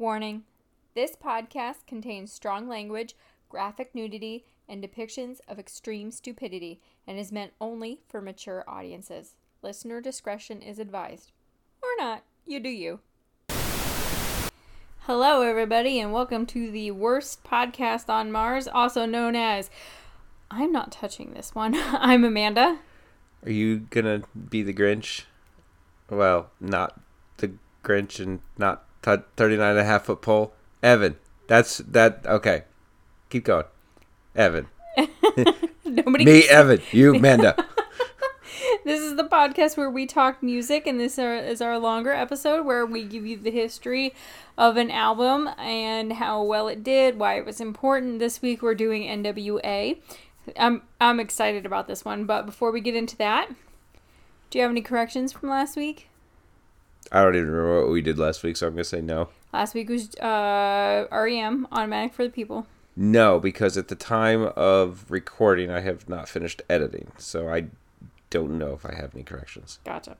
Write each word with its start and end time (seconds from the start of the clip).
Warning 0.00 0.44
This 0.94 1.14
podcast 1.14 1.86
contains 1.86 2.32
strong 2.32 2.66
language, 2.66 3.14
graphic 3.50 3.94
nudity, 3.94 4.46
and 4.66 4.82
depictions 4.82 5.40
of 5.46 5.58
extreme 5.58 6.10
stupidity 6.10 6.80
and 7.06 7.18
is 7.18 7.30
meant 7.30 7.52
only 7.60 8.00
for 8.08 8.22
mature 8.22 8.64
audiences. 8.66 9.34
Listener 9.60 10.00
discretion 10.00 10.62
is 10.62 10.78
advised. 10.78 11.32
Or 11.82 11.90
not. 11.98 12.22
You 12.46 12.60
do 12.60 12.70
you. 12.70 13.00
Hello, 15.00 15.42
everybody, 15.42 16.00
and 16.00 16.14
welcome 16.14 16.46
to 16.46 16.70
the 16.70 16.92
worst 16.92 17.44
podcast 17.44 18.08
on 18.08 18.32
Mars, 18.32 18.66
also 18.66 19.04
known 19.04 19.36
as 19.36 19.68
I'm 20.50 20.72
not 20.72 20.92
touching 20.92 21.34
this 21.34 21.54
one. 21.54 21.74
I'm 21.78 22.24
Amanda. 22.24 22.78
Are 23.44 23.52
you 23.52 23.80
gonna 23.80 24.22
be 24.48 24.62
the 24.62 24.72
Grinch? 24.72 25.24
Well, 26.08 26.48
not 26.58 26.98
the 27.36 27.52
Grinch 27.84 28.18
and 28.18 28.40
not 28.56 28.86
t- 29.02 29.16
39 29.36 29.70
and 29.70 29.78
a 29.78 29.84
half 29.84 30.04
foot 30.04 30.22
pole. 30.22 30.52
Evan. 30.82 31.16
That's 31.46 31.78
that. 31.78 32.24
Okay. 32.24 32.64
Keep 33.28 33.44
going. 33.44 33.64
Evan. 34.34 34.68
Nobody 35.84 36.24
Me, 36.24 36.48
Evan. 36.48 36.80
You, 36.92 37.14
Amanda. 37.16 37.56
This 38.84 39.00
is 39.00 39.16
the 39.16 39.24
podcast 39.24 39.76
where 39.76 39.90
we 39.90 40.06
talk 40.06 40.42
music, 40.42 40.86
and 40.86 40.98
this 40.98 41.18
is 41.18 41.60
our 41.60 41.78
longer 41.78 42.12
episode 42.12 42.64
where 42.64 42.86
we 42.86 43.04
give 43.04 43.26
you 43.26 43.36
the 43.36 43.50
history 43.50 44.14
of 44.56 44.76
an 44.76 44.90
album 44.90 45.50
and 45.58 46.14
how 46.14 46.42
well 46.42 46.68
it 46.68 46.82
did, 46.82 47.18
why 47.18 47.36
it 47.36 47.44
was 47.44 47.60
important. 47.60 48.18
This 48.20 48.40
week 48.40 48.62
we're 48.62 48.74
doing 48.74 49.02
NWA. 49.02 50.00
I'm 50.56 50.82
I'm 51.00 51.20
excited 51.20 51.66
about 51.66 51.88
this 51.88 52.04
one, 52.04 52.24
but 52.24 52.46
before 52.46 52.70
we 52.70 52.80
get 52.80 52.94
into 52.94 53.16
that, 53.18 53.50
do 54.50 54.58
you 54.58 54.62
have 54.62 54.70
any 54.70 54.82
corrections 54.82 55.32
from 55.32 55.50
last 55.50 55.76
week? 55.76 56.09
I 57.12 57.22
don't 57.22 57.34
even 57.34 57.50
remember 57.50 57.82
what 57.82 57.90
we 57.90 58.02
did 58.02 58.18
last 58.18 58.42
week, 58.42 58.56
so 58.56 58.66
I'm 58.66 58.74
gonna 58.74 58.84
say 58.84 59.00
no. 59.00 59.28
Last 59.52 59.74
week 59.74 59.88
was 59.88 60.14
uh, 60.16 61.06
REM, 61.10 61.66
Automatic 61.72 62.14
for 62.14 62.24
the 62.24 62.30
People. 62.30 62.66
No, 62.96 63.40
because 63.40 63.76
at 63.76 63.88
the 63.88 63.94
time 63.94 64.52
of 64.56 65.10
recording, 65.10 65.70
I 65.70 65.80
have 65.80 66.08
not 66.08 66.28
finished 66.28 66.62
editing, 66.68 67.10
so 67.18 67.48
I 67.48 67.66
don't 68.30 68.58
know 68.58 68.72
if 68.72 68.86
I 68.86 68.94
have 68.94 69.14
any 69.14 69.24
corrections. 69.24 69.80
Gotcha. 69.84 70.16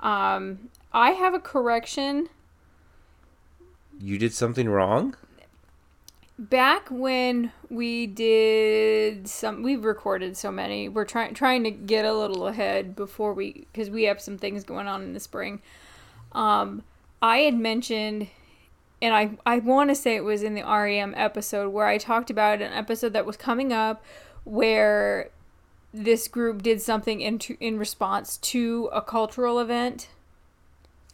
Um, 0.00 0.70
I 0.92 1.12
have 1.12 1.34
a 1.34 1.40
correction. 1.40 2.28
You 3.98 4.18
did 4.18 4.34
something 4.34 4.68
wrong? 4.68 5.16
back 6.38 6.88
when 6.88 7.50
we 7.68 8.06
did 8.06 9.26
some 9.26 9.60
we've 9.60 9.84
recorded 9.84 10.36
so 10.36 10.52
many 10.52 10.88
we're 10.88 11.04
trying 11.04 11.34
trying 11.34 11.64
to 11.64 11.70
get 11.70 12.04
a 12.04 12.14
little 12.14 12.46
ahead 12.46 12.94
before 12.94 13.34
we 13.34 13.66
because 13.72 13.90
we 13.90 14.04
have 14.04 14.20
some 14.20 14.38
things 14.38 14.62
going 14.62 14.86
on 14.86 15.02
in 15.02 15.14
the 15.14 15.20
spring 15.20 15.60
um 16.38 16.82
i 17.20 17.38
had 17.38 17.54
mentioned 17.54 18.28
and 19.02 19.14
i 19.14 19.30
i 19.44 19.58
want 19.58 19.90
to 19.90 19.94
say 19.94 20.16
it 20.16 20.24
was 20.24 20.42
in 20.42 20.54
the 20.54 20.62
rem 20.62 21.14
episode 21.16 21.70
where 21.70 21.86
i 21.86 21.98
talked 21.98 22.30
about 22.30 22.62
an 22.62 22.72
episode 22.72 23.12
that 23.12 23.26
was 23.26 23.36
coming 23.36 23.72
up 23.72 24.02
where 24.44 25.30
this 25.92 26.28
group 26.28 26.62
did 26.62 26.80
something 26.80 27.20
in 27.20 27.38
in 27.60 27.78
response 27.78 28.36
to 28.38 28.88
a 28.92 29.02
cultural 29.02 29.58
event 29.58 30.08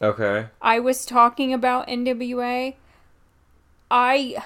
Okay. 0.03 0.47
I 0.61 0.81
was 0.81 1.07
talking 1.07 1.55
about 1.55 1.89
NWA. 1.89 2.75
I 3.91 4.37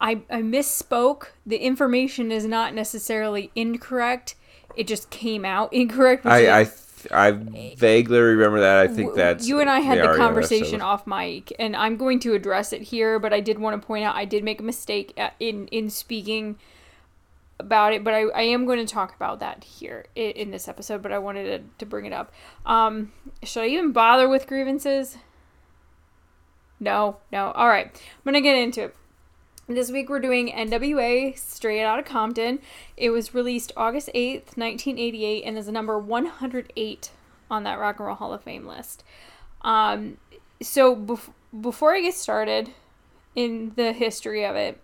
I 0.00 0.22
I 0.30 0.42
misspoke. 0.42 1.28
The 1.46 1.58
information 1.58 2.32
is 2.32 2.44
not 2.44 2.74
necessarily 2.74 3.50
incorrect. 3.54 4.34
It 4.74 4.86
just 4.86 5.10
came 5.10 5.44
out 5.44 5.72
incorrect. 5.72 6.26
I 6.26 6.60
I 6.60 6.64
I 7.10 7.32
vaguely 7.76 8.18
remember 8.18 8.60
that. 8.60 8.78
I 8.78 8.88
think 8.88 9.14
that's 9.14 9.46
you 9.46 9.60
and 9.60 9.70
I 9.70 9.80
had 9.80 9.98
the 9.98 10.16
conversation 10.16 10.80
off 10.80 11.06
mic, 11.06 11.52
and 11.58 11.76
I'm 11.76 11.96
going 11.96 12.20
to 12.20 12.34
address 12.34 12.72
it 12.72 12.82
here. 12.82 13.18
But 13.18 13.32
I 13.32 13.40
did 13.40 13.58
want 13.58 13.80
to 13.80 13.86
point 13.86 14.04
out 14.04 14.16
I 14.16 14.24
did 14.24 14.44
make 14.44 14.60
a 14.60 14.64
mistake 14.64 15.18
in 15.40 15.66
in 15.68 15.90
speaking 15.90 16.56
about 17.58 17.92
it. 17.92 18.04
But 18.04 18.14
I, 18.14 18.22
I 18.28 18.42
am 18.42 18.66
going 18.66 18.84
to 18.84 18.92
talk 18.92 19.14
about 19.14 19.40
that 19.40 19.64
here 19.64 20.06
in, 20.14 20.30
in 20.32 20.50
this 20.50 20.68
episode. 20.68 21.02
But 21.02 21.12
I 21.12 21.18
wanted 21.18 21.44
to, 21.44 21.64
to 21.78 21.86
bring 21.86 22.06
it 22.06 22.12
up. 22.12 22.32
Um, 22.66 23.12
should 23.42 23.62
I 23.62 23.68
even 23.68 23.92
bother 23.92 24.28
with 24.28 24.46
grievances? 24.46 25.18
No, 26.80 27.18
no. 27.32 27.52
All 27.52 27.68
right, 27.68 27.86
I'm 27.86 28.24
gonna 28.24 28.40
get 28.40 28.56
into 28.56 28.84
it. 28.84 28.96
This 29.66 29.90
week 29.90 30.10
we're 30.10 30.20
doing 30.20 30.52
NWA 30.52 31.38
Straight 31.38 31.82
Outta 31.82 32.02
Compton. 32.02 32.58
It 32.98 33.08
was 33.08 33.32
released 33.32 33.72
August 33.78 34.10
8th, 34.14 34.58
1988, 34.58 35.42
and 35.42 35.56
is 35.56 35.68
number 35.68 35.98
108 35.98 37.10
on 37.50 37.64
that 37.64 37.78
Rock 37.78 37.98
and 37.98 38.06
Roll 38.06 38.16
Hall 38.16 38.34
of 38.34 38.42
Fame 38.42 38.66
list. 38.66 39.04
Um, 39.62 40.18
so 40.60 40.94
bef- 40.94 41.32
before 41.58 41.94
I 41.94 42.02
get 42.02 42.12
started 42.12 42.74
in 43.34 43.72
the 43.74 43.94
history 43.94 44.44
of 44.44 44.54
it, 44.54 44.82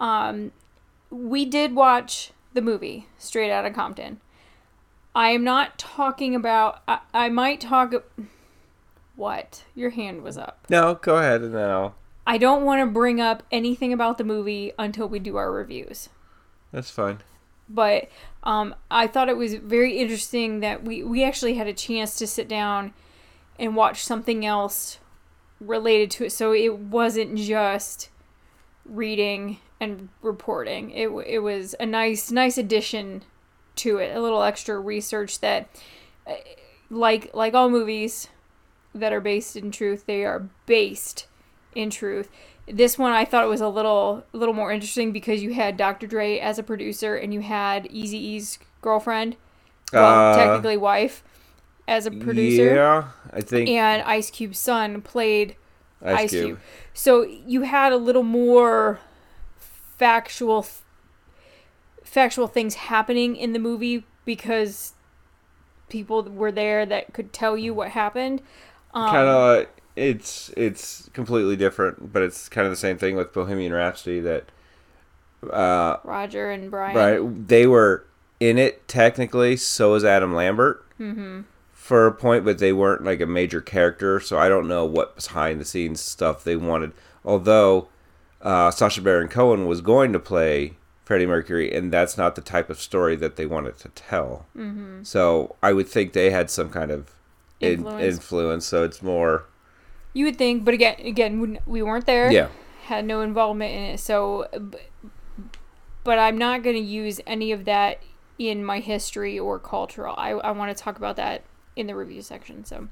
um, 0.00 0.52
we 1.10 1.44
did 1.44 1.74
watch 1.74 2.32
the 2.54 2.62
movie 2.62 3.06
Straight 3.18 3.52
Outta 3.52 3.70
Compton. 3.70 4.22
I 5.14 5.30
am 5.32 5.44
not 5.44 5.78
talking 5.78 6.34
about. 6.34 6.82
I, 6.88 7.00
I 7.12 7.28
might 7.28 7.60
talk. 7.60 7.92
What? 9.14 9.64
Your 9.74 9.90
hand 9.90 10.22
was 10.22 10.38
up. 10.38 10.64
No, 10.70 10.94
go 10.94 11.18
ahead 11.18 11.42
and 11.42 11.54
then 11.54 11.68
I'll. 11.68 11.94
I 12.30 12.38
don't 12.38 12.64
want 12.64 12.80
to 12.80 12.86
bring 12.86 13.20
up 13.20 13.42
anything 13.50 13.92
about 13.92 14.16
the 14.16 14.22
movie 14.22 14.70
until 14.78 15.08
we 15.08 15.18
do 15.18 15.34
our 15.34 15.50
reviews. 15.50 16.10
That's 16.70 16.88
fine. 16.88 17.18
But 17.68 18.08
um, 18.44 18.76
I 18.88 19.08
thought 19.08 19.28
it 19.28 19.36
was 19.36 19.54
very 19.54 19.98
interesting 19.98 20.60
that 20.60 20.84
we, 20.84 21.02
we 21.02 21.24
actually 21.24 21.54
had 21.54 21.66
a 21.66 21.72
chance 21.72 22.14
to 22.18 22.28
sit 22.28 22.46
down 22.46 22.92
and 23.58 23.74
watch 23.74 24.04
something 24.04 24.46
else 24.46 25.00
related 25.58 26.08
to 26.12 26.26
it. 26.26 26.30
So 26.30 26.52
it 26.52 26.78
wasn't 26.78 27.36
just 27.36 28.10
reading 28.84 29.58
and 29.80 30.08
reporting. 30.22 30.92
It, 30.92 31.08
it 31.26 31.40
was 31.40 31.74
a 31.80 31.86
nice 31.86 32.30
nice 32.30 32.56
addition 32.56 33.24
to 33.76 33.96
it, 33.96 34.14
a 34.14 34.20
little 34.20 34.44
extra 34.44 34.78
research 34.78 35.40
that, 35.40 35.68
uh, 36.28 36.34
like 36.90 37.34
like 37.34 37.54
all 37.54 37.70
movies 37.70 38.28
that 38.94 39.12
are 39.12 39.20
based 39.20 39.56
in 39.56 39.72
truth, 39.72 40.06
they 40.06 40.24
are 40.24 40.48
based 40.66 41.26
in 41.74 41.90
truth. 41.90 42.28
This 42.66 42.98
one 42.98 43.12
I 43.12 43.24
thought 43.24 43.44
it 43.44 43.48
was 43.48 43.60
a 43.60 43.68
little 43.68 44.24
a 44.32 44.36
little 44.36 44.54
more 44.54 44.70
interesting 44.72 45.12
because 45.12 45.42
you 45.42 45.54
had 45.54 45.76
Dr. 45.76 46.06
Dre 46.06 46.38
as 46.38 46.58
a 46.58 46.62
producer 46.62 47.16
and 47.16 47.34
you 47.34 47.40
had 47.40 47.84
Eazy-E's 47.86 48.58
girlfriend, 48.80 49.36
well, 49.92 50.32
Uh, 50.32 50.36
technically 50.36 50.76
wife, 50.76 51.24
as 51.88 52.06
a 52.06 52.10
producer, 52.10 52.74
Yeah, 52.74 53.04
I 53.32 53.40
think 53.40 53.68
and 53.68 54.02
Ice 54.02 54.30
Cube's 54.30 54.58
son 54.58 55.02
played 55.02 55.56
Ice, 56.02 56.18
Ice 56.20 56.30
Cube. 56.30 56.44
Cube. 56.46 56.58
So 56.94 57.22
you 57.22 57.62
had 57.62 57.92
a 57.92 57.96
little 57.96 58.22
more 58.22 59.00
factual 59.98 60.66
factual 62.04 62.46
things 62.46 62.74
happening 62.74 63.36
in 63.36 63.52
the 63.52 63.58
movie 63.58 64.04
because 64.24 64.94
people 65.88 66.22
were 66.22 66.52
there 66.52 66.86
that 66.86 67.12
could 67.12 67.32
tell 67.32 67.56
you 67.56 67.74
what 67.74 67.90
happened. 67.90 68.40
Um, 68.94 69.10
kind 69.10 69.28
of 69.28 69.66
it's 70.00 70.48
it's 70.56 71.10
completely 71.12 71.56
different 71.56 72.12
but 72.12 72.22
it's 72.22 72.48
kind 72.48 72.66
of 72.66 72.72
the 72.72 72.76
same 72.76 72.96
thing 72.96 73.16
with 73.16 73.32
bohemian 73.32 73.72
rhapsody 73.72 74.18
that 74.20 74.44
uh 75.52 75.96
Roger 76.04 76.50
and 76.50 76.70
Brian. 76.70 76.96
right 76.96 77.48
they 77.48 77.66
were 77.66 78.04
in 78.38 78.58
it 78.58 78.86
technically 78.88 79.56
so 79.56 79.94
is 79.94 80.04
adam 80.04 80.34
lambert 80.34 80.84
Mm-hmm. 80.98 81.40
for 81.72 82.06
a 82.06 82.12
point 82.12 82.44
but 82.44 82.58
they 82.58 82.74
weren't 82.74 83.04
like 83.04 83.20
a 83.22 83.26
major 83.26 83.60
character 83.62 84.20
so 84.20 84.38
i 84.38 84.48
don't 84.50 84.68
know 84.68 84.84
what 84.84 85.16
behind 85.16 85.58
the 85.60 85.64
scenes 85.64 86.00
stuff 86.00 86.44
they 86.44 86.56
wanted 86.56 86.92
although 87.24 87.88
uh 88.42 88.70
sacha 88.70 89.00
baron 89.00 89.28
cohen 89.28 89.66
was 89.66 89.80
going 89.80 90.12
to 90.12 90.18
play 90.18 90.76
freddie 91.06 91.24
mercury 91.26 91.74
and 91.74 91.90
that's 91.90 92.18
not 92.18 92.34
the 92.34 92.42
type 92.42 92.68
of 92.68 92.78
story 92.78 93.16
that 93.16 93.36
they 93.36 93.46
wanted 93.46 93.76
to 93.78 93.88
tell 93.90 94.44
Mm-hmm. 94.56 95.02
so 95.04 95.56
i 95.62 95.72
would 95.72 95.88
think 95.88 96.12
they 96.12 96.30
had 96.30 96.50
some 96.50 96.68
kind 96.70 96.90
of 96.90 97.14
in- 97.60 97.72
Influence. 97.80 98.02
influence 98.14 98.66
so 98.66 98.84
it's 98.84 99.02
more 99.02 99.46
You 100.12 100.24
would 100.26 100.36
think, 100.36 100.64
but 100.64 100.74
again, 100.74 100.96
again, 101.04 101.40
we- 101.40 101.58
we 101.66 101.82
weren't 101.82 102.06
there. 102.06 102.30
yeah 102.32 102.48
had 102.86 103.04
no 103.04 103.20
involvement 103.20 103.72
in 103.72 103.82
it. 103.94 104.00
So, 104.00 104.48
but 106.02 106.18
I'm 106.18 106.36
not 106.36 106.62
going 106.64 106.74
to 106.76 106.82
use 106.82 107.20
any 107.26 107.52
of 107.52 107.64
that 107.66 108.02
in 108.38 108.64
my 108.64 108.80
history 108.80 109.38
or 109.38 109.58
cultural. 109.60 110.14
I, 110.18 110.30
I 110.30 110.50
want 110.50 110.76
to 110.76 110.82
talk 110.82 110.96
about 110.96 111.14
that 111.16 111.44
in 111.76 111.86
the 111.86 111.94
review 111.94 112.20
section. 112.22 112.64
So, 112.64 112.88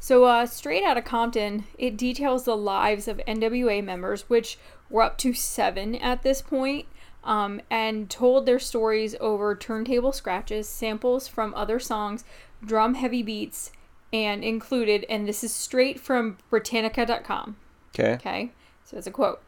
so 0.00 0.24
uh, 0.24 0.44
straight 0.46 0.84
out 0.84 0.98
of 0.98 1.04
Compton, 1.04 1.64
it 1.78 1.96
details 1.96 2.44
the 2.44 2.56
lives 2.56 3.08
of 3.08 3.22
NWA 3.26 3.82
members, 3.82 4.28
which 4.28 4.58
were 4.90 5.02
up 5.02 5.16
to 5.18 5.32
seven 5.32 5.94
at 5.94 6.22
this 6.22 6.42
point, 6.42 6.86
um, 7.22 7.60
and 7.70 8.10
told 8.10 8.44
their 8.44 8.58
stories 8.58 9.14
over 9.18 9.54
turntable 9.54 10.12
scratches, 10.12 10.68
samples 10.68 11.26
from 11.26 11.54
other 11.54 11.78
songs, 11.80 12.24
drum 12.62 12.94
heavy 12.94 13.22
beats, 13.22 13.72
and 14.14 14.44
included. 14.44 15.04
And 15.10 15.28
this 15.28 15.42
is 15.44 15.52
straight 15.52 16.00
from 16.00 16.38
Britannica.com. 16.48 17.56
okay 17.94 18.14
Okay, 18.14 18.52
so 18.84 18.96
it's 18.96 19.06
a 19.06 19.10
quote. 19.10 19.42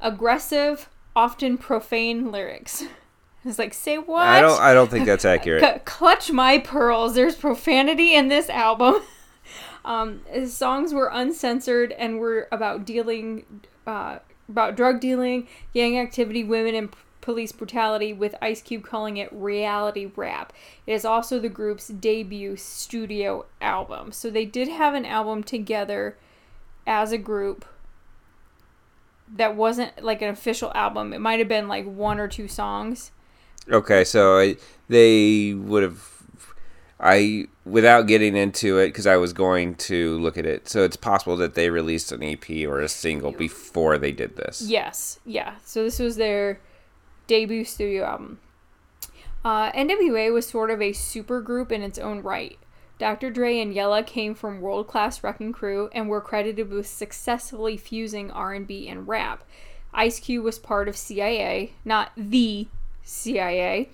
Aggressive, 0.00 0.88
often 1.16 1.58
profane 1.58 2.30
lyrics. 2.30 2.84
It's 3.44 3.58
like, 3.58 3.72
say 3.72 3.96
what? 3.96 4.26
I 4.26 4.40
don't. 4.40 4.60
I 4.60 4.74
don't 4.74 4.90
think 4.90 5.06
that's 5.06 5.24
accurate. 5.34 5.62
C- 5.62 5.80
clutch 5.84 6.30
my 6.32 6.58
pearls. 6.58 7.14
There's 7.14 7.36
profanity 7.36 8.14
in 8.14 8.28
this 8.28 8.48
album. 8.50 9.00
Um, 9.84 10.20
his 10.28 10.54
songs 10.54 10.92
were 10.92 11.08
uncensored 11.10 11.92
and 11.92 12.18
were 12.18 12.46
about 12.52 12.84
dealing, 12.84 13.62
uh, 13.86 14.18
about 14.46 14.76
drug 14.76 15.00
dealing, 15.00 15.48
gang 15.72 15.98
activity, 15.98 16.44
women, 16.44 16.74
and 16.74 16.94
police 17.28 17.52
brutality. 17.52 18.10
With 18.14 18.34
Ice 18.40 18.62
Cube 18.62 18.84
calling 18.84 19.18
it 19.18 19.28
reality 19.30 20.10
rap. 20.16 20.50
It 20.86 20.94
is 20.94 21.04
also 21.04 21.38
the 21.38 21.50
group's 21.50 21.88
debut 21.88 22.56
studio 22.56 23.44
album. 23.60 24.12
So 24.12 24.30
they 24.30 24.46
did 24.46 24.68
have 24.68 24.94
an 24.94 25.04
album 25.04 25.42
together 25.42 26.16
as 26.86 27.12
a 27.12 27.18
group 27.18 27.66
that 29.30 29.54
wasn't 29.54 30.02
like 30.02 30.22
an 30.22 30.30
official 30.30 30.72
album. 30.74 31.12
It 31.12 31.18
might 31.18 31.38
have 31.38 31.48
been 31.48 31.68
like 31.68 31.84
one 31.84 32.18
or 32.18 32.28
two 32.28 32.48
songs. 32.48 33.10
Okay, 33.70 34.04
so 34.04 34.38
I, 34.38 34.56
they 34.88 35.52
would 35.52 35.82
have. 35.82 36.08
I 36.98 37.48
without 37.66 38.06
getting 38.06 38.36
into 38.36 38.78
it 38.78 38.86
because 38.86 39.06
I 39.06 39.18
was 39.18 39.34
going 39.34 39.74
to 39.74 40.18
look 40.18 40.38
at 40.38 40.46
it. 40.46 40.66
So 40.66 40.82
it's 40.82 40.96
possible 40.96 41.36
that 41.36 41.52
they 41.52 41.68
released 41.68 42.10
an 42.10 42.22
EP 42.22 42.48
or 42.66 42.80
a 42.80 42.88
single 42.88 43.32
before 43.32 43.98
they 43.98 44.12
did 44.12 44.36
this. 44.36 44.62
Yes, 44.62 45.20
yeah. 45.26 45.56
So 45.62 45.84
this 45.84 45.98
was 45.98 46.16
their 46.16 46.58
debut 47.28 47.64
studio 47.64 48.04
album. 48.04 48.40
Uh, 49.44 49.70
NWA 49.70 50.32
was 50.32 50.48
sort 50.48 50.70
of 50.70 50.82
a 50.82 50.92
super 50.92 51.40
group 51.40 51.70
in 51.70 51.82
its 51.82 51.98
own 51.98 52.22
right. 52.22 52.58
Dr. 52.98 53.30
Dre 53.30 53.60
and 53.60 53.72
Yella 53.72 54.02
came 54.02 54.34
from 54.34 54.60
World 54.60 54.88
Class 54.88 55.22
Wrecking 55.22 55.52
Crew 55.52 55.88
and 55.92 56.08
were 56.08 56.20
credited 56.20 56.68
with 56.68 56.88
successfully 56.88 57.76
fusing 57.76 58.32
R&B 58.32 58.88
and 58.88 59.06
rap. 59.06 59.44
Ice 59.94 60.18
Cube 60.18 60.44
was 60.44 60.58
part 60.58 60.88
of 60.88 60.96
CIA, 60.96 61.72
not 61.84 62.10
the 62.16 62.66
CIA, 63.04 63.88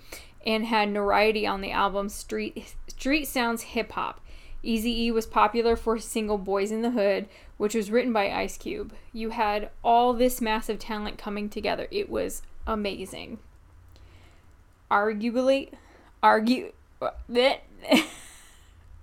and 0.45 0.65
had 0.65 0.89
notoriety 0.89 1.45
on 1.45 1.61
the 1.61 1.71
album 1.71 2.09
Street 2.09 2.75
Street 2.87 3.25
Sounds 3.25 3.61
Hip 3.61 3.91
Hop. 3.91 4.21
Eazy-E 4.63 5.11
was 5.11 5.27
popular 5.27 5.75
for 5.75 5.95
his 5.95 6.05
single 6.05 6.39
Boys 6.39 6.71
in 6.71 6.81
the 6.81 6.91
Hood, 6.91 7.27
which 7.57 7.75
was 7.75 7.91
written 7.91 8.11
by 8.11 8.31
Ice 8.31 8.57
Cube. 8.57 8.93
You 9.13 9.29
had 9.29 9.69
all 9.83 10.13
this 10.13 10.41
massive 10.41 10.79
talent 10.79 11.19
coming 11.19 11.49
together. 11.49 11.87
It 11.91 12.09
was 12.09 12.41
amazing. 12.67 13.39
Arguably, 14.91 15.71
argue 16.21 16.71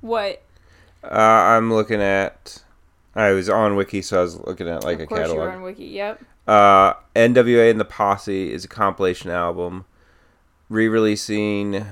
what? 0.00 0.42
Uh, 1.04 1.08
I'm 1.08 1.72
looking 1.72 2.00
at. 2.00 2.62
I 3.14 3.32
was 3.32 3.48
on 3.48 3.76
Wiki, 3.76 4.00
so 4.00 4.20
I 4.20 4.22
was 4.22 4.40
looking 4.40 4.68
at 4.68 4.84
like 4.84 4.96
of 4.96 5.02
a 5.02 5.06
course 5.06 5.20
catalog. 5.20 5.38
you're 5.38 5.52
on 5.52 5.62
Wiki. 5.62 5.84
Yep. 5.84 6.24
Uh, 6.46 6.94
NWA 7.14 7.70
and 7.70 7.78
the 7.78 7.84
Posse 7.84 8.52
is 8.52 8.64
a 8.64 8.68
compilation 8.68 9.30
album 9.30 9.84
re-releasing 10.68 11.84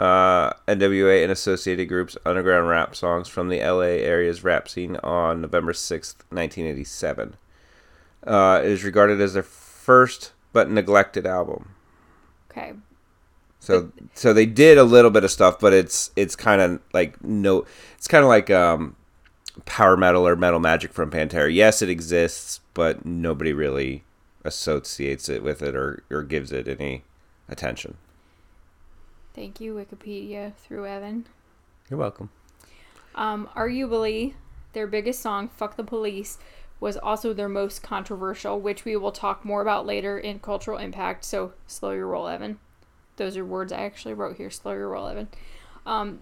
uh, 0.00 0.52
NWA 0.66 1.22
and 1.22 1.30
associated 1.30 1.88
groups 1.88 2.16
underground 2.24 2.68
rap 2.68 2.96
songs 2.96 3.28
from 3.28 3.48
the 3.48 3.60
LA 3.60 4.00
area's 4.00 4.42
rap 4.42 4.68
scene 4.68 4.96
on 4.96 5.42
November 5.42 5.72
6th, 5.72 6.16
1987. 6.30 7.36
Uh, 8.26 8.60
it 8.64 8.70
is 8.70 8.82
regarded 8.82 9.20
as 9.20 9.34
their 9.34 9.42
first 9.42 10.32
but 10.52 10.70
neglected 10.70 11.26
album. 11.26 11.74
Okay. 12.50 12.72
So 13.60 13.92
so 14.14 14.32
they 14.32 14.46
did 14.46 14.78
a 14.78 14.84
little 14.84 15.10
bit 15.10 15.24
of 15.24 15.30
stuff, 15.30 15.60
but 15.60 15.72
it's 15.72 16.10
it's 16.16 16.34
kind 16.34 16.60
of 16.60 16.80
like 16.92 17.22
no, 17.22 17.66
it's 17.96 18.08
kind 18.08 18.24
of 18.24 18.28
like 18.28 18.50
um, 18.50 18.96
power 19.66 19.96
metal 19.96 20.26
or 20.26 20.34
metal 20.36 20.60
magic 20.60 20.92
from 20.92 21.10
Pantera. 21.10 21.52
Yes, 21.52 21.82
it 21.82 21.90
exists, 21.90 22.60
but 22.74 23.04
nobody 23.04 23.52
really 23.52 24.04
associates 24.44 25.28
it 25.28 25.42
with 25.42 25.62
it 25.62 25.76
or 25.76 26.02
or 26.10 26.22
gives 26.22 26.52
it 26.52 26.68
any 26.68 27.04
attention. 27.48 27.96
Thank 29.34 29.60
you, 29.60 29.74
Wikipedia, 29.74 30.54
through 30.54 30.86
Evan. 30.86 31.26
You're 31.88 31.98
welcome. 31.98 32.30
Um, 33.14 33.48
arguably, 33.56 34.34
their 34.72 34.86
biggest 34.86 35.20
song, 35.20 35.48
Fuck 35.48 35.76
the 35.76 35.84
Police, 35.84 36.38
was 36.80 36.96
also 36.96 37.32
their 37.32 37.48
most 37.48 37.82
controversial, 37.82 38.58
which 38.58 38.84
we 38.84 38.96
will 38.96 39.12
talk 39.12 39.44
more 39.44 39.62
about 39.62 39.86
later 39.86 40.18
in 40.18 40.40
Cultural 40.40 40.78
Impact. 40.78 41.24
So, 41.24 41.52
slow 41.66 41.92
your 41.92 42.06
roll, 42.08 42.26
Evan. 42.26 42.58
Those 43.16 43.36
are 43.36 43.44
words 43.44 43.72
I 43.72 43.82
actually 43.82 44.14
wrote 44.14 44.36
here. 44.36 44.50
Slow 44.50 44.72
your 44.72 44.88
roll, 44.88 45.06
Evan. 45.06 45.28
Um, 45.84 46.20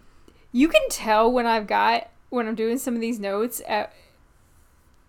you 0.50 0.69
can 0.69 0.82
tell 0.90 1.31
when 1.31 1.46
I've 1.46 1.66
got, 1.66 2.10
when 2.28 2.49
I'm 2.49 2.56
doing 2.56 2.78
some 2.78 2.94
of 2.94 3.00
these 3.00 3.20
notes 3.20 3.62
at, 3.69 3.93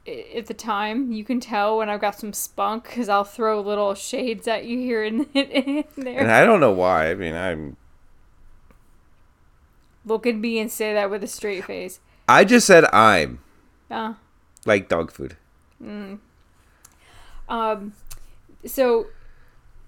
at 0.08 0.46
the 0.46 0.54
time, 0.54 1.12
you 1.12 1.24
can 1.24 1.40
tell 1.40 1.78
when 1.78 1.90
I've 1.90 2.02
got 2.02 2.20
some 2.20 2.34
spunk 2.34 2.84
because 2.84 3.10
I'll 3.10 3.24
throw 3.24 3.60
little 3.60 3.96
shades 3.96 4.48
at 4.48 4.66
you 4.66 4.78
here 4.78 5.04
and, 5.04 5.26
there. 5.34 6.20
And 6.20 6.32
I 6.32 6.46
don't 6.46 6.60
know 6.60 6.72
why. 6.72 7.10
I 7.10 7.16
mean, 7.16 7.36
I'm 7.36 7.76
Look 10.06 10.26
at 10.26 10.36
me 10.36 10.60
and 10.60 10.72
say 10.72 10.94
that 10.94 11.12
with 11.12 11.24
a 11.24 11.28
straight 11.28 11.66
face. 11.66 12.00
I 12.28 12.44
just 12.44 12.66
said 12.66 12.86
I'm 12.94 13.40
Uh, 13.92 14.14
like 14.66 14.90
dog 14.90 15.12
food. 15.12 15.36
Um, 17.48 17.94
so, 18.66 19.08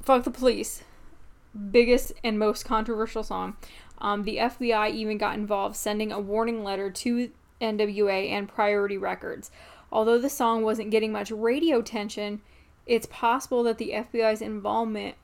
fuck 0.01 0.23
the 0.23 0.31
police. 0.31 0.83
Biggest 1.71 2.13
and 2.23 2.39
most 2.39 2.65
controversial 2.65 3.23
song. 3.23 3.57
Um, 3.99 4.23
the 4.23 4.37
FBI 4.37 4.91
even 4.91 5.17
got 5.17 5.35
involved, 5.35 5.75
sending 5.75 6.11
a 6.11 6.19
warning 6.19 6.63
letter 6.63 6.89
to 6.89 7.29
NWA 7.61 8.29
and 8.31 8.49
Priority 8.49 8.97
Records. 8.97 9.51
Although 9.91 10.17
the 10.17 10.29
song 10.29 10.63
wasn't 10.63 10.89
getting 10.89 11.11
much 11.11 11.29
radio 11.31 11.79
attention, 11.79 12.41
it's 12.87 13.05
possible 13.05 13.61
that 13.63 13.77
the 13.77 13.91
FBI's 13.91 14.41
involvement 14.41 15.15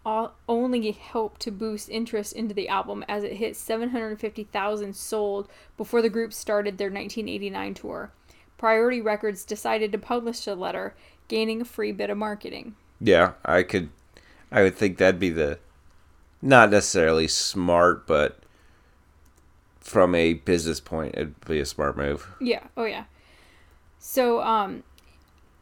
only 0.47 0.91
helped 0.91 1.41
to 1.41 1.51
boost 1.51 1.89
interest 1.89 2.33
into 2.33 2.53
the 2.53 2.69
album 2.69 3.03
as 3.07 3.23
it 3.23 3.33
hit 3.33 3.55
750,000 3.55 4.95
sold 4.95 5.49
before 5.75 6.01
the 6.01 6.09
group 6.09 6.33
started 6.33 6.77
their 6.77 6.91
1989 6.91 7.73
tour. 7.73 8.11
Priority 8.57 9.01
Records 9.01 9.45
decided 9.45 9.91
to 9.91 9.97
publish 9.97 10.45
the 10.45 10.55
letter, 10.55 10.95
gaining 11.27 11.61
a 11.61 11.65
free 11.65 11.91
bit 11.91 12.09
of 12.09 12.17
marketing. 12.17 12.75
Yeah, 12.99 13.33
I 13.45 13.63
could. 13.63 13.89
I 14.51 14.63
would 14.63 14.75
think 14.75 14.97
that'd 14.97 15.19
be 15.19 15.29
the 15.29 15.59
not 16.41 16.71
necessarily 16.71 17.27
smart, 17.27 18.07
but 18.07 18.39
from 19.79 20.15
a 20.15 20.33
business 20.33 20.79
point, 20.79 21.15
it'd 21.15 21.45
be 21.45 21.59
a 21.59 21.65
smart 21.65 21.97
move. 21.97 22.27
Yeah. 22.39 22.63
Oh 22.75 22.85
yeah. 22.85 23.05
So 23.99 24.41
um, 24.41 24.83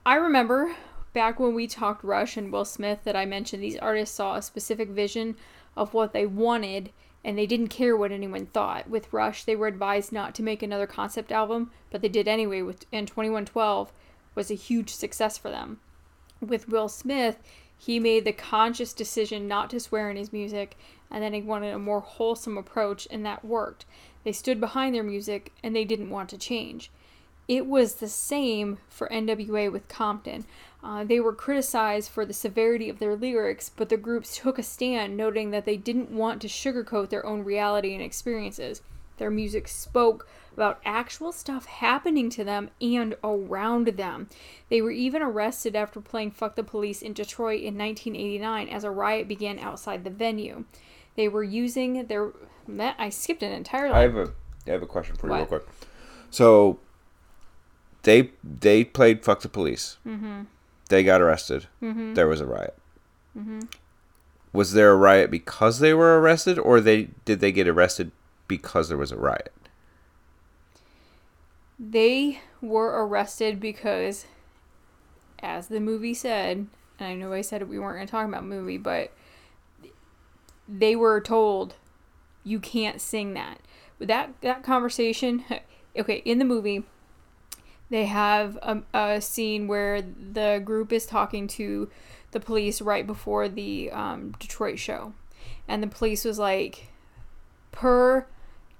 I 0.05 0.15
remember 0.15 0.75
back 1.13 1.39
when 1.39 1.55
we 1.55 1.67
talked 1.67 2.03
Rush 2.03 2.37
and 2.37 2.51
Will 2.51 2.65
Smith 2.65 2.99
that 3.03 3.15
I 3.15 3.25
mentioned 3.25 3.63
these 3.63 3.77
artists 3.77 4.15
saw 4.15 4.35
a 4.35 4.41
specific 4.41 4.89
vision 4.89 5.35
of 5.75 5.93
what 5.93 6.13
they 6.13 6.25
wanted 6.25 6.91
and 7.25 7.35
they 7.35 7.47
didn't 7.47 7.69
care 7.69 7.97
what 7.97 8.11
anyone 8.11 8.45
thought. 8.45 8.87
With 8.87 9.11
Rush, 9.11 9.43
they 9.43 9.55
were 9.55 9.65
advised 9.65 10.11
not 10.11 10.35
to 10.35 10.43
make 10.43 10.61
another 10.61 10.85
concept 10.85 11.31
album, 11.31 11.71
but 11.89 12.03
they 12.03 12.07
did 12.07 12.27
anyway. 12.27 12.61
With 12.61 12.85
and 12.93 13.07
2112 13.07 13.91
was 14.35 14.51
a 14.51 14.53
huge 14.53 14.93
success 14.93 15.35
for 15.35 15.49
them. 15.49 15.79
With 16.39 16.69
Will 16.69 16.87
Smith, 16.87 17.39
he 17.75 17.99
made 17.99 18.25
the 18.25 18.31
conscious 18.31 18.93
decision 18.93 19.47
not 19.47 19.71
to 19.71 19.79
swear 19.79 20.11
in 20.11 20.17
his 20.17 20.31
music, 20.31 20.77
and 21.09 21.23
then 21.23 21.33
he 21.33 21.41
wanted 21.41 21.73
a 21.73 21.79
more 21.79 22.01
wholesome 22.01 22.59
approach, 22.59 23.07
and 23.09 23.25
that 23.25 23.43
worked. 23.43 23.85
They 24.23 24.31
stood 24.31 24.59
behind 24.59 24.93
their 24.93 25.03
music, 25.03 25.51
and 25.63 25.75
they 25.75 25.83
didn't 25.83 26.11
want 26.11 26.29
to 26.29 26.37
change. 26.37 26.91
It 27.47 27.67
was 27.67 27.95
the 27.95 28.07
same 28.07 28.79
for 28.89 29.07
NWA 29.09 29.71
with 29.71 29.87
Compton. 29.87 30.45
Uh, 30.83 31.03
they 31.03 31.19
were 31.19 31.33
criticized 31.33 32.09
for 32.11 32.25
the 32.25 32.33
severity 32.33 32.89
of 32.89 32.99
their 32.99 33.15
lyrics, 33.15 33.69
but 33.69 33.89
the 33.89 33.97
groups 33.97 34.37
took 34.37 34.59
a 34.59 34.63
stand, 34.63 35.17
noting 35.17 35.51
that 35.51 35.65
they 35.65 35.77
didn't 35.77 36.11
want 36.11 36.41
to 36.41 36.47
sugarcoat 36.47 37.09
their 37.09 37.25
own 37.25 37.43
reality 37.43 37.93
and 37.93 38.03
experiences. 38.03 38.81
Their 39.17 39.31
music 39.31 39.67
spoke 39.67 40.27
about 40.53 40.81
actual 40.85 41.31
stuff 41.31 41.65
happening 41.65 42.29
to 42.31 42.43
them 42.43 42.69
and 42.81 43.15
around 43.23 43.87
them. 43.87 44.29
They 44.69 44.81
were 44.81 44.91
even 44.91 45.21
arrested 45.21 45.75
after 45.75 45.99
playing 45.99 46.31
Fuck 46.31 46.55
the 46.55 46.63
Police 46.63 47.01
in 47.01 47.13
Detroit 47.13 47.61
in 47.61 47.77
1989 47.77 48.69
as 48.69 48.83
a 48.83 48.91
riot 48.91 49.27
began 49.27 49.59
outside 49.59 50.03
the 50.03 50.09
venue. 50.09 50.65
They 51.15 51.27
were 51.27 51.43
using 51.43 52.07
their. 52.07 52.31
I 52.79 53.09
skipped 53.09 53.43
an 53.43 53.51
entire 53.51 53.87
I 53.87 53.91
line. 53.91 54.01
have 54.01 54.15
a 54.15 54.33
I 54.67 54.71
have 54.71 54.83
a 54.83 54.87
question 54.87 55.15
for 55.15 55.27
you, 55.27 55.35
real 55.35 55.45
quick. 55.45 55.63
So 56.29 56.79
they 58.05 58.29
they 58.43 58.83
played 58.83 59.25
"fuck 59.25 59.41
the 59.41 59.49
police." 59.49 59.97
Mm-hmm. 60.07 60.43
They 60.89 61.03
got 61.03 61.21
arrested. 61.21 61.67
Mm-hmm. 61.81 62.13
There 62.13 62.27
was 62.27 62.39
a 62.39 62.45
riot. 62.45 62.77
Mm-hmm. 63.37 63.61
Was 64.53 64.73
there 64.73 64.91
a 64.91 64.95
riot 64.95 65.29
because 65.31 65.79
they 65.79 65.93
were 65.93 66.19
arrested, 66.21 66.57
or 66.57 66.79
they 66.79 67.09
did 67.25 67.39
they 67.41 67.51
get 67.51 67.67
arrested 67.67 68.11
because 68.47 68.87
there 68.87 68.97
was 68.97 69.11
a 69.11 69.17
riot? 69.17 69.51
They 71.77 72.39
were 72.61 73.05
arrested 73.05 73.59
because, 73.59 74.25
as 75.39 75.67
the 75.67 75.81
movie 75.81 76.13
said, 76.13 76.67
and 76.99 77.07
I 77.07 77.15
know 77.15 77.33
I 77.33 77.41
said 77.41 77.67
we 77.67 77.79
weren't 77.79 77.97
going 77.97 78.07
to 78.07 78.11
talk 78.11 78.27
about 78.27 78.45
movie, 78.45 78.77
but 78.77 79.11
they 80.69 80.95
were 80.95 81.19
told 81.19 81.75
you 82.43 82.59
can't 82.59 83.01
sing 83.01 83.33
that. 83.33 83.59
But 83.97 84.07
that 84.09 84.41
that 84.41 84.63
conversation, 84.63 85.43
okay, 85.97 86.21
in 86.23 86.37
the 86.37 86.45
movie, 86.45 86.83
they 87.89 88.05
have 88.05 88.57
a, 88.61 88.81
a 88.93 89.21
scene 89.21 89.67
where 89.67 90.01
the 90.01 90.61
group 90.63 90.91
is 90.91 91.05
talking 91.05 91.47
to 91.49 91.89
the 92.31 92.39
police 92.39 92.81
right 92.81 93.05
before 93.05 93.47
the 93.47 93.91
um, 93.91 94.33
Detroit 94.39 94.79
show, 94.79 95.13
and 95.67 95.81
the 95.81 95.87
police 95.87 96.25
was 96.25 96.39
like, 96.39 96.89
per 97.71 98.25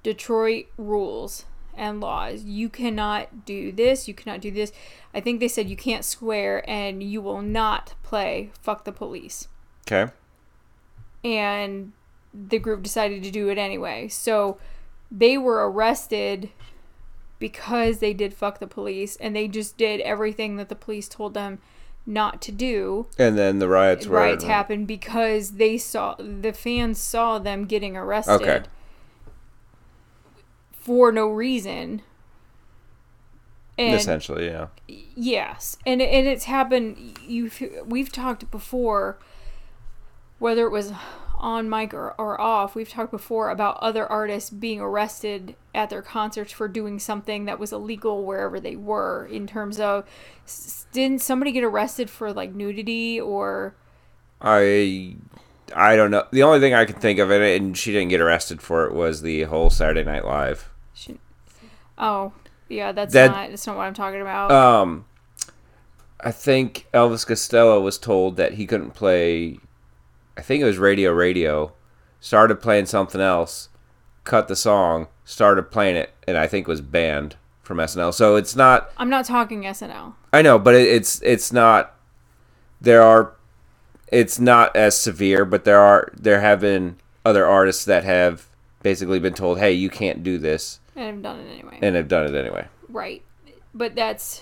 Detroit 0.03 0.65
rules, 0.77 1.45
and 1.77 2.01
laws. 2.01 2.43
You 2.43 2.69
cannot 2.69 3.45
do 3.45 3.71
this, 3.71 4.07
you 4.07 4.13
cannot 4.13 4.41
do 4.41 4.51
this. 4.51 4.71
I 5.13 5.21
think 5.21 5.39
they 5.39 5.47
said 5.47 5.69
you 5.69 5.75
can't 5.75 6.05
swear 6.05 6.67
and 6.69 7.03
you 7.03 7.21
will 7.21 7.41
not 7.41 7.93
play 8.03 8.51
fuck 8.61 8.85
the 8.85 8.91
police. 8.91 9.47
Okay. 9.87 10.11
And 11.23 11.93
the 12.33 12.59
group 12.59 12.83
decided 12.83 13.23
to 13.23 13.31
do 13.31 13.49
it 13.49 13.57
anyway. 13.57 14.07
So 14.07 14.57
they 15.11 15.37
were 15.37 15.69
arrested 15.69 16.49
because 17.39 17.99
they 17.99 18.13
did 18.13 18.33
fuck 18.33 18.59
the 18.59 18.67
police 18.67 19.15
and 19.17 19.35
they 19.35 19.47
just 19.47 19.77
did 19.77 20.01
everything 20.01 20.55
that 20.57 20.69
the 20.69 20.75
police 20.75 21.07
told 21.07 21.33
them 21.33 21.59
not 22.05 22.41
to 22.43 22.51
do. 22.51 23.07
And 23.17 23.37
then 23.37 23.59
the 23.59 23.67
riots 23.67 24.05
were 24.05 24.17
Riots 24.17 24.43
happened 24.43 24.87
because 24.87 25.53
they 25.53 25.77
saw 25.77 26.15
the 26.19 26.53
fans 26.53 26.99
saw 26.99 27.39
them 27.39 27.65
getting 27.65 27.97
arrested 27.97 28.33
Okay. 28.33 28.63
for 30.71 31.11
no 31.11 31.27
reason. 31.27 32.01
And 33.77 33.95
essentially, 33.95 34.45
yeah. 34.45 34.67
yes, 34.87 35.77
and 35.85 36.01
and 36.01 36.27
it's 36.27 36.45
happened. 36.45 37.19
You 37.21 37.51
we've 37.85 38.09
talked 38.09 38.49
before, 38.49 39.17
whether 40.39 40.65
it 40.65 40.69
was 40.69 40.93
on 41.39 41.69
mic 41.69 41.93
or, 41.93 42.13
or 42.17 42.39
off. 42.39 42.75
We've 42.75 42.89
talked 42.89 43.11
before 43.11 43.49
about 43.49 43.77
other 43.77 44.05
artists 44.07 44.49
being 44.49 44.79
arrested 44.79 45.55
at 45.73 45.89
their 45.89 46.01
concerts 46.01 46.51
for 46.51 46.67
doing 46.67 46.99
something 46.99 47.45
that 47.45 47.59
was 47.59 47.71
illegal 47.73 48.23
wherever 48.23 48.59
they 48.59 48.75
were. 48.75 49.25
In 49.31 49.45
terms 49.47 49.79
of, 49.79 50.05
s- 50.45 50.85
didn't 50.91 51.21
somebody 51.21 51.51
get 51.51 51.63
arrested 51.63 52.09
for 52.09 52.31
like 52.33 52.53
nudity 52.53 53.19
or? 53.19 53.75
I 54.41 55.15
I 55.75 55.95
don't 55.95 56.11
know. 56.11 56.25
The 56.31 56.43
only 56.43 56.59
thing 56.59 56.73
I 56.73 56.85
can 56.85 56.95
think 56.99 57.19
of 57.19 57.31
it, 57.31 57.59
and 57.61 57.77
she 57.77 57.91
didn't 57.91 58.09
get 58.09 58.21
arrested 58.21 58.61
for 58.61 58.85
it, 58.85 58.93
was 58.93 59.21
the 59.21 59.43
whole 59.43 59.69
Saturday 59.69 60.03
Night 60.03 60.25
Live. 60.25 60.69
Should, 60.93 61.19
oh, 61.97 62.33
yeah, 62.69 62.91
that's 62.91 63.13
That- 63.13 63.31
not. 63.31 63.49
That's 63.49 63.65
not 63.67 63.75
what 63.77 63.83
I'm 63.83 63.93
talking 63.93 64.21
about. 64.21 64.51
Um, 64.51 65.05
I 66.21 66.31
think 66.31 66.87
Elvis 66.93 67.25
Costello 67.27 67.81
was 67.81 67.97
told 67.97 68.37
that 68.37 68.53
he 68.53 68.65
couldn't 68.65 68.91
play. 68.91 69.59
I 70.37 70.41
think 70.41 70.61
it 70.61 70.65
was 70.65 70.77
Radio 70.77 71.11
Radio. 71.11 71.73
Started 72.19 72.55
playing 72.55 72.87
something 72.87 73.21
else, 73.21 73.69
cut 74.23 74.47
the 74.47 74.55
song, 74.55 75.07
started 75.25 75.69
playing 75.69 75.95
it, 75.95 76.13
and 76.27 76.37
I 76.37 76.47
think 76.47 76.67
was 76.67 76.81
banned 76.81 77.35
from 77.61 77.77
SNL. 77.77 78.13
So 78.13 78.35
it's 78.35 78.55
not. 78.55 78.89
I'm 78.97 79.09
not 79.09 79.25
talking 79.25 79.63
SNL. 79.63 80.13
I 80.33 80.41
know, 80.41 80.57
but 80.57 80.73
it, 80.75 80.87
it's 80.87 81.21
it's 81.21 81.51
not. 81.53 81.93
There 82.81 83.01
are. 83.01 83.33
It's 84.11 84.39
not 84.39 84.75
as 84.75 84.99
severe, 84.99 85.45
but 85.45 85.65
there 85.65 85.79
are 85.79 86.11
there 86.15 86.41
have 86.41 86.61
been 86.61 86.97
other 87.23 87.45
artists 87.45 87.85
that 87.85 88.03
have 88.03 88.47
basically 88.83 89.19
been 89.19 89.33
told, 89.33 89.59
"Hey, 89.59 89.71
you 89.73 89.89
can't 89.89 90.23
do 90.23 90.37
this," 90.37 90.79
And 90.95 91.07
I've 91.07 91.21
done 91.21 91.39
it 91.39 91.51
anyway. 91.51 91.79
and 91.81 91.95
have 91.95 92.07
done 92.07 92.25
it 92.25 92.35
anyway. 92.37 92.67
Right. 92.89 93.23
But 93.73 93.95
that's 93.95 94.41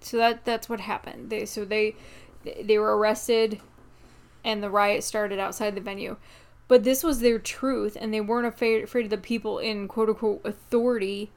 so 0.00 0.16
that 0.16 0.44
that's 0.44 0.68
what 0.68 0.80
happened. 0.80 1.30
They 1.30 1.44
so 1.44 1.64
they 1.64 1.94
they 2.62 2.78
were 2.78 2.96
arrested 2.96 3.60
and 4.46 4.62
the 4.62 4.70
riot 4.70 5.04
started 5.04 5.38
outside 5.38 5.74
the 5.74 5.80
venue. 5.82 6.16
But 6.68 6.84
this 6.84 7.02
was 7.02 7.20
their 7.20 7.38
truth 7.38 7.96
and 8.00 8.14
they 8.14 8.20
weren't 8.20 8.46
afraid, 8.46 8.82
afraid 8.82 9.04
of 9.04 9.10
the 9.10 9.18
people 9.18 9.58
in 9.58 9.88
quote 9.88 10.08
unquote 10.08 10.40
authority 10.44 11.30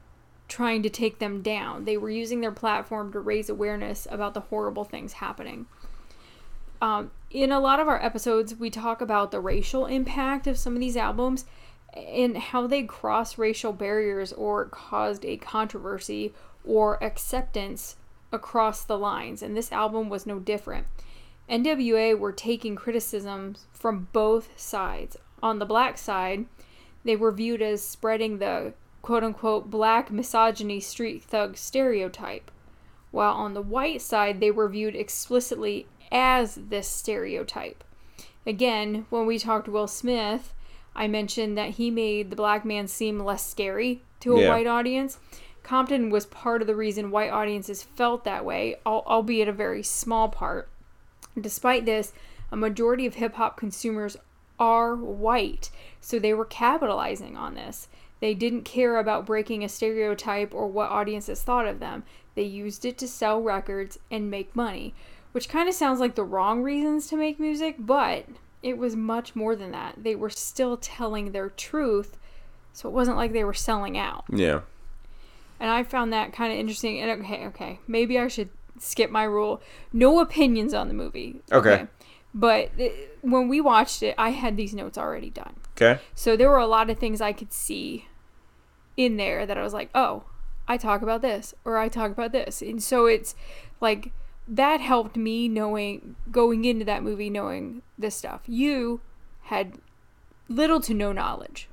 trying 0.48 0.82
to 0.82 0.90
take 0.90 1.18
them 1.18 1.42
down. 1.42 1.84
They 1.84 1.96
were 1.96 2.10
using 2.10 2.40
their 2.40 2.52
platform 2.52 3.12
to 3.12 3.20
raise 3.20 3.50
awareness 3.50 4.06
about 4.10 4.34
the 4.34 4.40
horrible 4.40 4.84
things 4.84 5.14
happening. 5.14 5.66
Um, 6.80 7.10
in 7.30 7.52
a 7.52 7.60
lot 7.60 7.78
of 7.78 7.88
our 7.88 8.02
episodes, 8.02 8.54
we 8.54 8.70
talk 8.70 9.00
about 9.00 9.30
the 9.30 9.40
racial 9.40 9.86
impact 9.86 10.46
of 10.46 10.58
some 10.58 10.74
of 10.74 10.80
these 10.80 10.96
albums 10.96 11.44
and 11.94 12.36
how 12.36 12.66
they 12.66 12.84
cross 12.84 13.38
racial 13.38 13.72
barriers 13.72 14.32
or 14.32 14.64
caused 14.64 15.24
a 15.24 15.36
controversy 15.36 16.32
or 16.64 17.02
acceptance 17.02 17.96
across 18.32 18.84
the 18.84 18.98
lines. 18.98 19.42
And 19.42 19.56
this 19.56 19.72
album 19.72 20.08
was 20.08 20.26
no 20.26 20.38
different. 20.38 20.86
NWA 21.50 22.16
were 22.18 22.32
taking 22.32 22.76
criticisms 22.76 23.66
from 23.72 24.08
both 24.12 24.58
sides. 24.58 25.16
On 25.42 25.58
the 25.58 25.66
black 25.66 25.98
side, 25.98 26.46
they 27.04 27.16
were 27.16 27.32
viewed 27.32 27.60
as 27.60 27.82
spreading 27.82 28.38
the 28.38 28.74
quote 29.02 29.24
unquote 29.24 29.70
black 29.70 30.10
misogyny 30.10 30.78
street 30.80 31.22
thug 31.24 31.56
stereotype, 31.56 32.50
while 33.10 33.32
on 33.32 33.54
the 33.54 33.62
white 33.62 34.00
side, 34.00 34.38
they 34.40 34.50
were 34.50 34.68
viewed 34.68 34.94
explicitly 34.94 35.86
as 36.12 36.54
this 36.54 36.88
stereotype. 36.88 37.82
Again, 38.46 39.06
when 39.10 39.26
we 39.26 39.38
talked 39.38 39.64
to 39.64 39.70
Will 39.70 39.86
Smith, 39.88 40.54
I 40.94 41.08
mentioned 41.08 41.56
that 41.58 41.70
he 41.70 41.90
made 41.90 42.30
the 42.30 42.36
black 42.36 42.64
man 42.64 42.86
seem 42.88 43.18
less 43.18 43.46
scary 43.48 44.02
to 44.20 44.36
a 44.36 44.40
Yeah. 44.42 44.48
white 44.50 44.66
audience. 44.66 45.18
Compton 45.62 46.10
was 46.10 46.26
part 46.26 46.60
of 46.60 46.66
the 46.66 46.74
reason 46.76 47.10
white 47.10 47.30
audiences 47.30 47.82
felt 47.82 48.24
that 48.24 48.44
way, 48.44 48.76
albeit 48.86 49.48
a 49.48 49.52
very 49.52 49.82
small 49.82 50.28
part. 50.28 50.68
Despite 51.38 51.84
this, 51.84 52.12
a 52.50 52.56
majority 52.56 53.06
of 53.06 53.14
hip 53.14 53.34
hop 53.34 53.56
consumers 53.56 54.16
are 54.58 54.94
white, 54.94 55.70
so 56.00 56.18
they 56.18 56.34
were 56.34 56.44
capitalizing 56.44 57.36
on 57.36 57.54
this. 57.54 57.88
They 58.20 58.34
didn't 58.34 58.64
care 58.64 58.98
about 58.98 59.26
breaking 59.26 59.64
a 59.64 59.68
stereotype 59.68 60.54
or 60.54 60.66
what 60.66 60.90
audiences 60.90 61.42
thought 61.42 61.66
of 61.66 61.80
them. 61.80 62.04
They 62.34 62.42
used 62.42 62.84
it 62.84 62.98
to 62.98 63.08
sell 63.08 63.40
records 63.40 63.98
and 64.10 64.30
make 64.30 64.54
money, 64.54 64.94
which 65.32 65.48
kind 65.48 65.68
of 65.68 65.74
sounds 65.74 66.00
like 66.00 66.14
the 66.14 66.24
wrong 66.24 66.62
reasons 66.62 67.06
to 67.08 67.16
make 67.16 67.40
music, 67.40 67.76
but 67.78 68.26
it 68.62 68.76
was 68.76 68.94
much 68.94 69.34
more 69.34 69.56
than 69.56 69.70
that. 69.72 69.94
They 70.02 70.14
were 70.14 70.30
still 70.30 70.76
telling 70.76 71.32
their 71.32 71.48
truth, 71.48 72.18
so 72.72 72.88
it 72.88 72.92
wasn't 72.92 73.16
like 73.16 73.32
they 73.32 73.44
were 73.44 73.54
selling 73.54 73.96
out. 73.96 74.24
Yeah. 74.28 74.60
And 75.58 75.70
I 75.70 75.82
found 75.82 76.12
that 76.12 76.32
kind 76.32 76.52
of 76.52 76.58
interesting. 76.58 77.00
And 77.00 77.22
okay, 77.22 77.46
okay, 77.46 77.80
maybe 77.86 78.18
I 78.18 78.28
should 78.28 78.50
skip 78.80 79.10
my 79.10 79.24
rule. 79.24 79.60
No 79.92 80.20
opinions 80.20 80.74
on 80.74 80.88
the 80.88 80.94
movie. 80.94 81.42
Okay. 81.52 81.86
But 82.34 82.70
uh, 82.80 82.88
when 83.22 83.48
we 83.48 83.60
watched 83.60 84.02
it, 84.02 84.14
I 84.18 84.30
had 84.30 84.56
these 84.56 84.74
notes 84.74 84.98
already 84.98 85.30
done. 85.30 85.54
Okay. 85.76 86.00
So 86.14 86.36
there 86.36 86.48
were 86.48 86.58
a 86.58 86.66
lot 86.66 86.90
of 86.90 86.98
things 86.98 87.20
I 87.20 87.32
could 87.32 87.52
see 87.52 88.06
in 88.96 89.16
there 89.16 89.46
that 89.46 89.56
I 89.56 89.62
was 89.62 89.72
like, 89.72 89.90
oh, 89.94 90.24
I 90.68 90.76
talk 90.76 91.02
about 91.02 91.22
this 91.22 91.54
or 91.64 91.78
I 91.78 91.88
talk 91.88 92.10
about 92.10 92.32
this. 92.32 92.62
And 92.62 92.82
so 92.82 93.06
it's 93.06 93.34
like 93.80 94.12
that 94.46 94.80
helped 94.80 95.16
me 95.16 95.48
knowing 95.48 96.16
going 96.30 96.64
into 96.64 96.84
that 96.84 97.02
movie 97.02 97.30
knowing 97.30 97.82
this 97.98 98.14
stuff. 98.14 98.42
You 98.46 99.00
had 99.44 99.78
little 100.48 100.80
to 100.82 100.94
no 100.94 101.12
knowledge. 101.12 101.68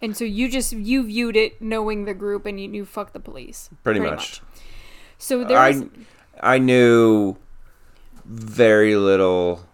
And 0.00 0.16
so 0.16 0.24
you 0.24 0.48
just 0.48 0.72
you 0.72 1.04
viewed 1.04 1.36
it 1.36 1.60
knowing 1.60 2.04
the 2.04 2.14
group 2.14 2.46
and 2.46 2.60
you 2.60 2.68
knew 2.68 2.84
fuck 2.84 3.12
the 3.12 3.20
police. 3.20 3.70
Pretty 3.82 4.00
much. 4.00 4.40
So 5.16 5.42
there 5.42 5.58
was 5.58 5.84
I 6.42 6.58
knew 6.58 7.36
very 8.24 8.96
little. 8.96 9.66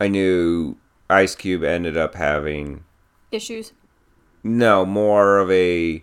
I 0.00 0.08
knew 0.08 0.76
Ice 1.08 1.34
Cube 1.34 1.62
ended 1.64 1.96
up 1.96 2.14
having 2.14 2.84
issues. 3.30 3.72
no 4.42 4.84
more 4.86 5.38
of 5.38 5.50
a. 5.50 6.02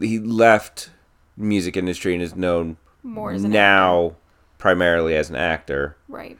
He 0.00 0.18
left 0.18 0.90
music 1.36 1.76
industry 1.76 2.14
and 2.14 2.22
is 2.22 2.34
known 2.34 2.78
More 3.02 3.34
now 3.34 4.16
primarily 4.56 5.14
as 5.14 5.28
an 5.30 5.36
actor. 5.36 5.96
Right. 6.08 6.38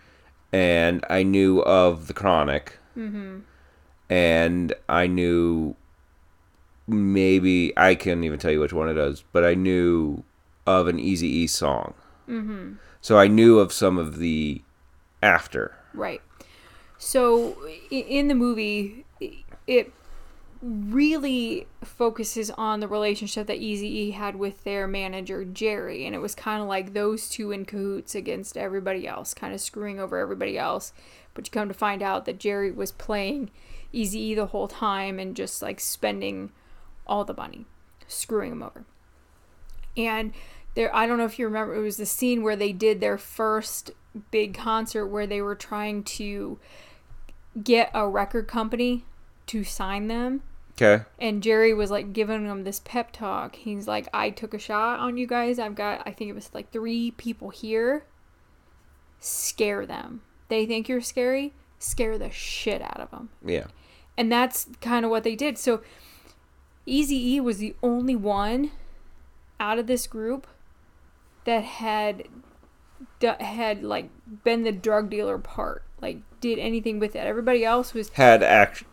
and 0.53 1.05
I 1.11 1.23
knew 1.23 1.61
of 1.61 2.07
the 2.07 2.15
Chronic, 2.15 2.79
Mm-hmm. 2.97 3.41
and 4.11 4.73
I 4.89 5.07
knew 5.07 5.77
maybe 6.87 7.73
I 7.77 7.95
couldn't 7.95 8.25
even 8.25 8.39
tell 8.39 8.51
you 8.51 8.61
which 8.61 8.73
one 8.73 8.89
it 8.89 8.97
is, 8.97 9.23
but 9.33 9.45
I 9.45 9.55
knew 9.55 10.25
of 10.69 10.87
an 10.87 10.99
Easy 10.99 11.29
E 11.29 11.47
song. 11.47 11.95
Mm-hmm. 12.29 12.75
So 13.01 13.19
I 13.19 13.27
knew 13.27 13.59
of 13.59 13.73
some 13.73 13.97
of 13.97 14.19
the 14.19 14.63
after. 15.23 15.75
Right. 15.95 16.21
So 16.99 17.57
in 17.91 18.29
the 18.29 18.35
movie, 18.35 19.05
it 19.67 19.93
really 20.61 21.69
focuses 21.85 22.51
on 22.51 22.81
the 22.81 22.89
relationship 22.89 23.47
that 23.47 23.61
Eazy-E 23.61 24.11
had 24.11 24.35
with 24.35 24.65
their 24.65 24.89
manager 24.89 25.45
Jerry, 25.45 26.05
and 26.05 26.15
it 26.15 26.19
was 26.19 26.35
kind 26.35 26.61
of 26.61 26.67
like 26.67 26.93
those 26.93 27.29
two 27.29 27.53
in 27.53 27.65
cahoots 27.65 28.17
against 28.17 28.57
everybody 28.57 29.07
else, 29.07 29.33
kind 29.35 29.55
of 29.55 29.61
screwing 29.61 30.01
over 30.01 30.19
everybody 30.19 30.59
else. 30.59 30.93
But 31.35 31.47
you 31.47 31.53
come 31.53 31.69
to 31.69 31.75
find 31.75 32.03
out 32.03 32.25
that 32.25 32.41
Jerry 32.41 32.73
was 32.73 32.91
playing 32.91 33.51
Eazy-E 33.95 34.35
the 34.35 34.47
whole 34.47 34.67
time 34.67 35.21
and 35.21 35.37
just 35.37 35.63
like 35.63 35.79
spending 35.79 36.51
all 37.07 37.25
the 37.25 37.35
money, 37.35 37.65
screwing 38.09 38.51
him 38.51 38.63
over. 38.65 38.85
And 39.97 40.33
there, 40.75 40.95
I 40.95 41.07
don't 41.07 41.19
know 41.19 41.25
if 41.25 41.39
you 41.39 41.47
remember, 41.47 41.75
it 41.75 41.81
was 41.83 41.97
the 41.97 42.07
scene 42.07 42.43
where 42.43 42.57
they 42.57 42.73
did 42.73 43.01
their 43.01 43.19
first 43.19 43.91
big 44.31 44.55
concert 44.55 45.07
where 45.07 45.27
they 45.27 45.41
were 45.43 45.55
trying 45.55 46.03
to 46.05 46.59
get 47.63 47.91
a 47.95 48.09
record 48.09 48.47
company 48.49 49.05
to 49.47 49.65
sign 49.65 50.09
them. 50.09 50.43
Okay. 50.81 51.05
And 51.19 51.43
Jerry 51.43 51.75
was 51.75 51.91
like 51.91 52.13
giving 52.13 52.47
them 52.47 52.63
this 52.63 52.81
pep 52.85 53.11
talk. 53.11 53.57
He's 53.57 53.89
like, 53.89 54.09
I 54.15 54.31
took 54.31 54.55
a 54.55 54.59
shot 54.59 55.01
on 55.01 55.17
you 55.17 55.27
guys. 55.27 55.59
I've 55.59 55.75
got, 55.75 56.03
I 56.07 56.13
think 56.13 56.31
it 56.31 56.35
was 56.35 56.51
like 56.55 56.71
three 56.71 57.11
people 57.13 57.51
here. 57.51 58.05
Scare 59.21 59.87
them. 59.87 60.23
They 60.49 60.67
think 60.67 60.89
you're 60.89 61.01
scary. 61.01 61.53
Scare 61.81 62.19
the 62.19 62.31
shit 62.31 62.83
out 62.83 62.99
of 63.01 63.11
them 63.13 63.29
Yeah. 63.45 63.67
and 64.17 64.33
that's 64.33 64.67
kind 64.81 65.05
of 65.05 65.13
what 65.13 65.23
they 65.23 65.37
did 65.37 65.57
so 65.59 65.81
Easy 66.87 67.35
E 67.35 67.41
was 67.41 67.59
the 67.59 67.77
only 67.85 68.17
one 68.17 68.73
out 69.61 69.79
of 69.79 69.87
this 69.87 70.09
group 70.09 70.49
that 71.49 71.65
had 71.65 72.29
had 73.41 73.83
like 73.83 74.11
been 74.45 74.65
the 74.65 74.73
drug 74.73 75.09
dealer 75.09 75.39
part, 75.39 75.83
like 76.03 76.19
did 76.41 76.59
anything 76.59 76.99
with 76.99 77.17
it. 77.17 77.21
Everybody 77.21 77.65
else 77.65 77.95
was 77.95 78.11
Had 78.11 78.43
act. 78.43 78.85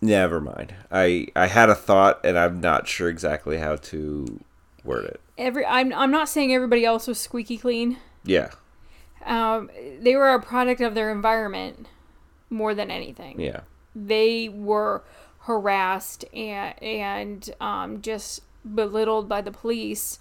Never 0.00 0.40
mind. 0.40 0.74
I 0.90 1.28
I 1.36 1.46
had 1.46 1.70
a 1.70 1.76
thought, 1.76 2.20
and 2.24 2.36
I'm 2.36 2.60
not 2.60 2.88
sure 2.88 3.08
exactly 3.08 3.58
how 3.58 3.76
to 3.76 4.40
word 4.82 5.04
it. 5.04 5.20
every. 5.38 5.64
I'm 5.64 5.92
I'm 5.92 6.10
not 6.10 6.28
saying 6.28 6.52
everybody 6.52 6.84
else 6.84 7.06
was 7.06 7.20
squeaky 7.20 7.58
clean. 7.58 7.98
Yeah. 8.24 8.50
Um, 9.24 9.70
they 10.00 10.16
were 10.16 10.34
a 10.34 10.42
product 10.42 10.80
of 10.80 10.96
their 10.96 11.12
environment 11.12 11.86
more 12.50 12.74
than 12.74 12.90
anything. 12.90 13.40
Yeah. 13.40 13.60
They 13.94 14.48
were 14.48 15.04
harassed 15.42 16.24
and 16.34 16.82
and 16.82 17.50
um, 17.60 18.02
just 18.02 18.42
belittled 18.74 19.28
by 19.28 19.42
the 19.42 19.52
police 19.52 20.18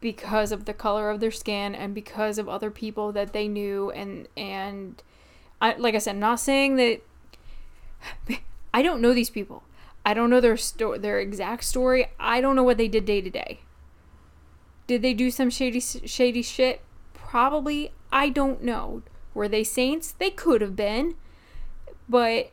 because 0.00 0.52
of 0.52 0.64
the 0.64 0.74
color 0.74 1.10
of 1.10 1.20
their 1.20 1.30
skin 1.30 1.74
and 1.74 1.94
because 1.94 2.38
of 2.38 2.48
other 2.48 2.70
people 2.70 3.12
that 3.12 3.32
they 3.32 3.48
knew 3.48 3.90
and 3.90 4.28
and 4.36 5.02
I, 5.60 5.74
like 5.74 5.94
I 5.94 5.98
said, 5.98 6.12
I'm 6.12 6.20
not 6.20 6.40
saying 6.40 6.76
that 6.76 7.00
I 8.74 8.82
don't 8.82 9.00
know 9.00 9.12
these 9.12 9.30
people. 9.30 9.62
I 10.04 10.14
don't 10.14 10.30
know 10.30 10.40
their 10.40 10.56
sto- 10.56 10.96
their 10.96 11.20
exact 11.20 11.64
story. 11.64 12.06
I 12.18 12.40
don't 12.40 12.56
know 12.56 12.62
what 12.62 12.78
they 12.78 12.88
did 12.88 13.04
day 13.04 13.20
to 13.20 13.30
day. 13.30 13.60
Did 14.86 15.02
they 15.02 15.14
do 15.14 15.30
some 15.30 15.50
shady 15.50 15.80
shady 15.80 16.42
shit? 16.42 16.80
Probably. 17.12 17.92
I 18.10 18.28
don't 18.28 18.62
know. 18.62 19.02
Were 19.34 19.48
they 19.48 19.62
saints? 19.62 20.12
They 20.12 20.30
could 20.30 20.62
have 20.62 20.74
been. 20.74 21.14
But 22.08 22.50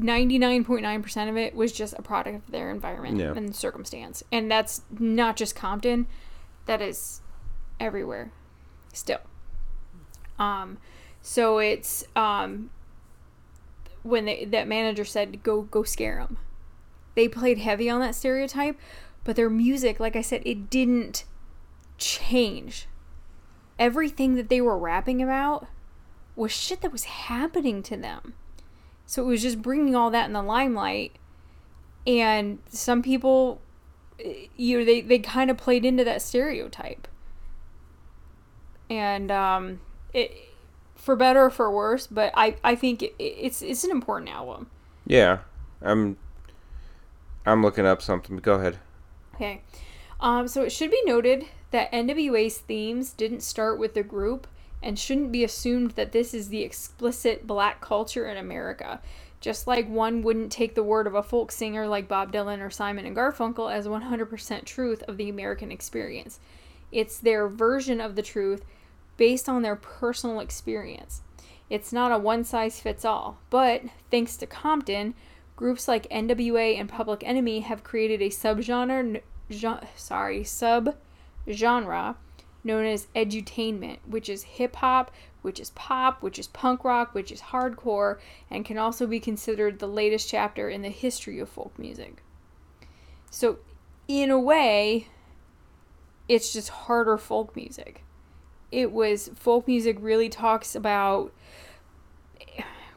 99.9% 0.00 1.28
of 1.28 1.36
it 1.36 1.54
was 1.54 1.72
just 1.72 1.94
a 1.98 2.02
product 2.02 2.36
of 2.46 2.50
their 2.50 2.70
environment 2.70 3.18
Yeah. 3.18 3.32
and 3.34 3.54
circumstance. 3.54 4.22
And 4.32 4.50
that's 4.50 4.82
not 4.98 5.36
just 5.36 5.54
Compton, 5.54 6.06
that 6.66 6.80
is 6.80 7.20
everywhere 7.78 8.32
still. 8.92 9.20
Um 10.38 10.78
so 11.20 11.58
it's 11.58 12.04
um 12.16 12.70
when 14.02 14.24
they, 14.24 14.44
that 14.46 14.66
manager 14.66 15.04
said 15.04 15.42
go 15.42 15.62
go 15.62 15.82
scare 15.82 16.16
them. 16.16 16.38
They 17.14 17.28
played 17.28 17.58
heavy 17.58 17.90
on 17.90 18.00
that 18.00 18.14
stereotype, 18.14 18.78
but 19.24 19.36
their 19.36 19.50
music, 19.50 20.00
like 20.00 20.16
I 20.16 20.22
said, 20.22 20.42
it 20.46 20.70
didn't 20.70 21.24
change. 21.98 22.88
Everything 23.78 24.34
that 24.36 24.48
they 24.48 24.60
were 24.60 24.78
rapping 24.78 25.22
about 25.22 25.66
was 26.34 26.50
shit 26.52 26.80
that 26.80 26.90
was 26.92 27.04
happening 27.04 27.82
to 27.84 27.96
them. 27.96 28.34
So 29.06 29.22
it 29.22 29.26
was 29.26 29.42
just 29.42 29.60
bringing 29.62 29.94
all 29.94 30.10
that 30.10 30.26
in 30.26 30.32
the 30.32 30.42
limelight. 30.42 31.12
And 32.06 32.58
some 32.68 33.02
people, 33.02 33.60
eh, 34.18 34.46
you 34.56 34.78
know, 34.78 34.84
they, 34.84 35.00
they 35.00 35.18
kind 35.18 35.50
of 35.50 35.56
played 35.56 35.84
into 35.84 36.04
that 36.04 36.22
stereotype. 36.22 37.08
And 38.88 39.30
um, 39.30 39.80
it, 40.12 40.32
for 40.94 41.16
better 41.16 41.44
or 41.44 41.50
for 41.50 41.70
worse, 41.70 42.06
but 42.06 42.32
I, 42.34 42.56
I 42.62 42.74
think 42.74 43.02
it, 43.02 43.14
it's 43.18 43.62
it's 43.62 43.84
an 43.84 43.90
important 43.90 44.30
album. 44.30 44.70
Yeah. 45.06 45.38
I'm. 45.80 46.16
I'm 47.44 47.62
looking 47.62 47.86
up 47.86 48.00
something. 48.00 48.36
Go 48.36 48.54
ahead. 48.54 48.78
Okay. 49.34 49.62
Um, 50.20 50.46
so 50.46 50.62
it 50.62 50.70
should 50.70 50.92
be 50.92 51.02
noted 51.04 51.46
that 51.72 51.90
NWA's 51.90 52.58
themes 52.58 53.12
didn't 53.12 53.42
start 53.42 53.78
with 53.78 53.94
the 53.94 54.04
group 54.04 54.46
and 54.82 54.98
shouldn't 54.98 55.32
be 55.32 55.44
assumed 55.44 55.92
that 55.92 56.12
this 56.12 56.34
is 56.34 56.48
the 56.48 56.62
explicit 56.62 57.46
black 57.46 57.80
culture 57.80 58.26
in 58.26 58.36
America. 58.36 59.00
Just 59.40 59.66
like 59.66 59.88
one 59.88 60.22
wouldn't 60.22 60.52
take 60.52 60.74
the 60.74 60.82
word 60.82 61.06
of 61.06 61.14
a 61.14 61.22
folk 61.22 61.50
singer 61.50 61.86
like 61.88 62.08
Bob 62.08 62.32
Dylan 62.32 62.60
or 62.60 62.70
Simon 62.70 63.06
and 63.06 63.16
Garfunkel 63.16 63.72
as 63.72 63.86
100% 63.86 64.64
truth 64.64 65.02
of 65.04 65.16
the 65.16 65.28
American 65.28 65.72
experience. 65.72 66.38
It's 66.92 67.18
their 67.18 67.48
version 67.48 68.00
of 68.00 68.14
the 68.14 68.22
truth 68.22 68.64
based 69.16 69.48
on 69.48 69.62
their 69.62 69.76
personal 69.76 70.40
experience. 70.40 71.22
It's 71.70 71.92
not 71.92 72.12
a 72.12 72.18
one 72.18 72.44
size 72.44 72.80
fits 72.80 73.04
all, 73.04 73.38
but 73.50 73.82
thanks 74.10 74.36
to 74.36 74.46
Compton, 74.46 75.14
groups 75.56 75.88
like 75.88 76.08
NWA 76.10 76.78
and 76.78 76.88
Public 76.88 77.22
Enemy 77.24 77.60
have 77.60 77.82
created 77.82 78.20
a 78.20 78.28
subgenre, 78.28 79.22
gen- 79.50 79.86
sorry, 79.96 80.44
sub 80.44 80.96
genre 81.50 82.16
known 82.64 82.84
as 82.84 83.06
edutainment, 83.16 83.98
which 84.06 84.28
is 84.28 84.42
hip 84.44 84.76
hop, 84.76 85.10
which 85.42 85.58
is 85.58 85.70
pop, 85.70 86.22
which 86.22 86.38
is 86.38 86.46
punk 86.48 86.84
rock, 86.84 87.14
which 87.14 87.32
is 87.32 87.40
hardcore, 87.40 88.18
and 88.50 88.64
can 88.64 88.78
also 88.78 89.06
be 89.06 89.18
considered 89.18 89.78
the 89.78 89.88
latest 89.88 90.28
chapter 90.28 90.68
in 90.68 90.82
the 90.82 90.88
history 90.88 91.38
of 91.40 91.48
folk 91.48 91.76
music. 91.78 92.22
So, 93.30 93.58
in 94.08 94.30
a 94.30 94.38
way, 94.38 95.08
it's 96.28 96.52
just 96.52 96.68
harder 96.68 97.16
folk 97.18 97.56
music. 97.56 98.04
It 98.70 98.92
was 98.92 99.28
folk 99.34 99.66
music 99.66 99.96
really 100.00 100.28
talks 100.28 100.74
about 100.74 101.32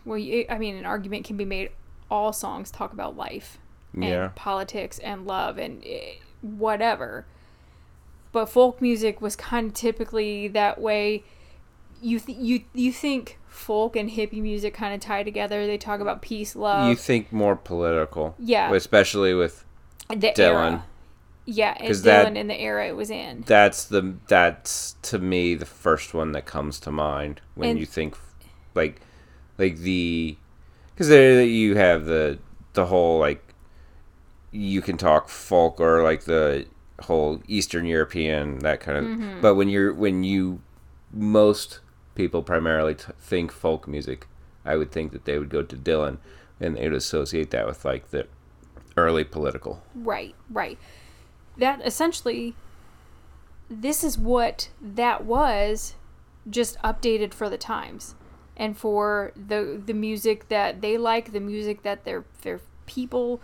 well, 0.05 0.17
you- 0.19 0.45
I 0.49 0.59
mean, 0.59 0.75
an 0.75 0.85
argument 0.85 1.25
can 1.25 1.35
be 1.37 1.45
made. 1.45 1.71
All 2.11 2.31
songs 2.31 2.69
talk 2.69 2.93
about 2.93 3.17
life 3.17 3.57
and 3.93 4.03
Yeah. 4.03 4.31
politics 4.35 4.99
and 4.99 5.25
love 5.25 5.57
and 5.57 5.83
eh, 5.83 6.15
whatever. 6.41 7.25
But 8.35 8.49
folk 8.49 8.81
music 8.81 9.21
was 9.21 9.37
kind 9.37 9.67
of 9.67 9.73
typically 9.73 10.49
that 10.49 10.81
way. 10.81 11.23
You 12.01 12.19
th- 12.19 12.37
you 12.37 12.63
you 12.73 12.91
think 12.91 13.39
folk 13.47 13.95
and 13.95 14.09
hippie 14.09 14.41
music 14.41 14.73
kind 14.73 14.93
of 14.93 14.99
tie 14.99 15.23
together. 15.23 15.65
They 15.65 15.77
talk 15.77 16.01
about 16.01 16.21
peace, 16.21 16.53
love, 16.53 16.89
you 16.89 16.97
think 16.97 17.31
more 17.31 17.55
political. 17.55 18.35
Yeah. 18.37 18.73
Especially 18.73 19.33
with 19.33 19.63
the 20.09 20.15
Dylan. 20.17 20.37
era. 20.37 20.85
Yeah, 21.45 21.77
and 21.79 21.89
Dylan 21.93 22.03
that- 22.03 22.35
in 22.35 22.47
the 22.47 22.59
era 22.59 22.85
it 22.89 22.97
was 22.97 23.09
in. 23.09 23.43
that's 23.47 23.85
the 23.85 24.15
that's 24.27 24.97
to 25.03 25.17
me 25.17 25.55
the 25.55 25.65
first 25.65 26.13
one 26.13 26.33
that 26.33 26.45
comes 26.45 26.77
to 26.81 26.91
mind 26.91 27.39
when 27.55 27.69
And- 27.69 27.79
you 27.79 27.85
think 27.85 28.17
like 28.73 28.99
like 29.57 29.77
the 29.77 30.35
because 30.93 31.07
there 31.07 31.41
you 31.41 31.77
have 31.77 32.03
the 32.03 32.39
the 32.73 32.87
whole 32.87 33.17
like 33.17 33.53
you 34.51 34.81
can 34.81 34.97
talk 34.97 35.29
folk 35.29 35.79
or 35.79 36.03
like 36.03 36.25
the 36.25 36.65
whole 37.01 37.41
Eastern 37.47 37.85
European 37.85 38.59
that 38.59 38.79
kind 38.79 38.97
of 38.97 39.03
Mm-hmm. 39.05 39.41
but 39.41 39.55
when 39.55 39.69
you're 39.69 39.93
when 39.93 40.23
you 40.23 40.61
most 41.11 41.79
people 42.15 42.41
primarily 42.41 42.95
t- 42.95 43.05
think 43.19 43.51
folk 43.51 43.87
music 43.87 44.27
I 44.63 44.77
would 44.77 44.91
think 44.91 45.11
that 45.11 45.25
they 45.25 45.37
would 45.37 45.49
go 45.49 45.61
to 45.61 45.75
Dylan 45.75 46.17
and 46.59 46.75
they 46.77 46.83
would 46.83 46.93
associate 46.93 47.51
that 47.51 47.67
with 47.67 47.83
like 47.85 48.11
the 48.11 48.27
early 48.97 49.23
political 49.25 49.83
Right, 49.93 50.35
right. 50.49 50.77
That 51.57 51.81
essentially, 51.85 52.55
this 53.69 54.03
is 54.03 54.17
what 54.17 54.69
that 54.81 55.23
was, 55.25 55.95
just 56.49 56.77
updated 56.81 57.33
for 57.33 57.49
the 57.49 57.57
times, 57.57 58.15
and 58.57 58.77
for 58.77 59.31
the 59.35 59.81
the 59.85 59.93
music 59.93 60.47
that 60.49 60.81
they 60.81 60.97
like, 60.97 61.31
the 61.31 61.39
music 61.39 61.83
that 61.83 62.03
their 62.05 62.23
their 62.41 62.59
people 62.85 63.41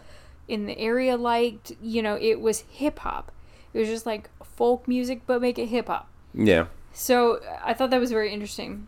in 0.47 0.65
the 0.65 0.77
area 0.77 1.15
liked. 1.17 1.71
You 1.81 2.01
know, 2.01 2.17
it 2.19 2.39
was 2.41 2.61
hip 2.69 2.99
hop. 2.99 3.31
It 3.73 3.79
was 3.79 3.87
just 3.87 4.05
like 4.05 4.29
folk 4.43 4.87
music, 4.87 5.21
but 5.25 5.41
make 5.41 5.57
it 5.57 5.67
hip 5.67 5.87
hop. 5.87 6.09
yeah 6.33 6.67
So 6.93 7.41
I 7.63 7.73
thought 7.73 7.89
that 7.89 7.99
was 7.99 8.11
very 8.11 8.33
interesting. 8.33 8.87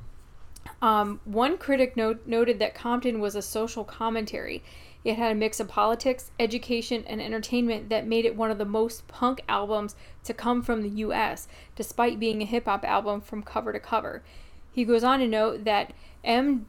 Um, 0.82 1.22
one 1.26 1.58
critic 1.58 1.96
note, 1.96 2.24
noted 2.26 2.60
that 2.60 2.76
Compton 2.76 3.19
was 3.19 3.36
a 3.36 3.41
social 3.41 3.84
commentary. 3.84 4.63
It 5.04 5.17
had 5.17 5.32
a 5.32 5.36
mix 5.36 5.60
of 5.60 5.67
politics, 5.67 6.32
education, 6.39 7.04
and 7.08 7.22
entertainment 7.22 7.89
that 7.89 8.08
made 8.08 8.26
it 8.26 8.36
one 8.36 8.52
of 8.52 8.58
the 8.58 8.65
most 8.65 9.08
punk 9.08 9.41
albums 9.50 9.96
to 10.24 10.34
come 10.34 10.62
from 10.62 10.82
the 10.82 10.89
U.S., 10.89 11.48
despite 11.76 12.19
being 12.19 12.41
a 12.41 12.46
hip 12.46 12.65
hop 12.65 12.86
album 12.86 13.19
from 13.19 13.43
cover 13.43 13.74
to 13.74 13.80
cover. 13.80 14.24
He 14.72 14.86
goes 14.86 15.04
on 15.04 15.19
to 15.19 15.28
note 15.28 15.65
that 15.65 15.93
M. 16.24 16.67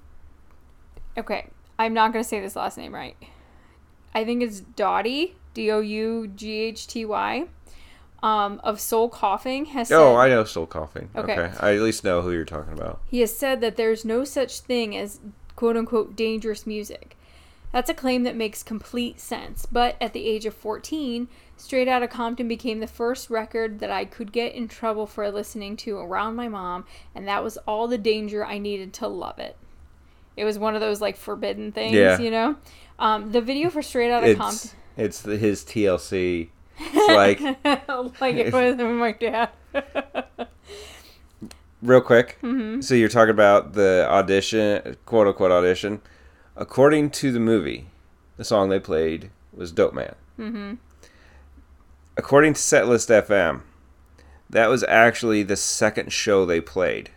Okay, 1.17 1.49
I'm 1.79 1.95
not 1.95 2.13
going 2.13 2.23
to 2.23 2.29
say 2.29 2.41
this 2.41 2.57
last 2.57 2.77
name 2.77 2.95
right. 2.95 3.17
I 4.15 4.25
think 4.25 4.43
it's 4.43 4.61
Doughty, 4.61 5.37
D 5.55 5.71
O 5.71 5.81
U 5.81 6.29
G 6.35 6.53
H 6.61 6.87
T 6.87 7.05
Y, 7.05 7.47
um, 8.25 8.61
of 8.65 8.81
Soul 8.81 9.09
Coughing 9.09 9.67
has 9.67 9.89
said. 9.89 9.99
oh 9.99 10.17
I 10.17 10.29
know 10.29 10.45
Soul 10.45 10.67
Coughing 10.67 11.11
Okay. 11.15 11.33
okay 11.39 11.53
I 11.61 11.75
at 11.75 11.83
least 11.83 12.05
know 12.05 12.23
who 12.23 12.31
you're 12.33 12.45
talking 12.45 12.73
about 12.73 13.01
He 13.11 13.21
has 13.21 13.37
said 13.37 13.61
that 13.61 13.77
there's 13.77 14.05
no 14.05 14.25
such 14.25 14.61
thing 14.61 14.97
as 14.97 15.21
quote 15.57 15.77
unquote 15.77 16.17
dangerous 16.17 16.67
music. 16.67 17.17
That's 17.73 17.91
a 17.91 17.95
claim 17.95 18.23
that 18.23 18.37
makes 18.37 18.63
complete 18.63 19.19
sense, 19.19 19.67
but 19.67 19.97
at 20.01 20.13
the 20.13 20.27
age 20.29 20.47
of 20.47 20.55
14, 20.55 21.27
Straight 21.57 21.89
Outta 21.89 22.07
Compton 22.07 22.47
became 22.47 22.79
the 22.79 22.87
first 22.87 23.31
record 23.31 23.81
that 23.81 23.91
I 23.91 24.05
could 24.05 24.31
get 24.31 24.55
in 24.55 24.69
trouble 24.69 25.07
for 25.09 25.29
listening 25.31 25.77
to 25.79 25.99
around 25.99 26.37
my 26.37 26.47
mom, 26.47 26.85
and 27.17 27.27
that 27.27 27.43
was 27.43 27.57
all 27.67 27.89
the 27.89 27.99
danger 27.99 28.45
I 28.45 28.59
needed 28.59 28.93
to 28.95 29.09
love 29.09 29.41
it. 29.41 29.57
It 30.37 30.45
was 30.45 30.57
one 30.57 30.77
of 30.77 30.81
those 30.81 31.01
like 31.01 31.17
forbidden 31.17 31.73
things, 31.73 31.97
Yeah. 31.97 32.19
you 32.21 32.31
know? 32.31 32.55
Um, 33.01 33.33
the 33.33 33.41
video 33.41 33.71
for 33.71 33.83
Straight 33.83 34.13
Outta 34.13 34.29
it's 34.29 34.39
Compton. 34.41 34.71
it's 34.97 35.21
the, 35.23 35.37
his 35.37 35.65
TLC. 35.65 36.51
It's 36.79 37.09
like 37.09 37.41
like 38.21 38.37
it 38.37 38.53
was 38.53 38.77
my 38.77 39.13
dad. 39.13 39.51
real 41.85 42.01
quick. 42.01 42.39
Mm-hmm. 42.43 42.81
So 42.81 42.95
you're 42.95 43.09
talking 43.09 43.31
about 43.31 43.75
the 43.75 44.07
audition, 44.09 44.97
quote 45.07 45.29
unquote 45.29 45.53
audition. 45.53 46.01
According 46.57 47.11
to 47.11 47.31
the 47.31 47.41
movie, 47.41 47.87
the 48.37 48.45
song 48.45 48.69
they 48.69 48.81
played 48.81 49.31
was 49.53 49.71
Dope 49.71 49.95
Man. 49.95 50.15
Mm-hmm. 50.39 50.75
According 52.17 52.55
to 52.55 52.61
Setlist 52.61 53.11
FM, 53.27 53.63
that 54.51 54.69
was 54.69 54.85
actually 54.85 55.43
the 55.43 55.57
second 55.57 56.13
show 56.13 56.45
they 56.45 56.61
played. 56.61 57.11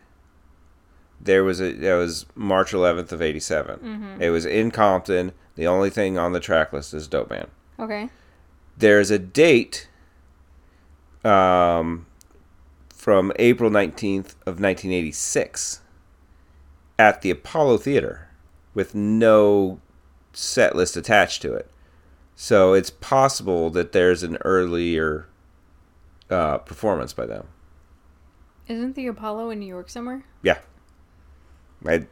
There 1.19 1.43
was 1.43 1.61
a 1.61 1.71
that 1.73 1.95
was 1.95 2.25
March 2.35 2.71
11th 2.71 3.11
of 3.11 3.21
87. 3.21 3.79
Mm-hmm. 3.79 4.21
It 4.21 4.29
was 4.29 4.45
in 4.45 4.71
Compton. 4.71 5.31
The 5.55 5.67
only 5.67 5.89
thing 5.89 6.17
on 6.17 6.33
the 6.33 6.39
track 6.39 6.73
list 6.73 6.93
is 6.93 7.07
Dope 7.07 7.29
Man. 7.29 7.47
Okay. 7.79 8.09
There's 8.77 9.09
a 9.09 9.19
date 9.19 9.89
um, 11.23 12.05
from 12.89 13.31
April 13.37 13.69
19th 13.71 14.35
of 14.45 14.59
1986 14.59 15.81
at 16.99 17.21
the 17.21 17.31
Apollo 17.31 17.79
Theater 17.79 18.29
with 18.73 18.93
no 18.93 19.79
set 20.33 20.75
list 20.75 20.95
attached 20.95 21.41
to 21.41 21.53
it. 21.53 21.69
So 22.35 22.73
it's 22.73 22.91
possible 22.91 23.71
that 23.71 23.93
there's 23.93 24.21
an 24.21 24.37
earlier 24.45 25.27
uh, 26.29 26.59
performance 26.59 27.13
by 27.13 27.25
them. 27.25 27.47
Isn't 28.67 28.95
the 28.95 29.07
Apollo 29.07 29.49
in 29.49 29.59
New 29.59 29.65
York 29.65 29.89
somewhere? 29.89 30.23
Yeah. 30.43 30.59
I, 31.85 32.05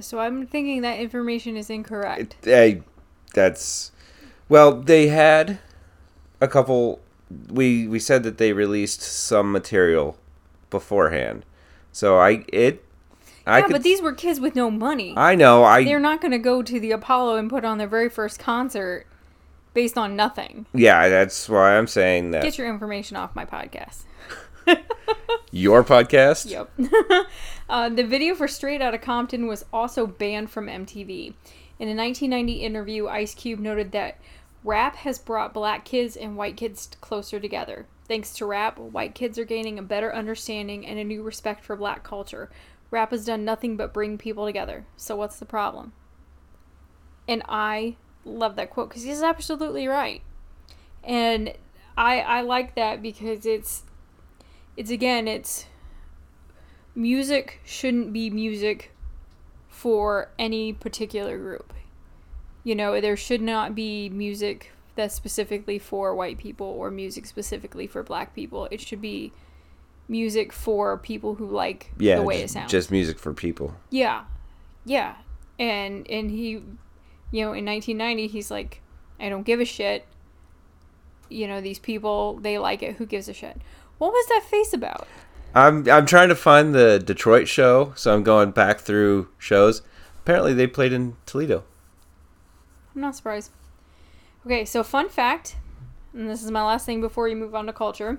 So 0.00 0.20
I'm 0.20 0.46
thinking 0.46 0.82
that 0.82 1.00
information 1.00 1.56
is 1.56 1.70
incorrect. 1.70 2.36
I, 2.46 2.82
that's 3.34 3.90
well, 4.48 4.72
they 4.80 5.08
had 5.08 5.58
a 6.42 6.48
couple. 6.48 7.00
We 7.48 7.86
we 7.86 7.98
said 7.98 8.24
that 8.24 8.36
they 8.36 8.52
released 8.52 9.00
some 9.00 9.50
material 9.52 10.18
beforehand, 10.68 11.44
so 11.92 12.18
I 12.18 12.44
it. 12.48 12.84
I 13.46 13.58
yeah, 13.58 13.66
could, 13.66 13.72
but 13.72 13.82
these 13.82 14.02
were 14.02 14.12
kids 14.12 14.38
with 14.38 14.54
no 14.54 14.70
money. 14.70 15.14
I 15.16 15.34
know. 15.34 15.64
I 15.64 15.84
They're 15.84 15.98
not 15.98 16.20
going 16.20 16.32
to 16.32 16.38
go 16.38 16.62
to 16.62 16.78
the 16.78 16.92
Apollo 16.92 17.36
and 17.36 17.50
put 17.50 17.64
on 17.64 17.78
their 17.78 17.88
very 17.88 18.08
first 18.08 18.38
concert 18.38 19.06
based 19.74 19.98
on 19.98 20.14
nothing. 20.14 20.66
yeah. 20.74 21.08
That's 21.08 21.48
why 21.48 21.76
I'm 21.76 21.86
saying 21.86 22.32
that 22.32 22.42
Get 22.42 22.58
your 22.58 22.68
information 22.68 23.16
off 23.16 23.34
my 23.34 23.44
podcast. 23.44 24.02
your 25.50 25.82
podcast. 25.82 26.48
Yep. 26.50 26.70
uh, 27.68 27.88
the 27.88 28.04
video 28.04 28.34
for 28.34 28.46
Straight 28.46 28.80
Outta 28.80 28.98
Compton 28.98 29.46
was 29.46 29.64
also 29.72 30.06
banned 30.06 30.50
from 30.50 30.66
MTV. 30.66 31.34
In 31.78 31.88
a 31.88 31.96
1990 31.96 32.52
interview, 32.62 33.08
Ice 33.08 33.34
Cube 33.34 33.58
noted 33.58 33.90
that 33.92 34.18
rap 34.64 34.96
has 34.96 35.18
brought 35.18 35.54
black 35.54 35.84
kids 35.84 36.16
and 36.16 36.36
white 36.36 36.56
kids 36.56 36.88
closer 37.00 37.40
together. 37.40 37.86
Thanks 38.06 38.34
to 38.34 38.46
rap, 38.46 38.78
white 38.78 39.14
kids 39.14 39.38
are 39.38 39.44
gaining 39.44 39.78
a 39.78 39.82
better 39.82 40.14
understanding 40.14 40.86
and 40.86 40.98
a 40.98 41.04
new 41.04 41.22
respect 41.22 41.64
for 41.64 41.76
black 41.76 42.02
culture. 42.02 42.50
Rap 42.90 43.10
has 43.10 43.24
done 43.24 43.44
nothing 43.44 43.76
but 43.76 43.94
bring 43.94 44.18
people 44.18 44.44
together. 44.44 44.84
So 44.96 45.16
what's 45.16 45.38
the 45.38 45.46
problem? 45.46 45.92
And 47.26 47.42
I 47.48 47.96
love 48.24 48.56
that 48.56 48.70
quote 48.70 48.90
because 48.90 49.04
he's 49.04 49.22
absolutely 49.22 49.86
right. 49.86 50.22
And 51.02 51.54
I 51.96 52.20
I 52.20 52.40
like 52.42 52.74
that 52.74 53.02
because 53.02 53.46
it's 53.46 53.84
it's 54.76 54.90
again 54.90 55.28
it's 55.28 55.66
music 56.94 57.60
shouldn't 57.64 58.12
be 58.12 58.30
music 58.30 58.94
for 59.68 60.30
any 60.38 60.72
particular 60.72 61.38
group. 61.38 61.72
You 62.64 62.74
know, 62.74 63.00
there 63.00 63.16
should 63.16 63.40
not 63.42 63.74
be 63.74 64.08
music 64.08 64.72
that's 64.94 65.14
specifically 65.14 65.78
for 65.78 66.14
white 66.14 66.38
people 66.38 66.66
or 66.66 66.90
music 66.90 67.26
specifically 67.26 67.86
for 67.86 68.02
black 68.02 68.34
people. 68.34 68.68
It 68.70 68.80
should 68.80 69.00
be 69.00 69.32
music 70.08 70.52
for 70.52 70.98
people 70.98 71.36
who 71.36 71.46
like 71.46 71.90
Yeah, 71.98 72.16
the 72.16 72.22
way 72.22 72.42
it 72.42 72.50
sounds. 72.50 72.70
just 72.70 72.90
music 72.90 73.18
for 73.18 73.32
people. 73.32 73.74
Yeah. 73.90 74.24
Yeah. 74.84 75.14
And 75.58 76.08
and 76.10 76.30
he 76.30 76.62
you 77.30 77.42
know, 77.44 77.52
in 77.54 77.64
1990 77.64 78.26
he's 78.28 78.50
like 78.50 78.80
I 79.18 79.28
don't 79.28 79.44
give 79.44 79.60
a 79.60 79.64
shit. 79.64 80.06
You 81.28 81.46
know, 81.48 81.60
these 81.60 81.78
people 81.78 82.36
they 82.40 82.58
like 82.58 82.82
it. 82.82 82.96
Who 82.96 83.06
gives 83.06 83.28
a 83.28 83.32
shit? 83.32 83.56
What 83.98 84.12
was 84.12 84.26
that 84.28 84.42
face 84.48 84.72
about? 84.72 85.06
I'm 85.54 85.88
I'm 85.88 86.06
trying 86.06 86.28
to 86.28 86.34
find 86.34 86.74
the 86.74 86.98
Detroit 86.98 87.48
show, 87.48 87.92
so 87.96 88.12
I'm 88.14 88.22
going 88.22 88.50
back 88.50 88.80
through 88.80 89.28
shows. 89.38 89.82
Apparently, 90.20 90.52
they 90.54 90.66
played 90.66 90.92
in 90.92 91.16
Toledo. 91.26 91.64
I'm 92.94 93.00
not 93.00 93.16
surprised. 93.16 93.50
Okay, 94.44 94.64
so 94.64 94.82
fun 94.82 95.08
fact, 95.08 95.56
and 96.12 96.28
this 96.28 96.42
is 96.42 96.50
my 96.50 96.64
last 96.64 96.84
thing 96.84 97.00
before 97.00 97.28
you 97.28 97.36
move 97.36 97.54
on 97.54 97.66
to 97.66 97.72
culture. 97.72 98.18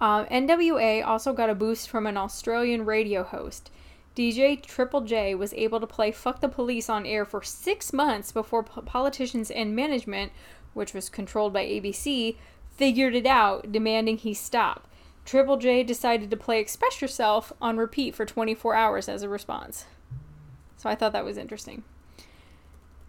Um, 0.00 0.26
NWA 0.26 1.06
also 1.06 1.32
got 1.32 1.50
a 1.50 1.54
boost 1.54 1.88
from 1.88 2.06
an 2.06 2.16
Australian 2.16 2.84
radio 2.84 3.22
host. 3.22 3.70
DJ 4.16 4.62
Triple 4.62 5.02
J 5.02 5.34
was 5.34 5.54
able 5.54 5.80
to 5.80 5.86
play 5.86 6.12
Fuck 6.12 6.40
the 6.40 6.48
Police 6.48 6.90
on 6.90 7.06
air 7.06 7.24
for 7.24 7.42
six 7.42 7.92
months 7.92 8.30
before 8.30 8.62
po- 8.62 8.82
politicians 8.82 9.50
and 9.50 9.76
management, 9.76 10.32
which 10.74 10.92
was 10.92 11.08
controlled 11.08 11.52
by 11.52 11.64
ABC, 11.64 12.36
figured 12.76 13.14
it 13.14 13.26
out, 13.26 13.72
demanding 13.72 14.18
he 14.18 14.34
stop. 14.34 14.88
Triple 15.24 15.56
J 15.56 15.82
decided 15.82 16.30
to 16.30 16.36
play 16.36 16.60
Express 16.60 17.00
Yourself 17.00 17.52
on 17.60 17.76
repeat 17.76 18.14
for 18.14 18.26
24 18.26 18.74
hours 18.74 19.08
as 19.08 19.22
a 19.22 19.28
response. 19.28 19.86
So 20.76 20.90
I 20.90 20.94
thought 20.94 21.12
that 21.12 21.24
was 21.24 21.38
interesting. 21.38 21.84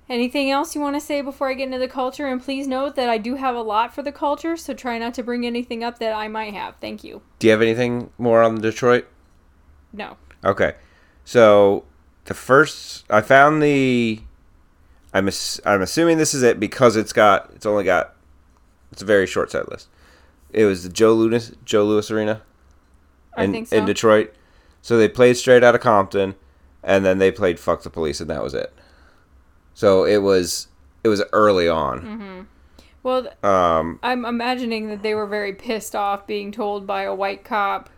Anything 0.09 0.51
else 0.51 0.75
you 0.75 0.81
want 0.81 0.95
to 0.95 0.99
say 0.99 1.21
before 1.21 1.49
I 1.49 1.53
get 1.53 1.65
into 1.65 1.79
the 1.79 1.87
culture? 1.87 2.27
And 2.27 2.41
please 2.41 2.67
note 2.67 2.95
that 2.95 3.09
I 3.09 3.17
do 3.17 3.35
have 3.35 3.55
a 3.55 3.61
lot 3.61 3.95
for 3.95 4.01
the 4.03 4.11
culture, 4.11 4.57
so 4.57 4.73
try 4.73 4.97
not 4.97 5.13
to 5.13 5.23
bring 5.23 5.45
anything 5.45 5.83
up 5.83 5.99
that 5.99 6.13
I 6.13 6.27
might 6.27 6.53
have. 6.53 6.75
Thank 6.77 7.03
you. 7.03 7.21
Do 7.39 7.47
you 7.47 7.51
have 7.51 7.61
anything 7.61 8.09
more 8.17 8.43
on 8.43 8.59
Detroit? 8.59 9.07
No. 9.93 10.17
Okay, 10.43 10.73
so 11.23 11.85
the 12.25 12.33
first 12.33 13.05
I 13.09 13.21
found 13.21 13.61
the. 13.63 14.21
I'm 15.13 15.27
ass- 15.27 15.61
I'm 15.65 15.81
assuming 15.81 16.17
this 16.17 16.33
is 16.33 16.43
it 16.43 16.59
because 16.59 16.95
it's 16.97 17.13
got 17.13 17.49
it's 17.55 17.65
only 17.65 17.83
got 17.85 18.13
it's 18.91 19.01
a 19.01 19.05
very 19.05 19.25
short 19.27 19.51
set 19.51 19.69
list. 19.69 19.87
It 20.51 20.65
was 20.65 20.83
the 20.83 20.89
Joe 20.89 21.13
Louis 21.13 21.51
Joe 21.63 21.85
Louis 21.85 22.11
Arena 22.11 22.41
I 23.37 23.45
in 23.45 23.51
think 23.53 23.67
so. 23.69 23.77
in 23.77 23.85
Detroit. 23.85 24.33
So 24.81 24.97
they 24.97 25.07
played 25.07 25.37
straight 25.37 25.63
out 25.63 25.75
of 25.75 25.81
Compton, 25.81 26.35
and 26.83 27.05
then 27.05 27.19
they 27.19 27.31
played 27.31 27.57
"Fuck 27.59 27.83
the 27.83 27.89
Police," 27.89 28.19
and 28.19 28.29
that 28.29 28.43
was 28.43 28.53
it. 28.53 28.73
So 29.73 30.05
it 30.05 30.17
was 30.17 30.67
it 31.03 31.07
was 31.09 31.21
early 31.33 31.67
on. 31.67 32.47
Well, 33.03 33.27
Um, 33.43 33.99
I'm 34.01 34.23
imagining 34.23 34.87
that 34.89 35.01
they 35.03 35.13
were 35.13 35.27
very 35.27 35.51
pissed 35.53 35.93
off 35.95 36.25
being 36.25 36.51
told 36.51 36.87
by 36.87 37.03
a 37.03 37.13
white 37.13 37.43
cop 37.43 37.89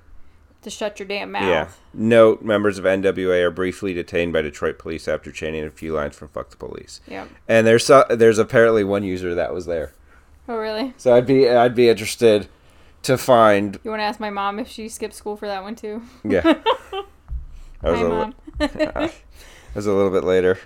to 0.64 0.70
shut 0.72 0.98
your 1.00 1.08
damn 1.08 1.32
mouth. 1.32 1.44
yeah. 1.44 1.68
Note: 1.94 2.42
Members 2.42 2.80
of 2.80 2.86
NWA 2.86 3.44
are 3.44 3.52
briefly 3.52 3.94
detained 3.94 4.34
by 4.34 4.42
Detroit 4.42 4.80
police 4.80 5.08
after 5.08 5.32
chanting 5.32 5.64
a 5.64 5.70
few 5.70 5.94
lines 5.94 6.16
from 6.16 6.30
"Fuck 6.30 6.50
the 6.50 6.58
Police." 6.58 7.02
Yep. 7.08 7.30
And 7.48 7.68
there's 7.68 7.86
so, 7.86 8.04
there's 8.10 8.40
apparently 8.40 8.84
one 8.84 9.04
user 9.04 9.36
that 9.36 9.54
was 9.54 9.68
there. 9.68 9.94
Oh, 10.50 10.58
really? 10.58 10.94
So 10.98 11.16
I'd 11.16 11.28
be 11.28 11.48
I'd 11.48 11.76
be 11.76 11.88
interested 11.90 12.48
to 13.04 13.16
find 13.20 13.78
You 13.84 13.92
want 13.92 14.00
to 14.00 14.06
ask 14.06 14.20
my 14.20 14.32
mom 14.32 14.58
if 14.58 14.68
she 14.68 14.90
skipped 14.90 15.14
school 15.14 15.38
for 15.38 15.46
that 15.48 15.62
one 15.62 15.76
too? 15.76 16.02
yeah. 16.24 16.42
That 17.82 17.92
was, 17.92 18.00
Hi, 18.00 18.06
a, 18.06 18.10
mom. 18.10 18.36
li- 18.60 18.68
that 18.68 19.14
was 19.76 19.86
a 19.86 19.94
little 19.94 20.10
bit 20.10 20.24
later. 20.24 20.58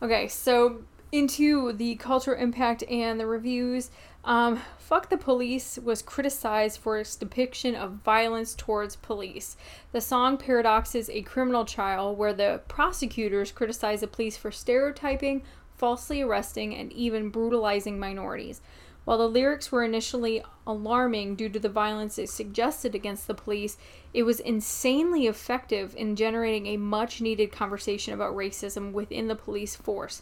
Okay, 0.00 0.28
so 0.28 0.82
into 1.10 1.72
the 1.72 1.96
cultural 1.96 2.38
impact 2.38 2.84
and 2.84 3.18
the 3.18 3.26
reviews. 3.26 3.90
Um, 4.24 4.60
Fuck 4.78 5.08
the 5.08 5.16
Police 5.16 5.78
was 5.78 6.02
criticized 6.02 6.78
for 6.78 6.98
its 6.98 7.16
depiction 7.16 7.74
of 7.74 7.92
violence 8.04 8.54
towards 8.54 8.96
police. 8.96 9.56
The 9.92 10.00
song 10.00 10.36
paradoxes 10.36 11.08
a 11.10 11.22
criminal 11.22 11.64
trial 11.64 12.14
where 12.14 12.32
the 12.32 12.60
prosecutors 12.68 13.52
criticize 13.52 14.00
the 14.00 14.06
police 14.06 14.36
for 14.36 14.50
stereotyping, 14.50 15.42
falsely 15.76 16.22
arresting, 16.22 16.74
and 16.74 16.92
even 16.92 17.30
brutalizing 17.30 17.98
minorities. 17.98 18.60
While 19.08 19.16
the 19.16 19.26
lyrics 19.26 19.72
were 19.72 19.84
initially 19.84 20.42
alarming 20.66 21.36
due 21.36 21.48
to 21.48 21.58
the 21.58 21.70
violence 21.70 22.18
it 22.18 22.28
suggested 22.28 22.94
against 22.94 23.26
the 23.26 23.32
police, 23.32 23.78
it 24.12 24.24
was 24.24 24.38
insanely 24.38 25.26
effective 25.26 25.96
in 25.96 26.14
generating 26.14 26.66
a 26.66 26.76
much 26.76 27.22
needed 27.22 27.50
conversation 27.50 28.12
about 28.12 28.36
racism 28.36 28.92
within 28.92 29.26
the 29.26 29.34
police 29.34 29.74
force. 29.74 30.20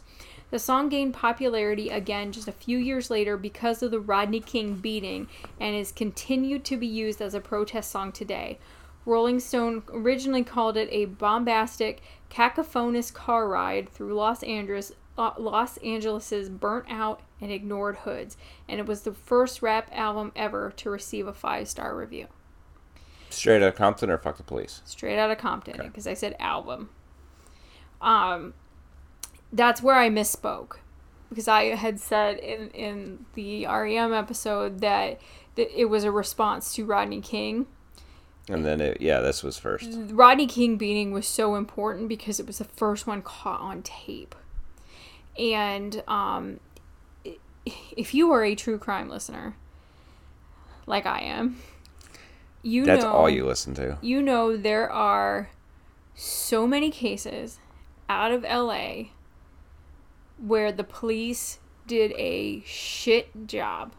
The 0.51 0.57
song 0.59 0.87
gained 0.87 1.15
popularity 1.15 1.89
again 1.89 2.31
just 2.31 2.47
a 2.47 2.53
few 2.53 2.77
years 2.77 3.09
later 3.09 3.35
because 3.35 3.83
of 3.83 3.91
the 3.91 3.99
Rodney 3.99 4.39
King 4.39 4.75
beating 4.75 5.27
and 5.59 5.75
is 5.75 5.91
continued 5.91 6.63
to 6.63 6.77
be 6.77 6.87
used 6.87 7.21
as 7.21 7.33
a 7.33 7.41
protest 7.41 7.91
song 7.91 8.13
today. 8.13 8.57
Rolling 9.05 9.41
Stone 9.41 9.83
originally 9.89 10.45
called 10.45 10.77
it 10.77 10.87
a 10.93 11.07
bombastic, 11.07 12.01
cacophonous 12.29 13.11
car 13.11 13.49
ride 13.49 13.89
through 13.89 14.13
Los 14.13 14.43
Angeles, 14.43 14.93
Los 15.17 15.77
Angeles's 15.77 16.49
burnt 16.49 16.85
out 16.89 17.21
and 17.41 17.51
ignored 17.51 17.97
hoods, 17.97 18.37
and 18.69 18.79
it 18.79 18.85
was 18.85 19.01
the 19.01 19.13
first 19.13 19.61
rap 19.61 19.89
album 19.91 20.31
ever 20.35 20.71
to 20.77 20.89
receive 20.89 21.27
a 21.27 21.33
five 21.33 21.67
star 21.67 21.95
review. 21.95 22.27
Straight 23.29 23.61
out 23.61 23.69
of 23.69 23.75
Compton 23.75 24.09
or 24.09 24.17
fuck 24.17 24.37
the 24.37 24.43
police. 24.43 24.81
Straight 24.85 25.17
out 25.17 25.31
of 25.31 25.37
Compton, 25.37 25.81
because 25.87 26.07
I 26.07 26.13
said 26.13 26.35
album. 26.39 26.89
Um, 27.99 28.53
that's 29.51 29.81
where 29.81 29.95
I 29.95 30.09
misspoke, 30.09 30.77
because 31.29 31.47
I 31.47 31.75
had 31.75 31.99
said 31.99 32.37
in 32.37 32.69
in 32.71 33.25
the 33.33 33.65
REM 33.65 34.13
episode 34.13 34.79
that, 34.81 35.19
that 35.55 35.79
it 35.79 35.85
was 35.85 36.03
a 36.03 36.11
response 36.11 36.73
to 36.75 36.85
Rodney 36.85 37.21
King. 37.21 37.65
And 38.49 38.63
then 38.63 38.79
it, 38.79 39.01
yeah, 39.01 39.19
this 39.19 39.43
was 39.43 39.57
first. 39.57 39.89
Rodney 40.11 40.47
King 40.47 40.77
beating 40.77 41.11
was 41.11 41.27
so 41.27 41.55
important 41.55 42.07
because 42.07 42.39
it 42.39 42.47
was 42.47 42.59
the 42.59 42.63
first 42.63 43.05
one 43.05 43.21
caught 43.21 43.59
on 43.59 43.81
tape. 43.81 44.35
And 45.37 46.03
um, 46.07 46.59
if 47.95 48.13
you 48.13 48.31
are 48.31 48.43
a 48.43 48.55
true 48.55 48.77
crime 48.77 49.09
listener, 49.09 49.55
like 50.85 51.05
I 51.05 51.21
am, 51.21 51.57
you 52.63 52.85
That's 52.85 53.03
know 53.03 53.11
all 53.11 53.29
you 53.29 53.45
listen 53.45 53.73
to. 53.75 53.97
you 54.01 54.21
know 54.21 54.57
there 54.57 54.89
are 54.91 55.49
so 56.15 56.65
many 56.65 56.89
cases 56.89 57.59
out 58.09 58.31
of 58.31 58.43
LA 58.43 59.09
where 60.37 60.71
the 60.71 60.83
police 60.83 61.59
did 61.85 62.11
a 62.17 62.61
shit 62.65 63.47
job. 63.47 63.93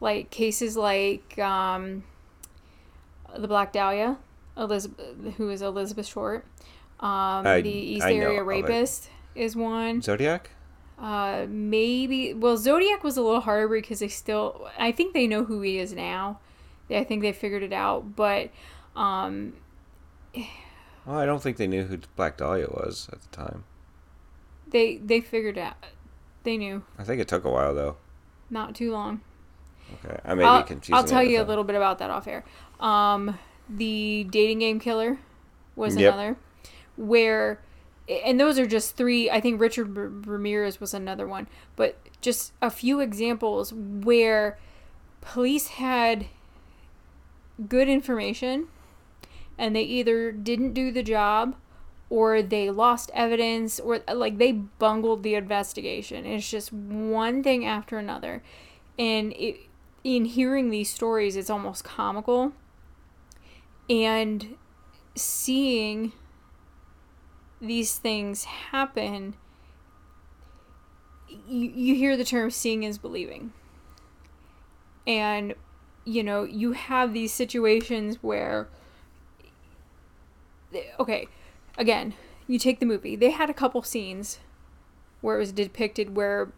Like 0.00 0.30
cases 0.30 0.76
like 0.76 1.38
um, 1.38 2.02
the 3.36 3.46
Black 3.48 3.72
Dahlia, 3.72 4.16
Elizabeth, 4.56 5.34
who 5.36 5.48
is 5.50 5.62
Elizabeth 5.62 6.06
Short. 6.06 6.44
Um, 7.00 7.46
I- 7.46 7.60
the 7.62 7.70
East 7.70 8.04
I 8.04 8.14
Area. 8.14 8.42
Rapist 8.42 9.08
is 9.34 9.56
one. 9.56 10.02
Zodiac? 10.02 10.50
Uh, 10.98 11.46
maybe. 11.48 12.32
Well, 12.34 12.56
Zodiac 12.56 13.02
was 13.02 13.16
a 13.16 13.22
little 13.22 13.40
harder 13.40 13.68
because 13.68 14.00
they 14.00 14.08
still. 14.08 14.68
I 14.78 14.92
think 14.92 15.14
they 15.14 15.26
know 15.26 15.44
who 15.44 15.60
he 15.62 15.78
is 15.78 15.92
now. 15.92 16.38
I 16.90 17.04
think 17.04 17.22
they 17.22 17.32
figured 17.32 17.62
it 17.62 17.72
out, 17.72 18.14
but 18.16 18.50
um, 18.94 19.54
Well, 21.06 21.16
I 21.18 21.24
don't 21.26 21.42
think 21.42 21.56
they 21.56 21.66
knew 21.66 21.84
who 21.84 21.98
Black 22.16 22.36
Dahlia 22.36 22.66
was 22.68 23.08
at 23.12 23.20
the 23.22 23.28
time. 23.28 23.64
they 24.68 24.96
they 24.98 25.20
figured 25.20 25.56
out. 25.58 25.76
They 26.44 26.56
knew 26.56 26.82
I 26.98 27.04
think 27.04 27.20
it 27.20 27.28
took 27.28 27.44
a 27.44 27.50
while 27.50 27.74
though. 27.74 27.96
not 28.50 28.74
too 28.74 28.92
long. 28.92 29.20
Okay, 30.04 30.18
I 30.24 30.34
may 30.34 30.44
I'll, 30.44 30.62
be 30.62 30.66
confusing. 30.68 30.94
I'll 30.94 31.04
tell 31.04 31.22
you 31.22 31.40
a 31.40 31.44
little 31.44 31.64
bit 31.64 31.76
about 31.76 31.98
that 31.98 32.10
off 32.10 32.26
air. 32.26 32.44
Um, 32.80 33.38
the 33.68 34.26
dating 34.30 34.58
game 34.60 34.80
killer 34.80 35.18
was 35.76 35.96
Yep. 35.96 36.12
another, 36.14 36.36
where, 36.96 37.60
and 38.24 38.38
those 38.38 38.58
are 38.58 38.66
just 38.66 38.96
three. 38.96 39.30
I 39.30 39.40
think 39.40 39.60
Richard 39.60 40.26
Ramirez 40.26 40.80
was 40.80 40.94
another 40.94 41.26
one, 41.26 41.48
but 41.76 41.98
just 42.20 42.52
a 42.60 42.70
few 42.70 43.00
examples 43.00 43.72
where 43.72 44.58
police 45.20 45.68
had 45.68 46.26
good 47.68 47.88
information, 47.88 48.68
and 49.58 49.74
they 49.74 49.82
either 49.82 50.32
didn't 50.32 50.72
do 50.72 50.90
the 50.92 51.02
job. 51.02 51.56
Or 52.10 52.42
they 52.42 52.68
lost 52.68 53.10
evidence, 53.14 53.80
or 53.80 54.00
like 54.12 54.36
they 54.36 54.52
bungled 54.52 55.22
the 55.22 55.34
investigation. 55.34 56.26
It's 56.26 56.50
just 56.50 56.70
one 56.70 57.42
thing 57.42 57.64
after 57.64 57.96
another 57.96 58.42
and 58.98 59.32
it, 59.32 59.56
in 60.04 60.24
hearing 60.24 60.70
these 60.70 60.90
stories 60.90 61.36
it's 61.36 61.50
almost 61.50 61.84
comical 61.84 62.52
and 63.88 64.56
seeing 65.14 66.12
these 67.62 67.96
things 67.96 68.44
happen 68.44 69.34
you, 71.48 71.70
you 71.70 71.94
hear 71.94 72.16
the 72.16 72.24
term 72.24 72.50
seeing 72.50 72.82
is 72.82 72.98
believing 72.98 73.52
and 75.06 75.54
you 76.04 76.22
know 76.22 76.42
you 76.44 76.72
have 76.72 77.14
these 77.14 77.32
situations 77.32 78.18
where 78.20 78.68
okay 80.98 81.26
again 81.78 82.12
you 82.46 82.58
take 82.58 82.80
the 82.80 82.86
movie 82.86 83.16
they 83.16 83.30
had 83.30 83.48
a 83.48 83.54
couple 83.54 83.82
scenes 83.82 84.40
where 85.20 85.36
it 85.36 85.38
was 85.38 85.52
depicted 85.52 86.16
where 86.16 86.52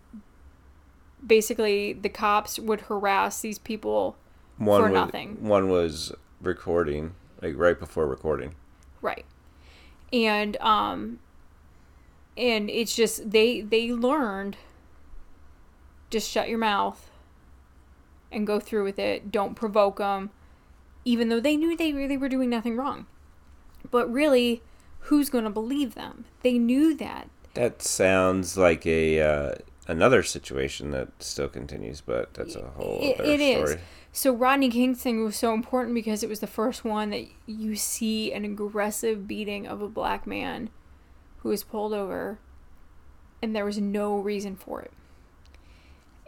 basically 1.25 1.93
the 1.93 2.09
cops 2.09 2.59
would 2.59 2.83
harass 2.83 3.41
these 3.41 3.59
people 3.59 4.17
one 4.59 4.81
for 4.81 4.91
was, 4.91 4.95
nothing. 4.95 5.43
One 5.43 5.69
was 5.69 6.13
recording, 6.41 7.15
like 7.43 7.55
right 7.57 7.79
before 7.79 8.07
recording. 8.07 8.55
right 9.03 9.25
and 10.13 10.57
um 10.61 11.19
and 12.37 12.69
it's 12.71 12.95
just 12.95 13.31
they 13.31 13.61
they 13.61 13.91
learned 13.93 14.57
just 16.11 16.31
shut 16.31 16.49
your 16.49 16.59
mouth 16.59 17.11
and 18.31 18.47
go 18.47 18.59
through 18.61 18.85
with 18.85 18.99
it. 18.99 19.31
Don't 19.31 19.55
provoke 19.55 19.99
them 19.99 20.31
even 21.05 21.29
though 21.29 21.41
they 21.41 21.57
knew 21.57 21.77
they 21.77 21.93
really 21.93 22.17
were 22.17 22.29
doing 22.29 22.49
nothing 22.51 22.77
wrong. 22.77 23.07
But 23.91 24.11
really 24.13 24.63
who's 25.01 25.29
going 25.29 25.45
to 25.45 25.51
believe 25.51 25.95
them? 25.95 26.25
They 26.43 26.59
knew 26.59 26.95
that. 26.97 27.29
That 27.55 27.83
sounds 27.83 28.57
like 28.57 28.87
a 28.87 29.21
uh, 29.21 29.55
another 29.87 30.23
situation 30.23 30.91
that 30.93 31.09
still 31.21 31.49
continues, 31.49 32.01
but 32.01 32.33
that's 32.35 32.57
a 32.57 32.63
whole 32.77 32.99
It- 33.03 33.21
other 33.21 33.31
it 33.31 33.41
is. 33.41 33.77
So 34.17 34.33
Rodney 34.33 34.69
King's 34.71 35.03
thing 35.03 35.25
was 35.25 35.35
so 35.35 35.53
important 35.55 35.93
because 35.93 36.23
it 36.23 36.29
was 36.29 36.39
the 36.39 36.47
first 36.47 36.85
one 36.85 37.11
that 37.11 37.27
you 37.47 37.75
see 37.75 38.33
an 38.33 38.45
aggressive 38.45 39.27
beating 39.27 39.67
of 39.67 39.83
a 39.83 39.89
black 39.89 40.25
man 40.25 40.71
who 41.39 41.49
was 41.49 41.65
pulled 41.65 41.93
over 41.93 42.39
and 43.43 43.57
there 43.57 43.65
was 43.65 43.79
no 43.79 44.17
reason 44.17 44.55
for 44.55 44.83
it. 44.83 44.93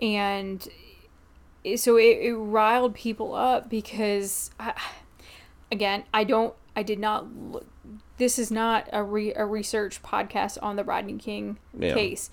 And 0.03 0.66
so 1.77 1.96
it, 1.96 2.18
it 2.22 2.35
riled 2.35 2.92
people 2.96 3.37
up 3.37 3.70
because 3.70 4.51
I, 4.59 4.75
again, 5.70 6.03
I 6.12 6.25
don't 6.25 6.55
I 6.75 6.83
did 6.83 6.99
not 6.99 7.33
look 7.33 7.66
this 8.18 8.37
is 8.37 8.51
not 8.51 8.88
a 8.92 9.05
re, 9.05 9.33
a 9.35 9.46
research 9.46 10.03
podcast 10.03 10.59
on 10.61 10.75
the 10.75 10.83
Rodney 10.83 11.18
King 11.18 11.59
Yeah. 11.79 11.94
case. 11.94 12.31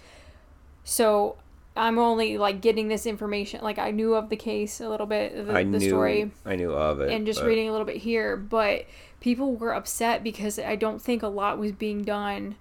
So 0.84 1.38
I'm 1.76 1.98
only 1.98 2.38
like 2.38 2.62
getting 2.62 2.88
this 2.88 3.06
information. 3.06 3.62
Like 3.62 3.80
I 3.80 3.92
knew 3.92 4.14
of 4.14 4.30
the 4.30 4.36
case 4.36 4.80
a 4.80 4.88
little 4.88 5.08
bit, 5.08 5.48
the, 5.48 5.54
I 5.54 5.64
the 5.64 5.80
knew 5.80 5.90
story, 5.90 6.32
I 6.46 6.56
knew 6.56 6.72
of 6.72 7.00
it, 7.02 7.12
and 7.12 7.26
just 7.26 7.40
but 7.40 7.48
reading 7.48 7.68
a 7.68 7.72
little 7.72 7.88
bit 7.88 7.98
here. 7.98 8.38
But 8.38 8.86
people 9.20 9.56
were 9.56 9.74
upset 9.74 10.24
because 10.24 10.60
I 10.60 10.76
don't 10.76 11.02
think 11.02 11.24
a 11.24 11.28
lot 11.28 11.58
was 11.58 11.72
being 11.72 12.04
done 12.04 12.56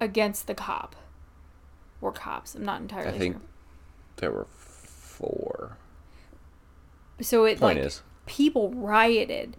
against 0.00 0.46
the 0.46 0.54
cop 0.54 0.96
or 2.02 2.12
cops. 2.12 2.54
I'm 2.54 2.64
not 2.64 2.82
entirely 2.82 3.08
I 3.08 3.18
think 3.18 3.34
sure. 3.34 3.42
there 4.16 4.30
were 4.30 4.46
four. 4.50 5.78
So 7.20 7.44
it 7.44 7.58
Point 7.58 7.78
like 7.78 7.86
is, 7.86 8.02
people 8.26 8.70
rioted. 8.70 9.56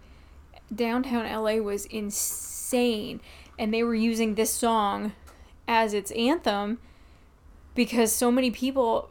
Downtown 0.74 1.24
LA 1.24 1.54
was 1.56 1.86
insane, 1.86 3.20
and 3.58 3.72
they 3.72 3.82
were 3.82 3.94
using 3.94 4.34
this 4.34 4.52
song 4.52 5.12
as 5.66 5.94
its 5.94 6.10
anthem 6.12 6.78
because 7.76 8.12
so 8.12 8.30
many 8.32 8.50
people. 8.50 9.10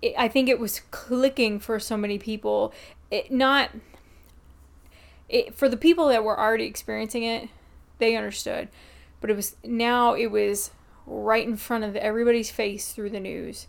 It, 0.00 0.14
I 0.16 0.28
think 0.28 0.48
it 0.48 0.60
was 0.60 0.80
clicking 0.90 1.58
for 1.58 1.80
so 1.80 1.96
many 1.96 2.18
people. 2.18 2.72
It 3.10 3.32
not. 3.32 3.70
It 5.28 5.54
for 5.54 5.68
the 5.68 5.76
people 5.76 6.08
that 6.08 6.22
were 6.22 6.38
already 6.38 6.66
experiencing 6.66 7.24
it, 7.24 7.48
they 7.98 8.14
understood, 8.14 8.68
but 9.20 9.30
it 9.30 9.36
was 9.36 9.56
now 9.64 10.14
it 10.14 10.26
was 10.26 10.70
right 11.06 11.46
in 11.46 11.56
front 11.56 11.82
of 11.82 11.96
everybody's 11.96 12.50
face 12.50 12.92
through 12.92 13.10
the 13.10 13.18
news 13.18 13.66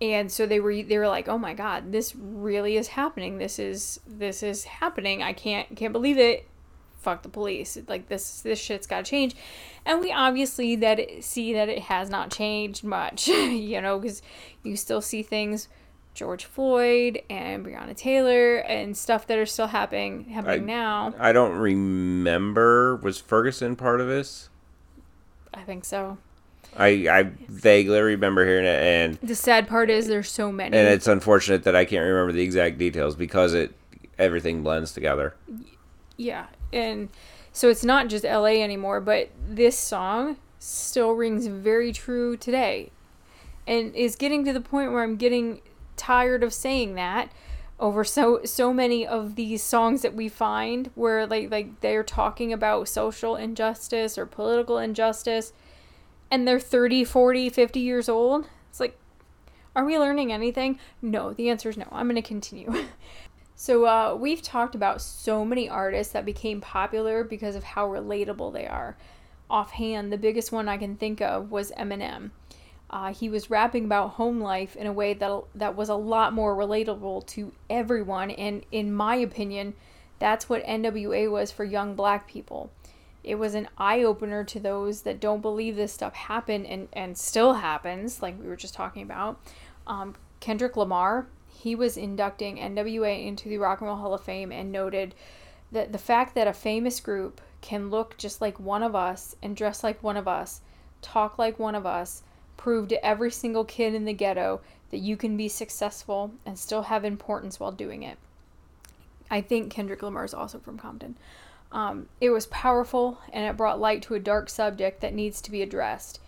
and 0.00 0.30
so 0.30 0.46
they 0.46 0.60
were 0.60 0.82
they 0.82 0.98
were 0.98 1.08
like 1.08 1.28
oh 1.28 1.38
my 1.38 1.54
god 1.54 1.92
this 1.92 2.14
really 2.16 2.76
is 2.76 2.88
happening 2.88 3.38
this 3.38 3.58
is 3.58 4.00
this 4.06 4.42
is 4.42 4.64
happening 4.64 5.22
i 5.22 5.32
can't 5.32 5.76
can't 5.76 5.92
believe 5.92 6.18
it 6.18 6.46
fuck 7.04 7.22
the 7.22 7.28
police 7.28 7.76
like 7.86 8.08
this 8.08 8.40
this 8.40 8.58
shit's 8.58 8.86
got 8.86 9.04
to 9.04 9.10
change 9.10 9.36
and 9.84 10.00
we 10.00 10.10
obviously 10.10 10.74
that 10.74 10.98
see 11.20 11.52
that 11.52 11.68
it 11.68 11.78
has 11.80 12.08
not 12.08 12.30
changed 12.30 12.82
much 12.82 13.28
you 13.28 13.80
know 13.80 13.98
because 13.98 14.22
you 14.62 14.74
still 14.76 15.00
see 15.02 15.22
things 15.22 15.68
george 16.14 16.44
floyd 16.46 17.20
and 17.28 17.66
breonna 17.66 17.94
taylor 17.94 18.56
and 18.56 18.96
stuff 18.96 19.26
that 19.26 19.36
are 19.36 19.44
still 19.46 19.66
happening 19.66 20.24
happening 20.24 20.62
I- 20.62 20.64
now 20.64 21.14
I 21.18 21.32
don't 21.32 21.56
remember. 21.58 22.96
Was 22.96 23.20
Ferguson 23.20 23.76
part 23.76 24.00
of 24.00 24.08
this? 24.08 24.48
i 25.52 25.60
think 25.62 25.84
so 25.84 26.16
I 26.76 26.88
I 27.08 27.30
vaguely 27.48 28.00
remember 28.00 28.44
hearing 28.44 28.64
it, 28.64 28.82
and 28.82 29.18
the 29.22 29.36
sad 29.36 29.68
part 29.68 29.90
is 29.90 30.08
there's 30.08 30.28
so 30.28 30.50
many 30.50 30.76
and 30.76 30.88
it's 30.88 31.06
unfortunate 31.06 31.62
that 31.64 31.76
I 31.76 31.84
can't 31.84 32.04
remember 32.04 32.32
the 32.32 32.42
exact 32.42 32.78
details 32.78 33.14
because 33.14 33.54
it 33.54 33.72
everything 34.18 34.62
blends 34.64 34.92
together. 34.92 35.34
Yeah, 36.16 36.46
and 36.72 37.08
so 37.52 37.68
it's 37.68 37.84
not 37.84 38.08
just 38.08 38.24
LA 38.24 38.62
anymore, 38.62 39.00
but 39.00 39.30
this 39.48 39.78
song 39.78 40.36
still 40.58 41.12
rings 41.12 41.46
very 41.46 41.92
true 41.92 42.36
today. 42.36 42.90
And 43.66 43.94
is 43.94 44.16
getting 44.16 44.44
to 44.44 44.52
the 44.52 44.60
point 44.60 44.92
where 44.92 45.02
I'm 45.02 45.16
getting 45.16 45.62
tired 45.96 46.42
of 46.42 46.52
saying 46.52 46.94
that 46.96 47.30
over 47.80 48.04
so 48.04 48.40
so 48.44 48.72
many 48.72 49.06
of 49.06 49.34
these 49.36 49.62
songs 49.62 50.02
that 50.02 50.14
we 50.14 50.28
find 50.28 50.90
where 50.94 51.26
like 51.26 51.50
like 51.50 51.80
they're 51.80 52.04
talking 52.04 52.52
about 52.52 52.88
social 52.88 53.36
injustice 53.36 54.16
or 54.16 54.26
political 54.26 54.78
injustice 54.78 55.52
and 56.30 56.46
they're 56.46 56.60
30, 56.60 57.04
40, 57.04 57.50
50 57.50 57.80
years 57.80 58.08
old. 58.08 58.46
It's 58.70 58.80
like 58.80 58.98
are 59.76 59.84
we 59.84 59.98
learning 59.98 60.32
anything? 60.32 60.78
No, 61.02 61.32
the 61.32 61.50
answer 61.50 61.68
is 61.68 61.76
no. 61.76 61.86
I'm 61.90 62.06
going 62.06 62.14
to 62.14 62.22
continue. 62.22 62.72
So 63.64 63.86
uh, 63.86 64.14
we've 64.20 64.42
talked 64.42 64.74
about 64.74 65.00
so 65.00 65.42
many 65.42 65.70
artists 65.70 66.12
that 66.12 66.26
became 66.26 66.60
popular 66.60 67.24
because 67.24 67.56
of 67.56 67.64
how 67.64 67.88
relatable 67.88 68.52
they 68.52 68.66
are. 68.66 68.94
Offhand, 69.48 70.12
the 70.12 70.18
biggest 70.18 70.52
one 70.52 70.68
I 70.68 70.76
can 70.76 70.96
think 70.96 71.22
of 71.22 71.50
was 71.50 71.72
Eminem. 71.72 72.32
Uh, 72.90 73.14
he 73.14 73.30
was 73.30 73.48
rapping 73.48 73.86
about 73.86 74.10
home 74.10 74.38
life 74.38 74.76
in 74.76 74.86
a 74.86 74.92
way 74.92 75.14
that 75.14 75.44
that 75.54 75.76
was 75.76 75.88
a 75.88 75.94
lot 75.94 76.34
more 76.34 76.54
relatable 76.54 77.26
to 77.28 77.52
everyone, 77.70 78.32
and 78.32 78.66
in 78.70 78.92
my 78.92 79.14
opinion, 79.14 79.72
that's 80.18 80.46
what 80.46 80.62
NWA 80.66 81.30
was 81.30 81.50
for 81.50 81.64
young 81.64 81.94
black 81.94 82.28
people. 82.28 82.70
It 83.22 83.36
was 83.36 83.54
an 83.54 83.68
eye 83.78 84.02
opener 84.02 84.44
to 84.44 84.60
those 84.60 85.00
that 85.04 85.20
don't 85.20 85.40
believe 85.40 85.76
this 85.76 85.94
stuff 85.94 86.12
happened 86.12 86.66
and, 86.66 86.88
and 86.92 87.16
still 87.16 87.54
happens, 87.54 88.20
like 88.20 88.38
we 88.38 88.46
were 88.46 88.56
just 88.56 88.74
talking 88.74 89.02
about. 89.02 89.40
Um, 89.86 90.16
Kendrick 90.40 90.76
Lamar, 90.76 91.28
he 91.64 91.74
was 91.74 91.96
inducting 91.96 92.58
NWA 92.58 93.26
into 93.26 93.48
the 93.48 93.56
Rock 93.56 93.80
and 93.80 93.88
Roll 93.88 93.96
Hall 93.96 94.12
of 94.12 94.20
Fame 94.20 94.52
and 94.52 94.70
noted 94.70 95.14
that 95.72 95.92
the 95.92 95.98
fact 95.98 96.34
that 96.34 96.46
a 96.46 96.52
famous 96.52 97.00
group 97.00 97.40
can 97.62 97.88
look 97.88 98.18
just 98.18 98.42
like 98.42 98.60
one 98.60 98.82
of 98.82 98.94
us 98.94 99.34
and 99.42 99.56
dress 99.56 99.82
like 99.82 100.02
one 100.02 100.18
of 100.18 100.28
us, 100.28 100.60
talk 101.00 101.38
like 101.38 101.58
one 101.58 101.74
of 101.74 101.86
us, 101.86 102.22
prove 102.58 102.88
to 102.88 103.02
every 103.02 103.30
single 103.30 103.64
kid 103.64 103.94
in 103.94 104.04
the 104.04 104.12
ghetto 104.12 104.60
that 104.90 104.98
you 104.98 105.16
can 105.16 105.38
be 105.38 105.48
successful 105.48 106.32
and 106.44 106.58
still 106.58 106.82
have 106.82 107.02
importance 107.02 107.58
while 107.58 107.72
doing 107.72 108.02
it. 108.02 108.18
I 109.30 109.40
think 109.40 109.72
Kendrick 109.72 110.02
Lamar 110.02 110.26
is 110.26 110.34
also 110.34 110.58
from 110.58 110.76
Compton. 110.76 111.16
Um, 111.72 112.10
it 112.20 112.28
was 112.28 112.44
powerful 112.48 113.20
and 113.32 113.46
it 113.46 113.56
brought 113.56 113.80
light 113.80 114.02
to 114.02 114.14
a 114.14 114.20
dark 114.20 114.50
subject 114.50 115.00
that 115.00 115.14
needs 115.14 115.40
to 115.40 115.50
be 115.50 115.62
addressed. 115.62 116.20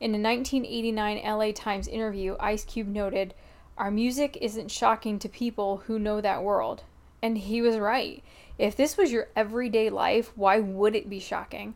In 0.00 0.12
a 0.12 0.18
1989 0.18 1.20
LA 1.22 1.52
Times 1.52 1.86
interview, 1.86 2.36
Ice 2.40 2.64
Cube 2.64 2.88
noted, 2.88 3.34
Our 3.78 3.90
music 3.90 4.36
isn't 4.40 4.70
shocking 4.70 5.18
to 5.18 5.28
people 5.28 5.78
who 5.86 5.98
know 5.98 6.20
that 6.20 6.42
world. 6.42 6.84
And 7.22 7.36
he 7.38 7.62
was 7.62 7.76
right. 7.78 8.22
If 8.58 8.76
this 8.76 8.96
was 8.96 9.12
your 9.12 9.28
everyday 9.34 9.90
life, 9.90 10.32
why 10.36 10.60
would 10.60 10.94
it 10.94 11.08
be 11.08 11.20
shocking? 11.20 11.74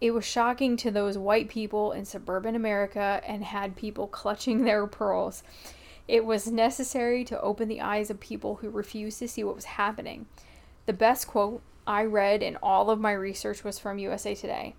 It 0.00 0.12
was 0.12 0.24
shocking 0.24 0.76
to 0.78 0.90
those 0.90 1.16
white 1.16 1.48
people 1.48 1.92
in 1.92 2.04
suburban 2.04 2.54
America 2.54 3.20
and 3.26 3.44
had 3.44 3.76
people 3.76 4.06
clutching 4.06 4.64
their 4.64 4.86
pearls. 4.86 5.42
It 6.06 6.24
was 6.24 6.50
necessary 6.50 7.24
to 7.24 7.40
open 7.40 7.68
the 7.68 7.80
eyes 7.80 8.10
of 8.10 8.20
people 8.20 8.56
who 8.56 8.68
refused 8.68 9.18
to 9.20 9.28
see 9.28 9.42
what 9.42 9.54
was 9.54 9.64
happening. 9.64 10.26
The 10.86 10.92
best 10.92 11.26
quote 11.26 11.62
I 11.86 12.04
read 12.04 12.42
in 12.42 12.56
all 12.62 12.90
of 12.90 13.00
my 13.00 13.12
research 13.12 13.64
was 13.64 13.78
from 13.78 13.98
USA 13.98 14.34
Today. 14.34 14.74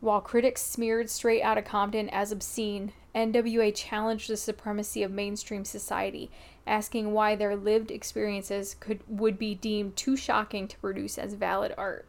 While 0.00 0.20
critics 0.20 0.62
smeared 0.62 1.10
Straight 1.10 1.42
Outta 1.42 1.62
Compton 1.62 2.08
as 2.08 2.30
obscene, 2.32 2.92
NWA 3.14 3.74
challenged 3.74 4.28
the 4.28 4.36
supremacy 4.36 5.02
of 5.02 5.10
mainstream 5.10 5.64
society, 5.64 6.30
asking 6.66 7.12
why 7.12 7.34
their 7.34 7.56
lived 7.56 7.90
experiences 7.90 8.76
could 8.78 9.00
would 9.08 9.38
be 9.38 9.54
deemed 9.54 9.96
too 9.96 10.16
shocking 10.16 10.68
to 10.68 10.78
produce 10.78 11.18
as 11.18 11.34
valid 11.34 11.74
art. 11.76 12.06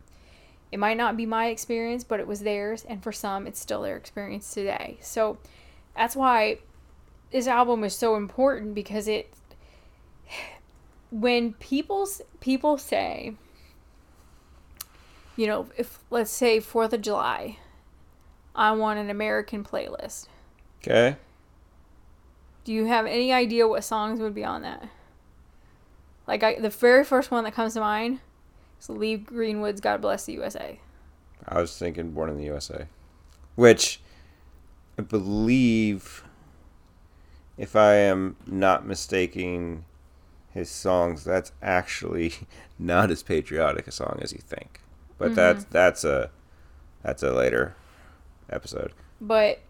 It 0.71 0.79
might 0.79 0.97
not 0.97 1.17
be 1.17 1.25
my 1.25 1.47
experience, 1.47 2.03
but 2.03 2.19
it 2.19 2.27
was 2.27 2.41
theirs, 2.41 2.85
and 2.87 3.01
for 3.01 3.11
some, 3.11 3.47
it's 3.47 3.59
still 3.59 3.81
their 3.81 3.97
experience 3.97 4.53
today. 4.53 4.97
So 5.01 5.39
that's 5.95 6.15
why 6.15 6.59
this 7.31 7.47
album 7.47 7.83
is 7.83 7.95
so 7.95 8.15
important 8.15 8.73
because 8.73 9.07
it 9.07 9.33
when 11.11 11.53
people's 11.53 12.21
people 12.39 12.77
say 12.77 13.33
you 15.35 15.47
know 15.47 15.67
if 15.77 15.99
let's 16.09 16.31
say 16.31 16.59
4th 16.59 16.93
of 16.93 17.01
July 17.01 17.57
I 18.55 18.71
want 18.73 18.99
an 18.99 19.09
American 19.09 19.63
playlist. 19.63 20.27
Okay. 20.81 21.17
Do 22.63 22.73
you 22.73 22.85
have 22.85 23.05
any 23.05 23.33
idea 23.33 23.67
what 23.67 23.83
songs 23.83 24.19
would 24.19 24.35
be 24.35 24.43
on 24.43 24.61
that? 24.61 24.87
Like 26.27 26.43
I, 26.43 26.59
the 26.59 26.69
very 26.69 27.03
first 27.03 27.31
one 27.31 27.43
that 27.43 27.53
comes 27.53 27.73
to 27.73 27.79
mind 27.79 28.19
is 28.79 28.89
Lee 28.89 29.17
Greenwood's 29.17 29.81
"God 29.81 30.01
Bless 30.01 30.25
the 30.25 30.33
USA." 30.33 30.79
I 31.47 31.59
was 31.59 31.77
thinking 31.77 32.11
"Born 32.11 32.29
in 32.29 32.37
the 32.37 32.43
USA," 32.45 32.85
which 33.55 33.99
I 34.97 35.01
believe, 35.01 36.23
if 37.57 37.75
I 37.75 37.95
am 37.95 38.35
not 38.45 38.85
mistaking 38.85 39.85
his 40.51 40.69
songs, 40.69 41.23
that's 41.23 41.51
actually 41.61 42.33
not 42.79 43.09
as 43.09 43.23
patriotic 43.23 43.87
a 43.87 43.91
song 43.91 44.19
as 44.21 44.31
you 44.31 44.39
think. 44.39 44.81
But 45.17 45.27
mm-hmm. 45.27 45.35
that's 45.35 45.63
that's 45.65 46.03
a 46.03 46.29
that's 47.01 47.23
a 47.23 47.31
later 47.31 47.75
episode. 48.49 48.93
But 49.19 49.61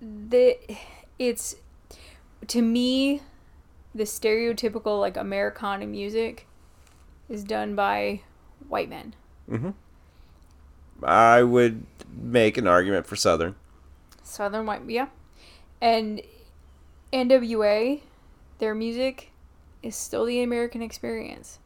the 0.00 0.58
it's 1.18 1.56
to 2.46 2.62
me 2.62 3.22
the 3.94 4.04
stereotypical 4.04 5.00
like 5.00 5.16
Americana 5.16 5.86
music 5.86 6.46
is 7.28 7.42
done 7.42 7.74
by 7.74 8.20
white 8.68 8.88
men. 8.88 9.14
Mm-hmm. 9.50 9.70
I 11.02 11.42
would 11.42 11.84
make 12.14 12.56
an 12.56 12.66
argument 12.66 13.06
for 13.06 13.16
Southern. 13.16 13.54
Southern 14.22 14.66
white, 14.66 14.82
yeah, 14.88 15.08
and 15.80 16.20
NWA, 17.12 18.00
their 18.58 18.74
music 18.74 19.30
is 19.82 19.94
still 19.94 20.24
the 20.24 20.42
American 20.42 20.82
experience, 20.82 21.58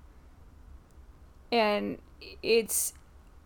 and 1.50 1.98
it's 2.42 2.92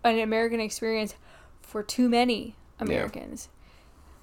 an 0.03 0.19
American 0.19 0.61
experience 0.61 1.15
for 1.63 1.83
too 1.83 2.09
many 2.09 2.57
Americans. 2.79 3.49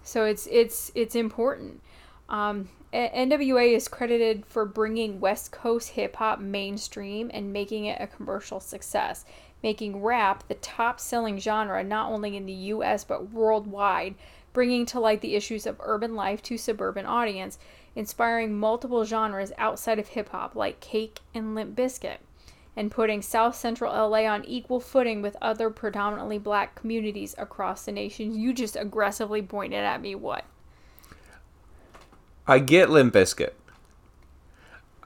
So 0.03 0.25
it's 0.25 0.47
it's 0.51 0.91
it's 0.95 1.15
important. 1.15 1.81
Um, 2.29 2.69
NWA 2.93 3.73
is 3.73 3.87
credited 3.87 4.45
for 4.45 4.65
bringing 4.65 5.19
West 5.19 5.51
Coast 5.51 5.89
hip 5.89 6.17
hop 6.17 6.39
mainstream 6.39 7.31
and 7.33 7.53
making 7.53 7.85
it 7.85 8.01
a 8.01 8.07
commercial 8.07 8.59
success, 8.59 9.25
making 9.63 10.01
rap 10.01 10.47
the 10.47 10.55
top 10.55 10.99
selling 10.99 11.39
genre 11.39 11.83
not 11.83 12.11
only 12.11 12.35
in 12.35 12.45
the 12.45 12.53
US 12.53 13.03
but 13.03 13.31
worldwide, 13.31 14.15
bringing 14.53 14.85
to 14.87 14.99
light 14.99 15.21
the 15.21 15.35
issues 15.35 15.65
of 15.65 15.79
urban 15.79 16.15
life 16.15 16.41
to 16.43 16.57
suburban 16.57 17.05
audience, 17.05 17.57
inspiring 17.95 18.57
multiple 18.57 19.05
genres 19.05 19.53
outside 19.57 19.99
of 19.99 20.09
hip 20.09 20.29
hop 20.29 20.55
like 20.55 20.79
Cake 20.81 21.19
and 21.33 21.55
Limp 21.55 21.75
Bizkit 21.75 22.17
and 22.75 22.91
putting 22.91 23.21
South 23.21 23.55
Central 23.55 23.91
LA 23.91 24.25
on 24.25 24.45
equal 24.45 24.79
footing 24.79 25.21
with 25.21 25.35
other 25.41 25.69
predominantly 25.69 26.37
black 26.37 26.75
communities 26.75 27.35
across 27.37 27.85
the 27.85 27.91
nation. 27.91 28.37
You 28.37 28.53
just 28.53 28.75
aggressively 28.75 29.41
pointed 29.41 29.83
at 29.83 30.01
me 30.01 30.15
what? 30.15 30.45
I 32.47 32.59
get 32.59 32.89
Limp 32.89 33.13
Bizkit. 33.13 33.53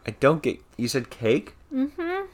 I 0.07 0.11
don't 0.11 0.41
get. 0.41 0.59
You 0.77 0.87
said 0.87 1.09
cake? 1.09 1.53
Mm 1.73 1.91
hmm. 1.91 2.25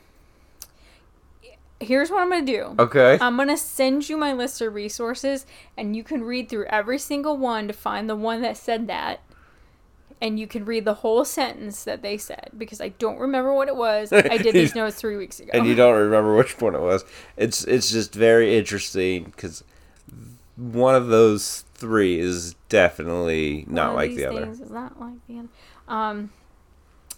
Here's 1.79 2.11
what 2.11 2.21
I'm 2.21 2.29
going 2.29 2.45
to 2.45 2.51
do. 2.51 2.75
Okay. 2.77 3.17
I'm 3.19 3.37
going 3.37 3.47
to 3.47 3.57
send 3.57 4.07
you 4.07 4.15
my 4.15 4.33
list 4.33 4.61
of 4.61 4.75
resources, 4.75 5.47
and 5.75 5.95
you 5.95 6.03
can 6.03 6.23
read 6.23 6.47
through 6.47 6.65
every 6.65 6.99
single 6.99 7.37
one 7.37 7.67
to 7.67 7.73
find 7.73 8.07
the 8.07 8.15
one 8.15 8.43
that 8.43 8.55
said 8.55 8.85
that 8.85 9.21
and 10.21 10.39
you 10.39 10.45
can 10.47 10.63
read 10.65 10.85
the 10.85 10.93
whole 10.93 11.25
sentence 11.25 11.83
that 11.83 12.03
they 12.03 12.17
said 12.17 12.51
because 12.57 12.79
I 12.79 12.89
don't 12.89 13.17
remember 13.17 13.53
what 13.53 13.67
it 13.67 13.75
was. 13.75 14.13
I 14.13 14.37
did 14.37 14.53
these 14.53 14.75
notes 14.75 14.95
three 14.95 15.17
weeks 15.17 15.39
ago, 15.39 15.49
and 15.53 15.65
you 15.65 15.75
don't 15.75 15.97
remember 15.97 16.35
which 16.35 16.61
one 16.61 16.75
it 16.75 16.81
was. 16.81 17.03
It's 17.35 17.63
it's 17.63 17.91
just 17.91 18.13
very 18.13 18.57
interesting 18.57 19.25
because 19.25 19.63
one 20.55 20.93
of 20.93 21.07
those 21.07 21.65
three 21.73 22.19
is 22.19 22.53
definitely 22.69 23.65
not 23.67 23.95
like 23.95 24.15
the 24.15 24.25
other. 24.25 24.49
Is 24.49 24.59
not 24.69 24.99
like 24.99 25.25
the 25.27 25.39
other. 25.39 25.49
Um, 25.87 26.29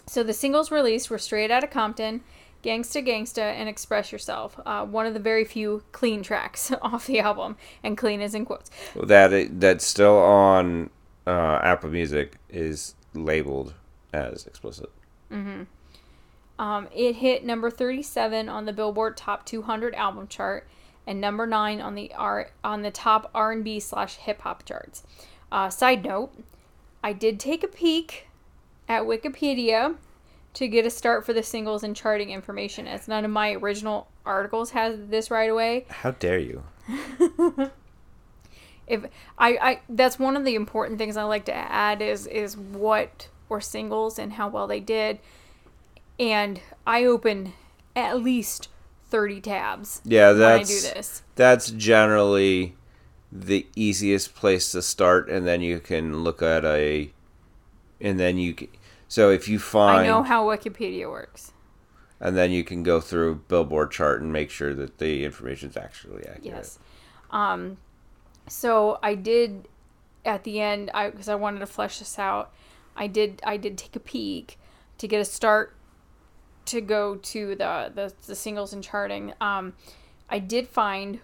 so 0.06 0.22
the 0.22 0.32
singles 0.32 0.70
released 0.70 1.10
were 1.10 1.18
Straight 1.18 1.50
Outta 1.50 1.66
Compton, 1.66 2.22
Gangsta 2.62 3.06
Gangsta, 3.06 3.38
and 3.42 3.68
Express 3.68 4.12
Yourself. 4.12 4.58
Uh, 4.64 4.84
one 4.86 5.06
of 5.06 5.14
the 5.14 5.20
very 5.20 5.44
few 5.44 5.82
clean 5.92 6.22
tracks 6.22 6.72
off 6.82 7.06
the 7.06 7.20
album, 7.20 7.56
and 7.82 7.98
clean 7.98 8.22
is 8.22 8.34
in 8.34 8.46
quotes. 8.46 8.70
That 8.96 9.60
that's 9.60 9.84
still 9.84 10.16
on 10.16 10.88
uh, 11.26 11.60
Apple 11.62 11.90
Music 11.90 12.36
is 12.48 12.94
labeled 13.14 13.74
as 14.12 14.46
explicit. 14.46 14.90
Mm-hmm. 15.30 15.62
Um, 16.58 16.88
it 16.94 17.16
hit 17.16 17.44
number 17.44 17.70
37 17.70 18.48
on 18.48 18.64
the 18.64 18.72
Billboard 18.72 19.16
Top 19.16 19.44
200 19.44 19.94
album 19.94 20.28
chart 20.28 20.68
and 21.06 21.20
number 21.20 21.46
nine 21.46 21.80
on 21.80 21.94
the 21.94 22.12
R 22.14 22.50
on 22.62 22.82
the 22.82 22.90
top 22.90 23.30
R&B 23.34 23.80
slash 23.80 24.16
hip 24.16 24.42
hop 24.42 24.64
charts. 24.64 25.02
Uh, 25.50 25.68
side 25.68 26.04
note, 26.04 26.32
I 27.02 27.12
did 27.12 27.38
take 27.38 27.62
a 27.62 27.68
peek 27.68 28.28
at 28.88 29.02
Wikipedia 29.02 29.96
to 30.54 30.68
get 30.68 30.86
a 30.86 30.90
start 30.90 31.26
for 31.26 31.32
the 31.32 31.42
singles 31.42 31.82
and 31.82 31.96
charting 31.96 32.30
information, 32.30 32.86
as 32.86 33.08
none 33.08 33.24
of 33.24 33.30
my 33.30 33.52
original 33.52 34.08
articles 34.24 34.70
has 34.70 34.98
this 35.08 35.30
right 35.30 35.50
away. 35.50 35.86
How 35.88 36.12
dare 36.12 36.38
you? 36.38 36.62
if 38.86 39.04
I, 39.38 39.48
I 39.56 39.80
that's 39.88 40.18
one 40.18 40.36
of 40.36 40.44
the 40.44 40.54
important 40.54 40.98
things 40.98 41.16
I 41.16 41.24
like 41.24 41.44
to 41.46 41.54
add 41.54 42.02
is 42.02 42.26
is 42.26 42.56
what 42.56 43.28
were 43.48 43.60
singles 43.60 44.18
and 44.18 44.34
how 44.34 44.48
well 44.48 44.66
they 44.66 44.80
did. 44.80 45.18
And 46.18 46.60
I 46.86 47.04
open 47.04 47.54
at 47.96 48.20
least 48.20 48.68
30 49.10 49.40
tabs. 49.40 50.00
Yeah, 50.04 50.32
that's 50.32 51.22
That's 51.34 51.70
generally 51.70 52.76
the 53.32 53.66
easiest 53.74 54.34
place 54.34 54.70
to 54.72 54.82
start 54.82 55.28
and 55.28 55.46
then 55.46 55.60
you 55.60 55.80
can 55.80 56.22
look 56.22 56.40
at 56.40 56.64
a 56.64 57.10
and 58.00 58.20
then 58.20 58.38
you 58.38 58.54
can, 58.54 58.68
so 59.08 59.30
if 59.30 59.48
you 59.48 59.58
find 59.58 60.00
I 60.00 60.06
know 60.06 60.22
how 60.22 60.46
Wikipedia 60.46 61.08
works. 61.08 61.52
And 62.20 62.36
then 62.36 62.52
you 62.52 62.64
can 62.64 62.82
go 62.82 63.00
through 63.00 63.42
Billboard 63.48 63.90
chart 63.90 64.22
and 64.22 64.32
make 64.32 64.50
sure 64.50 64.72
that 64.74 64.98
the 64.98 65.24
information 65.24 65.68
is 65.68 65.76
actually 65.76 66.22
accurate. 66.22 66.44
Yes. 66.44 66.78
Um, 67.30 67.76
so 68.48 68.98
I 69.02 69.14
did 69.14 69.68
at 70.24 70.44
the 70.44 70.60
end 70.60 70.90
I 70.94 71.10
because 71.10 71.28
I 71.28 71.34
wanted 71.34 71.60
to 71.60 71.66
flesh 71.66 71.98
this 71.98 72.18
out. 72.18 72.52
I 72.96 73.06
did 73.06 73.40
I 73.44 73.56
did 73.56 73.78
take 73.78 73.96
a 73.96 74.00
peek 74.00 74.58
to 74.98 75.08
get 75.08 75.20
a 75.20 75.24
start 75.24 75.74
to 76.66 76.80
go 76.80 77.16
to 77.16 77.54
the 77.54 77.92
the, 77.94 78.12
the 78.26 78.34
singles 78.34 78.72
and 78.72 78.82
charting. 78.82 79.34
Um, 79.40 79.74
I 80.28 80.38
did 80.38 80.68
find 80.68 81.20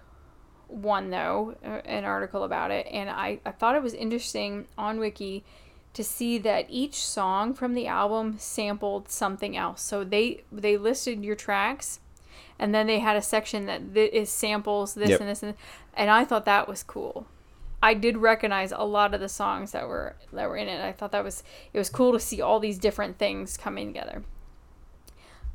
one 0.69 1.11
though, 1.11 1.57
an 1.63 2.05
article 2.05 2.45
about 2.45 2.71
it, 2.71 2.87
and 2.91 3.11
I, 3.11 3.41
I 3.45 3.51
thought 3.51 3.75
it 3.75 3.83
was 3.83 3.95
interesting 3.95 4.67
on 4.79 5.01
Wiki 5.01 5.45
to 5.93 6.05
see 6.05 6.39
that 6.39 6.67
each 6.69 7.05
song 7.05 7.53
from 7.55 7.75
the 7.75 7.87
album 7.87 8.37
sampled 8.39 9.09
something 9.11 9.57
else. 9.57 9.83
So 9.83 10.05
they 10.05 10.45
they 10.53 10.77
listed 10.77 11.25
your 11.25 11.35
tracks, 11.35 12.01
and 12.59 12.75
then 12.75 12.87
they 12.87 12.99
had 12.99 13.17
a 13.17 13.23
section 13.23 13.67
that 13.67 13.95
th- 13.95 14.13
is 14.13 14.31
samples 14.31 14.95
this 14.95 15.11
Yep. 15.11 15.21
and 15.21 15.29
this 15.29 15.43
and 15.43 15.55
and 15.95 16.11
I 16.11 16.25
thought 16.25 16.45
that 16.45 16.69
was 16.69 16.83
cool. 16.83 17.27
I 17.83 17.95
did 17.95 18.19
recognize 18.19 18.73
a 18.73 18.85
lot 18.85 19.15
of 19.15 19.21
the 19.21 19.29
songs 19.29 19.73
that 19.73 19.89
were 19.89 20.17
that 20.33 20.49
were 20.49 20.57
in 20.57 20.69
it. 20.69 20.83
I 20.83 20.93
thought 20.93 21.13
that 21.13 21.25
was 21.25 21.43
it 21.73 21.79
was 21.79 21.89
cool 21.91 22.13
to 22.13 22.21
see 22.21 22.41
all 22.41 22.61
these 22.61 22.79
different 22.79 23.19
things 23.19 23.57
coming 23.57 23.87
together. 23.87 24.23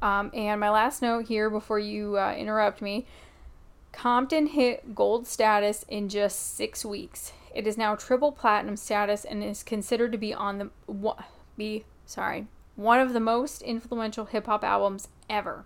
Um, 0.02 0.30
and 0.34 0.60
my 0.60 0.70
last 0.70 1.02
note 1.02 1.28
here 1.28 1.50
before 1.50 1.80
you 1.80 2.18
uh, 2.18 2.34
interrupt 2.36 2.82
me 2.82 3.06
Compton 3.96 4.48
hit 4.48 4.94
gold 4.94 5.26
status 5.26 5.86
in 5.88 6.10
just 6.10 6.56
six 6.56 6.84
weeks. 6.84 7.32
It 7.54 7.66
is 7.66 7.78
now 7.78 7.96
triple 7.96 8.34
platinum 8.34 8.76
status 8.76 9.24
and 9.24 9.42
is 9.42 9.64
considered 9.64 10.12
to 10.12 10.18
be 10.18 10.34
on 10.34 10.58
the 10.58 10.70
be 11.58 11.86
sorry 12.06 12.48
one 12.76 13.00
of 13.00 13.14
the 13.14 13.20
most 13.22 13.62
influential 13.62 14.26
hip 14.26 14.48
hop 14.48 14.64
albums 14.64 15.08
ever. 15.30 15.64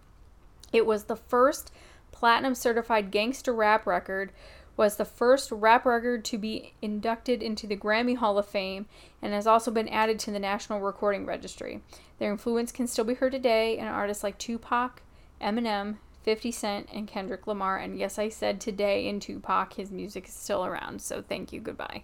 It 0.72 0.86
was 0.86 1.05
the 1.05 1.15
first 1.15 1.72
platinum 2.11 2.55
certified 2.55 3.11
gangster 3.11 3.53
rap 3.53 3.86
record, 3.86 4.32
was 4.78 4.95
the 4.95 5.05
first 5.05 5.51
rap 5.51 5.86
record 5.86 6.24
to 6.26 6.38
be 6.38 6.74
inducted 6.82 7.43
into 7.43 7.67
the 7.67 7.76
Grammy 7.76 8.15
Hall 8.15 8.38
of 8.38 8.47
Fame, 8.47 8.86
and 9.22 9.34
has 9.34 9.47
also 9.47 9.72
been 9.72 9.89
added 9.89 10.20
to 10.20 10.32
the 10.32 10.39
National 10.39 10.80
Recording 10.80 11.26
Registry. 11.26 11.82
Their 12.17 12.32
influence 12.32 12.72
can 12.72 12.88
still 12.88 13.05
be 13.05 13.15
heard 13.15 13.34
today 13.34 13.78
in 13.78 13.88
artists 13.88 14.24
like 14.24 14.38
Tupac, 14.38 15.01
Eminem, 15.41 15.97
50 16.24 16.51
Cent, 16.51 16.89
and 16.93 17.07
Kendrick 17.07 17.47
Lamar. 17.47 17.78
And 17.78 17.97
yes, 17.97 18.20
I 18.20 18.30
said 18.30 18.61
today 18.61 19.07
in 19.07 19.20
Tupac, 19.20 19.74
his 19.74 19.91
music 19.91 20.28
is 20.28 20.34
still 20.34 20.65
around, 20.65 21.01
so 21.01 21.22
thank 21.22 21.51
you, 21.51 21.59
goodbye. 21.59 22.03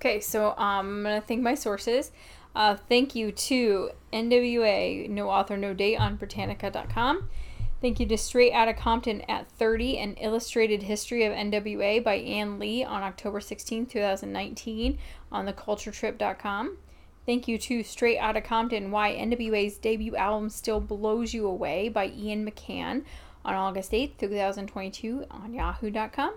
Okay, 0.00 0.20
so 0.20 0.50
um, 0.52 0.56
I'm 0.58 1.02
going 1.02 1.20
to 1.20 1.26
thank 1.26 1.42
my 1.42 1.54
sources. 1.54 2.10
Uh, 2.54 2.76
thank 2.88 3.14
you 3.14 3.30
to 3.30 3.90
NWA, 4.12 5.08
no 5.08 5.30
author, 5.30 5.56
no 5.56 5.72
date 5.72 5.96
on 5.96 6.16
Britannica.com. 6.16 7.28
Thank 7.80 7.98
you 7.98 8.06
to 8.06 8.18
Straight 8.18 8.52
Outta 8.52 8.74
Compton 8.74 9.22
at 9.22 9.50
30, 9.52 9.98
an 9.98 10.14
illustrated 10.14 10.82
history 10.82 11.24
of 11.24 11.32
NWA 11.32 12.04
by 12.04 12.16
Ann 12.16 12.58
Lee 12.58 12.84
on 12.84 13.02
October 13.02 13.40
16, 13.40 13.86
2019 13.86 14.98
on 15.32 15.46
theculturetrip.com. 15.46 16.76
Thank 17.24 17.48
you 17.48 17.56
to 17.58 17.82
Straight 17.82 18.18
Outta 18.18 18.42
Compton, 18.42 18.90
Why 18.90 19.14
NWA's 19.14 19.78
debut 19.78 20.16
album 20.16 20.50
Still 20.50 20.80
Blows 20.80 21.32
You 21.32 21.46
Away 21.46 21.88
by 21.88 22.08
Ian 22.08 22.44
McCann 22.44 23.04
on 23.44 23.54
August 23.54 23.94
8, 23.94 24.18
2022 24.18 25.24
on 25.30 25.54
yahoo.com. 25.54 26.34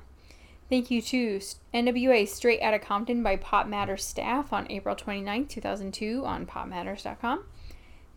Thank 0.74 0.90
you 0.90 1.04
to 1.04 1.40
NWA 1.72 2.28
Straight 2.28 2.60
Outta 2.64 2.80
Compton 2.80 3.22
by 3.22 3.36
Pop 3.36 3.68
Matters 3.68 4.04
staff 4.04 4.52
on 4.52 4.66
April 4.72 4.96
29, 4.96 5.46
2002 5.46 6.26
on 6.26 6.48
popmatters.com. 6.48 7.44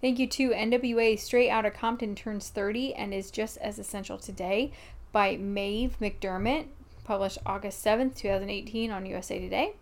Thank 0.01 0.19
you 0.19 0.27
to 0.27 0.53
NWA 0.53 1.19
Straight 1.19 1.51
Outta 1.51 1.71
Compton 1.71 2.15
turns 2.15 2.49
30 2.49 2.95
and 2.95 3.13
is 3.13 3.31
just 3.31 3.59
as 3.59 3.79
essential 3.79 4.17
today 4.17 4.73
by 5.13 5.37
Maeve 5.37 5.99
McDermott, 6.01 6.69
published 7.05 7.37
August 7.45 7.85
7th, 7.85 8.15
2018 8.15 8.91
on 8.91 9.05
USA 9.05 9.39
Today. 9.39 9.75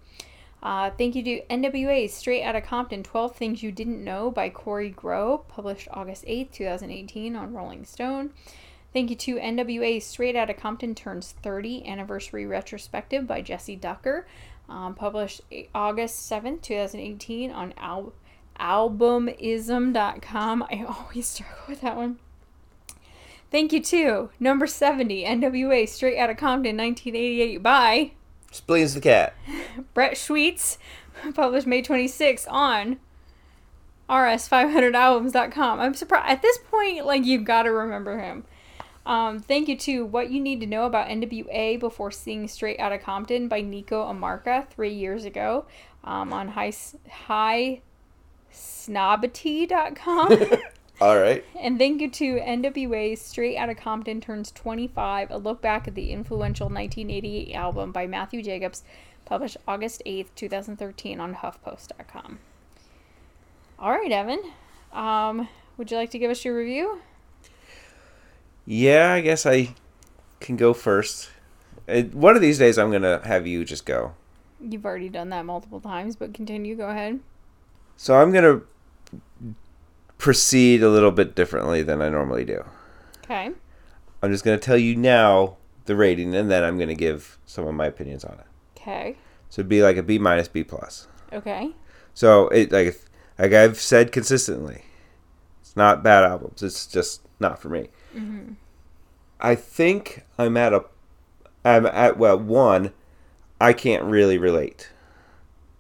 Uh, 0.61 0.91
thank 0.99 1.15
you 1.15 1.23
to 1.23 1.43
NWA 1.43 2.11
Straight 2.11 2.43
Outta 2.43 2.61
Compton 2.61 3.05
12 3.05 3.37
Things 3.37 3.63
You 3.63 3.71
Didn't 3.71 4.03
Know 4.03 4.33
by 4.33 4.49
Kory 4.49 4.91
Grow, 4.91 5.39
published 5.47 5.87
August 5.93 6.25
8th, 6.25 6.51
2018 6.51 7.37
on 7.37 7.55
Rolling 7.55 7.85
Stone. 7.85 8.31
Thank 8.95 9.11
you 9.11 9.17
to 9.17 9.37
NWA 9.37 10.01
Straight 10.01 10.37
Outta 10.37 10.55
Compton 10.55 10.95
Turns 10.95 11.35
30 11.43 11.85
Anniversary 11.85 12.47
Retrospective 12.47 13.27
by 13.27 13.43
Jesse 13.43 13.75
Ducker, 13.75 14.25
um, 14.69 14.95
published 14.95 15.41
August 15.75 16.31
7th, 16.31 16.63
2018 16.63 17.51
on 17.51 17.75
Al- 17.77 18.13
albumism.com. 18.61 20.63
I 20.71 20.85
always 20.89 21.27
struggle 21.27 21.57
with 21.69 21.81
that 21.81 21.97
one. 21.97 22.21
Thank 23.51 23.73
you 23.73 23.83
to 23.83 24.31
number 24.39 24.69
70 24.69 25.25
NWA 25.25 25.89
Straight 25.89 26.17
Outta 26.17 26.37
Compton 26.37 26.77
1988 26.77 27.63
by 27.65 28.13
Spleens 28.53 28.95
the 28.95 29.01
cat. 29.01 29.35
Brett 29.95 30.15
Schweitz, 30.15 30.79
published 31.35 31.67
May 31.67 31.83
26 31.83 32.47
on 32.47 32.99
rs500albums.com. 34.09 35.81
I'm 35.81 35.95
surprised 35.95 36.31
at 36.31 36.43
this 36.43 36.59
point, 36.71 37.05
like 37.05 37.25
you've 37.25 37.45
got 37.45 37.65
to 37.65 37.73
remember 37.73 38.21
him. 38.21 38.45
Um, 39.07 39.39
thank 39.39 39.69
you 39.69 39.77
to 39.79 40.05
What 40.07 40.31
You 40.31 40.41
Need 40.41 40.61
to 40.61 40.67
Know 40.67 40.87
About 40.87 41.09
NWA 41.09 41.79
Before 41.79 42.11
Seeing 42.11 42.49
Straight 42.49 42.81
Outta 42.81 42.99
Compton 42.99 43.49
by 43.49 43.61
Nico 43.61 44.03
Amarca 44.11 44.67
three 44.69 44.95
years 44.95 45.25
ago 45.25 45.67
um, 46.03 46.33
on 46.33 46.49
high, 46.49 46.73
high 47.11 47.83
snobity.com. 48.53 50.39
All 51.01 51.19
right. 51.19 51.45
And 51.59 51.79
thank 51.79 52.01
you 52.01 52.09
to 52.09 52.37
NWA's 52.37 53.21
Straight 53.21 53.57
Outta 53.57 53.75
Compton 53.75 54.21
Turns 54.21 54.51
25, 54.53 55.31
a 55.31 55.37
look 55.37 55.61
back 55.61 55.89
at 55.89 55.95
the 55.95 56.11
influential 56.11 56.69
1988 56.69 57.55
album 57.55 57.93
by 57.93 58.07
Matthew 58.07 58.43
Jacobs, 58.43 58.85
published 59.25 59.57
August 59.67 60.03
8th, 60.07 60.29
2013 60.37 61.21
on 61.21 61.35
HuffPost.com. 61.35 62.39
All 63.79 63.91
right, 63.91 64.13
Evan. 64.13 64.41
Um, 64.93 65.49
would 65.77 65.91
you 65.91 65.97
like 65.97 66.11
to 66.11 66.19
give 66.19 66.31
us 66.31 66.45
your 66.45 66.57
review? 66.57 67.01
Yeah, 68.67 69.13
I 69.13 69.21
guess 69.21 69.47
I 69.47 69.75
can 70.41 70.57
go 70.57 70.73
first. 70.73 71.31
Uh, 71.89 72.03
One 72.03 72.35
of 72.37 72.43
these 72.43 72.59
days, 72.59 72.79
I'm 72.79 72.91
gonna 72.91 73.21
have 73.25 73.47
you 73.47 73.65
just 73.65 73.85
go. 73.87 74.15
You've 74.61 74.87
already 74.87 75.09
done 75.09 75.29
that 75.31 75.45
multiple 75.45 75.81
times, 75.81 76.17
but 76.17 76.33
continue. 76.33 76.75
Go 76.75 76.89
ahead. 76.89 77.21
So 77.97 78.15
I'm 78.15 78.33
gonna 78.33 78.63
proceed 80.19 80.83
a 80.83 80.89
little 80.89 81.11
bit 81.11 81.35
differently 81.35 81.83
than 81.83 82.01
I 82.01 82.09
normally 82.09 82.45
do. 82.45 82.65
Okay. 83.25 83.51
I'm 84.23 84.33
just 84.33 84.45
gonna 84.45 84.59
tell 84.59 84.79
you 84.79 84.97
now 84.97 85.57
the 85.85 85.97
rating, 85.97 86.35
and 86.35 86.51
then 86.51 86.65
I'm 86.65 86.79
gonna 86.79 86.95
give 86.95 87.39
some 87.45 87.67
of 87.67 87.75
my 87.75 87.87
opinions 87.87 88.25
on 88.25 88.35
it. 88.35 88.47
Okay. 88.81 89.17
So 89.51 89.61
it'd 89.61 89.69
be 89.69 89.83
like 89.83 89.97
a 89.97 90.03
B 90.03 90.19
minus, 90.19 90.49
B 90.49 90.65
plus. 90.65 91.07
Okay. 91.33 91.73
So 92.15 92.49
it 92.49 92.73
like 92.73 92.99
like 93.39 93.53
I've 93.53 93.79
said 93.79 94.13
consistently, 94.13 94.85
it's 95.61 95.77
not 95.77 96.03
bad 96.03 96.25
albums. 96.25 96.63
It's 96.63 96.87
just 96.87 97.23
not 97.41 97.61
for 97.61 97.69
me. 97.69 97.89
I 99.41 99.55
think 99.55 100.25
I'm 100.39 100.57
at 100.57 100.73
a 100.73 100.85
I'm 101.65 101.87
at 101.87 102.19
well 102.19 102.39
one, 102.39 102.93
I 103.61 103.73
can't 103.73 104.05
really 104.05 104.39
relate 104.39 104.91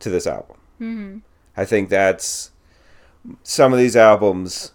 to 0.01 0.11
this 0.11 0.27
album. 0.27 0.57
Mm-hmm. 0.81 1.19
I 1.57 1.65
think 1.65 1.89
that's 1.89 2.51
some 3.43 3.73
of 3.73 3.79
these 3.79 3.97
albums 3.97 4.73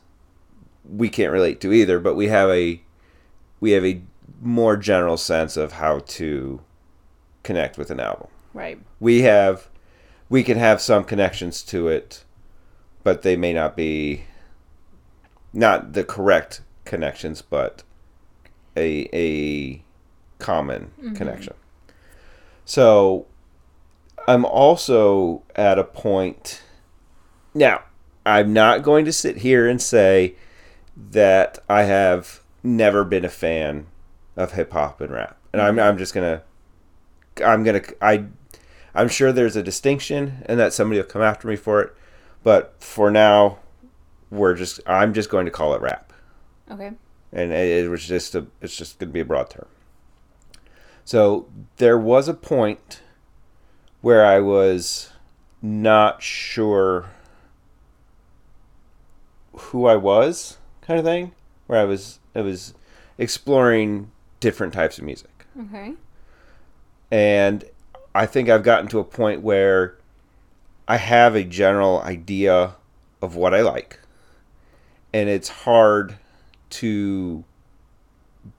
we 0.88 1.10
can't 1.10 1.32
relate 1.32 1.60
to 1.62 1.74
either, 1.74 2.00
but 2.00 2.16
we 2.16 2.28
have 2.28 2.50
a 2.50 2.82
we 3.60 3.72
have 3.72 3.86
a 3.86 4.02
more 4.42 4.78
general 4.78 5.18
sense 5.18 5.58
of 5.58 5.74
how 5.74 6.00
to 6.00 6.62
connect 7.44 7.78
with 7.78 7.92
an 7.92 8.00
album. 8.00 8.28
Right. 8.54 8.80
We 9.00 9.22
have 9.22 9.70
we 10.30 10.44
can 10.44 10.58
have 10.58 10.82
some 10.82 11.04
connections 11.04 11.64
to 11.64 11.88
it, 11.88 12.24
but 13.04 13.24
they 13.24 13.36
may 13.36 13.54
not 13.54 13.76
be 13.76 14.26
not 15.54 15.94
the 15.94 16.04
correct 16.04 16.62
connections, 16.90 17.42
but 17.42 17.84
a 18.76 19.08
a 19.14 19.82
common 20.40 20.92
mm-hmm. 21.00 21.14
connection. 21.14 21.54
So 22.66 23.28
I'm 24.28 24.44
also 24.44 25.44
at 25.56 25.80
a 25.80 25.84
point 25.86 26.62
now. 27.54 27.84
I'm 28.26 28.52
not 28.54 28.84
going 28.84 29.06
to 29.06 29.14
sit 29.14 29.38
here 29.38 29.68
and 29.68 29.82
say 29.82 30.36
that 31.12 31.58
I 31.70 31.84
have 31.84 32.42
never 32.62 33.04
been 33.04 33.24
a 33.24 33.30
fan 33.30 33.88
of 34.36 34.52
hip 34.52 34.74
hop 34.74 35.00
and 35.00 35.12
rap, 35.12 35.38
and 35.54 35.62
I'm 35.62 35.80
I'm 35.80 35.98
just 35.98 36.14
gonna 36.14 36.42
I'm 37.44 37.64
gonna 37.64 37.82
I 38.02 38.26
I'm 38.94 39.08
sure 39.08 39.32
there's 39.32 39.56
a 39.56 39.64
distinction, 39.64 40.44
and 40.48 40.60
that 40.60 40.74
somebody 40.74 41.00
will 41.00 41.08
come 41.08 41.22
after 41.22 41.48
me 41.48 41.56
for 41.56 41.82
it, 41.82 41.96
but 42.44 42.76
for 42.80 43.10
now, 43.10 43.60
we're 44.30 44.56
just 44.56 44.80
I'm 44.86 45.14
just 45.14 45.30
going 45.30 45.46
to 45.46 45.52
call 45.52 45.74
it 45.74 45.82
rap 45.82 46.10
Okay. 46.72 46.92
and 47.32 47.52
it 47.52 47.90
was 47.90 48.08
just 48.08 48.36
a 48.36 48.46
it's 48.62 48.76
just 48.76 49.00
going 49.00 49.10
to 49.10 49.14
be 49.14 49.20
a 49.20 49.26
broad 49.26 49.50
term. 49.50 49.68
So 51.04 51.48
there 51.78 51.98
was 51.98 52.28
a 52.28 52.34
point 52.34 53.02
where 54.02 54.24
I 54.24 54.40
was 54.40 55.10
not 55.62 56.22
sure 56.22 57.10
who 59.54 59.86
I 59.86 59.96
was, 59.96 60.58
kind 60.82 61.00
of 61.00 61.06
thing, 61.06 61.32
where 61.68 61.80
I 61.80 61.86
was 61.86 62.20
I 62.36 62.42
was 62.42 62.74
exploring 63.18 64.12
different 64.40 64.74
types 64.74 65.00
of 65.00 65.04
music. 65.04 65.46
Okay. 65.60 65.94
And 67.12 67.66
I 68.14 68.26
think 68.28 68.50
I've 68.50 68.64
gotten 68.64 68.88
to 68.90 69.00
a 69.00 69.04
point 69.04 69.42
where 69.42 69.98
I 70.88 70.98
have 70.98 71.36
a 71.36 71.44
general 71.44 72.02
idea 72.02 72.76
of 73.22 73.36
what 73.36 73.54
I 73.54 73.62
like. 73.62 74.00
And 75.12 75.28
it's 75.28 75.50
hard 75.50 76.19
to 76.72 77.44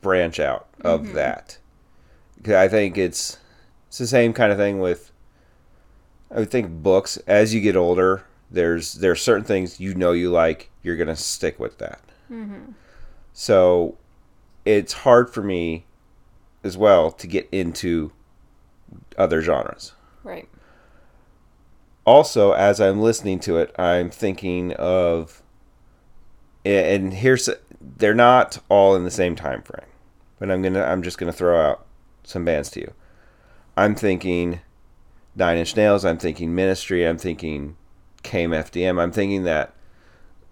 branch 0.01 0.39
out 0.41 0.69
of 0.83 1.03
mm-hmm. 1.03 1.15
that. 1.15 1.59
'Cause 2.43 2.55
I 2.55 2.69
think 2.69 2.97
it's 2.99 3.39
it's 3.89 3.99
the 3.99 4.07
same 4.07 4.33
kind 4.33 4.53
of 4.53 4.59
thing 4.59 4.81
with. 4.81 5.13
I 6.31 6.41
would 6.41 6.51
think 6.51 6.71
books. 6.83 7.17
As 7.27 7.53
you 7.55 7.61
get 7.61 7.77
older, 7.77 8.25
there's 8.51 8.95
there 8.95 9.11
are 9.13 9.17
certain 9.17 9.45
things 9.45 9.81
you 9.81 9.95
know 9.95 10.13
you 10.13 10.31
like. 10.31 10.71
You're 10.83 10.97
gonna 10.97 11.17
stick 11.17 11.59
with 11.61 11.79
that. 11.79 12.01
Mm-hmm. 12.31 12.73
So, 13.33 13.97
it's 14.65 14.93
hard 14.93 15.31
for 15.31 15.43
me, 15.43 15.87
as 16.65 16.77
well, 16.77 17.11
to 17.13 17.27
get 17.27 17.49
into 17.53 18.13
other 19.19 19.41
genres. 19.43 19.93
Right. 20.25 20.49
also 22.07 22.53
as 22.53 22.81
i'm 22.81 23.01
listening 23.01 23.39
to 23.41 23.59
it 23.59 23.75
i'm 23.79 24.11
thinking 24.11 24.73
of 24.75 25.43
and 26.65 27.13
here's 27.15 27.49
they're 27.81 28.15
not 28.15 28.59
all 28.69 28.95
in 28.95 29.05
the 29.05 29.11
same 29.11 29.35
time 29.35 29.63
frame 29.63 29.87
but 30.39 30.51
i'm 30.51 30.63
gonna 30.63 30.83
i'm 30.83 31.03
just 31.03 31.19
gonna 31.19 31.33
throw 31.33 31.61
out 31.61 31.87
some 32.25 32.45
bands 32.45 32.71
to 32.71 32.81
you 32.81 32.93
i'm 33.77 33.95
thinking 33.95 34.61
nine 35.35 35.57
inch 35.57 35.77
nails 35.77 36.05
i'm 36.05 36.19
thinking 36.19 36.55
ministry 36.55 37.07
i'm 37.07 37.19
thinking 37.19 37.77
kmfdm 38.23 39.01
i'm 39.01 39.13
thinking 39.13 39.45
that 39.45 39.73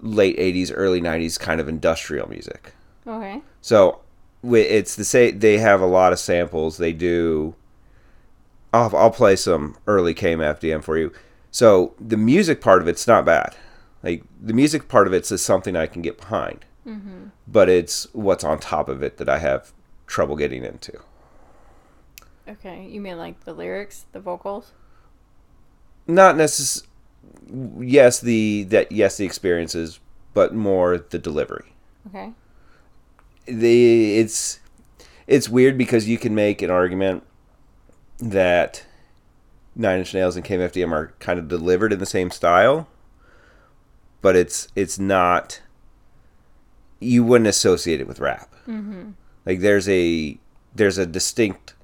late 0.01 0.39
80s 0.39 0.72
early 0.74 1.01
90s 1.01 1.39
kind 1.39 1.61
of 1.61 1.68
industrial 1.68 2.29
music 2.29 2.72
Okay. 3.07 3.41
so 3.61 4.01
it's 4.45 4.95
the 4.95 5.05
same. 5.05 5.41
They 5.41 5.59
have 5.59 5.81
a 5.81 5.87
lot 5.87 6.12
of 6.12 6.20
samples. 6.20 6.76
They 6.76 6.93
do. 6.93 7.57
I'll, 8.72 8.95
I'll 8.97 9.11
play 9.11 9.35
some 9.35 9.76
early 9.89 10.14
KMFDM 10.14 10.85
for 10.85 10.97
you. 10.97 11.12
So 11.51 11.95
the 11.99 12.16
music 12.16 12.61
part 12.61 12.81
of 12.81 12.87
it's 12.87 13.07
not 13.09 13.24
bad. 13.24 13.57
Like 14.03 14.22
the 14.41 14.53
music 14.53 14.87
part 14.87 15.09
of 15.09 15.12
it's 15.12 15.33
is 15.33 15.43
something 15.43 15.74
I 15.74 15.87
can 15.87 16.03
get 16.03 16.18
behind. 16.18 16.64
Mm-hmm. 16.89 17.26
But 17.47 17.68
it's 17.68 18.09
what's 18.14 18.45
on 18.45 18.59
top 18.59 18.89
of 18.89 19.03
it 19.03 19.18
that 19.18 19.28
I 19.28 19.39
have 19.39 19.72
trouble 20.07 20.36
getting 20.36 20.64
into. 20.64 20.99
Okay. 22.49 22.86
You 22.86 23.01
mean 23.01 23.18
like 23.18 23.45
the 23.45 23.53
lyrics, 23.53 24.07
the 24.12 24.20
vocals? 24.20 24.72
Not 26.07 26.36
necess. 26.36 26.82
Yes, 27.78 28.20
the 28.20 28.64
that 28.64 28.91
yes 28.91 29.18
the 29.18 29.26
experiences, 29.26 30.01
but 30.32 30.55
more 30.55 30.97
the 30.97 31.18
delivery. 31.18 31.74
Okay. 32.07 32.32
the 33.47 34.18
it's 34.18 34.61
it's 35.26 35.49
weird 35.49 35.76
because 35.76 36.09
you 36.09 36.16
can 36.16 36.34
make 36.34 36.62
an 36.62 36.70
argument 36.70 37.22
that 38.18 38.86
Nine 39.76 39.99
Inch 39.99 40.14
Nails 40.14 40.36
and 40.36 40.45
KMFDM 40.45 40.91
are 40.91 41.12
kind 41.18 41.39
of 41.39 41.49
delivered 41.49 41.93
in 41.93 41.99
the 41.99 42.07
same 42.07 42.30
style, 42.30 42.89
but 44.22 44.34
it's 44.36 44.68
it's 44.74 44.99
not. 44.99 45.61
You 47.01 47.24
wouldn't 47.24 47.49
associate 47.49 48.01
it 48.01 48.09
with 48.09 48.20
rap. 48.20 48.55
Mm-hmm. 48.66 49.11
Like 49.46 49.61
there's 49.61 49.88
a 49.88 50.38
there's 50.74 50.99
a 50.99 51.07
distinct 51.07 51.74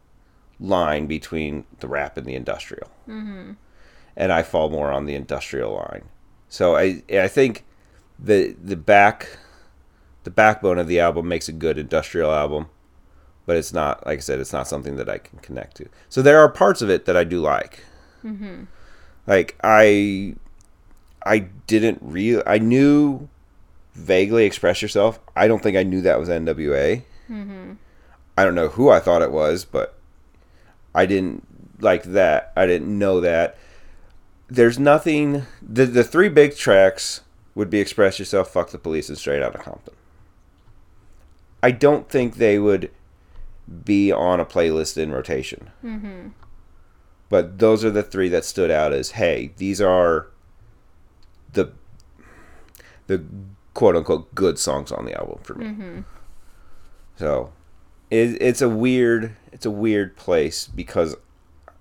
line 0.61 1.07
between 1.07 1.65
the 1.81 1.89
rap 1.89 2.17
and 2.17 2.27
the 2.27 2.35
industrial, 2.35 2.91
mm-hmm. 3.09 3.53
and 4.17 4.33
I 4.33 4.43
fall 4.43 4.71
more 4.71 4.91
on 4.91 5.07
the 5.07 5.15
industrial 5.15 5.75
line. 5.75 6.09
So 6.49 6.77
I 6.77 7.03
I 7.13 7.29
think 7.29 7.65
the 8.19 8.55
the 8.63 8.77
back 8.77 9.39
the 10.25 10.31
backbone 10.31 10.79
of 10.79 10.89
the 10.89 11.01
album 11.01 11.29
makes 11.29 11.49
a 11.49 11.53
good 11.53 11.79
industrial 11.79 12.33
album, 12.33 12.69
but 13.47 13.57
it's 13.57 13.73
not 13.73 14.05
like 14.07 14.19
I 14.19 14.21
said, 14.21 14.41
it's 14.41 14.53
not 14.53 14.69
something 14.69 14.97
that 14.97 15.09
I 15.09 15.19
can 15.19 15.39
connect 15.39 15.77
to. 15.77 15.89
So 16.09 16.23
there 16.23 16.39
are 16.41 16.49
parts 16.49 16.83
of 16.83 16.91
it 16.91 17.05
that 17.05 17.17
I 17.17 17.25
do 17.25 17.41
like. 17.41 17.85
Like 19.27 19.57
I, 19.63 20.35
I 21.25 21.39
didn't 21.67 21.99
real 22.03 22.43
I 22.47 22.59
knew 22.59 23.29
vaguely 23.95 24.45
express 24.45 24.83
yourself. 24.83 25.21
I 25.35 25.49
don't 25.49 25.63
think 25.63 25.77
I 25.77 25.83
knew 25.83 26.01
that 26.03 26.19
was 26.19 26.29
NWA. 26.29 27.03
I 28.37 28.45
don't 28.45 28.55
know 28.55 28.69
who 28.69 28.91
I 28.91 29.01
thought 29.01 29.23
it 29.23 29.31
was, 29.31 29.65
but 29.65 29.99
I 30.95 31.07
didn't 31.07 31.47
like 31.81 32.05
that. 32.05 32.53
I 32.57 32.67
didn't 32.67 32.99
know 32.99 33.21
that. 33.21 33.57
There's 34.49 34.79
nothing. 34.79 35.47
The 35.63 35.87
the 35.87 36.05
three 36.05 36.29
big 36.29 36.57
tracks 36.57 37.23
would 37.55 37.71
be 37.71 37.79
express 37.81 38.19
yourself, 38.19 38.51
fuck 38.51 38.71
the 38.71 38.79
police, 38.79 39.09
and 39.09 39.17
straight 39.17 39.43
out 39.43 39.55
of 39.55 39.63
Compton. 39.63 39.95
I 41.63 41.71
don't 41.71 42.09
think 42.09 42.37
they 42.37 42.59
would 42.59 42.91
be 43.85 44.13
on 44.13 44.41
a 44.41 44.45
playlist 44.45 44.99
in 44.99 45.13
rotation. 45.13 45.71
Mm-hmm. 45.83 46.29
But 47.31 47.59
those 47.59 47.85
are 47.85 47.91
the 47.91 48.03
three 48.03 48.29
that 48.29 48.45
stood 48.45 48.71
out 48.71 48.93
as 48.93 49.13
hey, 49.13 49.53
these 49.57 49.81
are 49.81 50.29
the 51.53 51.73
the 53.07 53.25
quote 53.75 53.97
unquote 53.97 54.35
good 54.35 54.59
songs 54.59 54.91
on 54.91 55.05
the 55.05 55.19
album 55.19 55.39
for 55.43 55.55
me. 55.55 55.67
Mm-hmm. 55.67 56.01
So 57.17 57.53
it, 58.11 58.41
it's 58.41 58.63
a 58.63 58.69
weird 58.69 59.37
it's 59.53 59.67
a 59.67 59.71
weird 59.71 60.17
place 60.17 60.67
because 60.67 61.17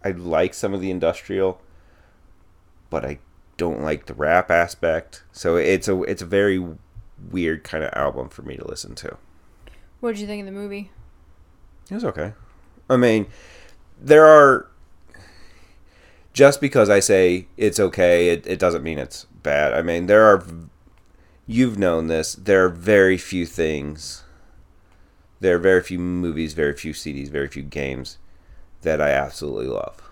I 0.04 0.12
like 0.12 0.54
some 0.54 0.74
of 0.74 0.82
the 0.82 0.91
industrial, 0.91 1.62
but 2.89 3.06
I 3.06 3.20
don't 3.58 3.82
like 3.82 4.08
the 4.08 4.14
rap 4.14 4.52
aspect. 4.52 5.24
So 5.32 5.56
it's 5.56 5.88
a 5.88 6.02
it's 6.04 6.22
a 6.22 6.26
very 6.26 6.64
weird 7.32 7.64
kind 7.64 7.84
of 7.84 7.91
album 7.94 8.30
for 8.30 8.41
me 8.41 8.58
to 8.58 8.68
listen 8.68 8.96
to. 8.96 9.18
What 10.00 10.14
did 10.14 10.22
you 10.22 10.28
think 10.28 10.41
of 10.41 10.46
the 10.46 10.60
movie? 10.60 10.91
It 11.89 11.94
was 11.94 12.06
okay. 12.06 12.34
I 12.89 12.98
mean, 12.98 13.28
there 14.00 14.26
are. 14.26 14.68
Just 16.34 16.60
because 16.60 16.89
I 16.89 17.00
say 17.00 17.48
it's 17.58 17.80
okay, 17.80 18.30
it, 18.30 18.48
it 18.48 18.58
doesn't 18.58 18.82
mean 18.82 18.98
it's 18.98 19.26
bad. 19.44 19.74
I 19.74 19.82
mean, 19.82 20.08
there 20.08 20.24
are. 20.24 20.44
You've 21.46 21.78
known 21.78 22.08
this. 22.08 22.36
There 22.36 22.64
are 22.66 22.70
very 22.70 23.18
few 23.18 23.46
things. 23.46 24.24
There 25.39 25.56
are 25.56 25.60
very 25.60 25.82
few 25.82 26.00
movies, 26.00 26.54
very 26.54 26.74
few 26.74 26.94
CDs, 26.94 27.28
very 27.30 27.50
few 27.50 27.64
games 27.64 28.18
that 28.82 29.02
I 29.02 29.10
absolutely 29.10 29.68
love. 29.68 30.10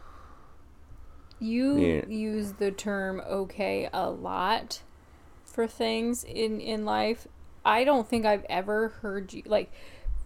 You 1.40 1.78
Yeah. 1.80 2.06
use 2.08 2.54
the 2.54 2.72
term 2.72 3.22
okay 3.22 3.90
a 3.94 4.10
lot 4.10 4.82
for 5.46 5.68
things 5.68 6.24
in 6.24 6.60
in 6.60 6.86
life. 6.86 7.28
I 7.64 7.84
don't 7.84 8.08
think 8.08 8.26
I've 8.26 8.46
ever 8.50 8.90
heard 8.90 9.34
you 9.34 9.44
like 9.46 9.72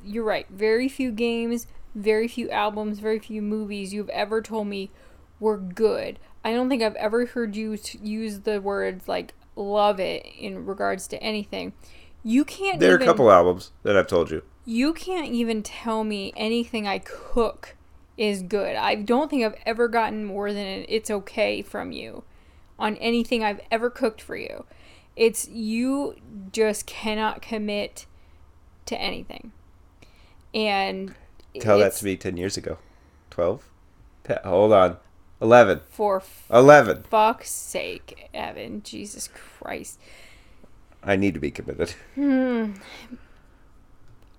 you're 0.03 0.23
right. 0.23 0.47
Very 0.49 0.89
few 0.89 1.11
games, 1.11 1.67
very 1.93 2.27
few 2.27 2.49
albums, 2.49 2.99
very 2.99 3.19
few 3.19 3.41
movies 3.41 3.93
you've 3.93 4.09
ever 4.09 4.41
told 4.41 4.67
me 4.67 4.91
were 5.39 5.57
good. 5.57 6.19
I 6.43 6.51
don't 6.53 6.69
think 6.69 6.83
I've 6.83 6.95
ever 6.95 7.25
heard 7.25 7.55
you 7.55 7.77
use 8.01 8.41
the 8.41 8.59
words 8.61 9.07
like 9.07 9.33
love 9.55 9.99
it 9.99 10.25
in 10.39 10.65
regards 10.65 11.07
to 11.09 11.21
anything. 11.23 11.73
You 12.23 12.43
can't 12.45 12.79
There 12.79 12.91
are 12.91 12.95
even 12.95 13.07
a 13.07 13.11
couple 13.11 13.31
albums 13.31 13.71
that 13.83 13.95
I've 13.95 14.07
told 14.07 14.31
you. 14.31 14.41
you 14.65 14.93
can't 14.93 15.27
even 15.27 15.61
tell 15.63 16.03
me 16.03 16.33
anything 16.35 16.87
I 16.87 16.99
cook 16.99 17.75
is 18.17 18.41
good. 18.41 18.75
I 18.75 18.95
don't 18.95 19.29
think 19.29 19.43
I've 19.43 19.59
ever 19.65 19.87
gotten 19.87 20.25
more 20.25 20.51
than 20.53 20.65
an 20.65 20.85
it's 20.89 21.11
okay 21.11 21.61
from 21.61 21.91
you 21.91 22.23
on 22.79 22.95
anything 22.97 23.43
I've 23.43 23.61
ever 23.69 23.89
cooked 23.89 24.21
for 24.21 24.35
you. 24.35 24.65
It's 25.15 25.47
you 25.47 26.15
just 26.51 26.85
cannot 26.85 27.41
commit 27.41 28.05
to 28.87 28.99
anything. 28.99 29.51
And 30.53 31.13
Tell 31.59 31.79
that 31.79 31.93
to 31.93 32.05
me 32.05 32.15
10 32.17 32.37
years 32.37 32.57
ago. 32.57 32.77
12? 33.29 33.69
Hold 34.43 34.73
on. 34.73 34.97
11. 35.41 35.81
for 35.89 36.23
11. 36.51 37.03
fuck's 37.03 37.51
sake, 37.51 38.29
Evan. 38.33 38.81
Jesus 38.83 39.27
Christ. 39.27 39.99
I 41.03 41.15
need 41.15 41.33
to 41.33 41.39
be 41.39 41.51
committed. 41.51 41.93
Hmm. 42.15 42.73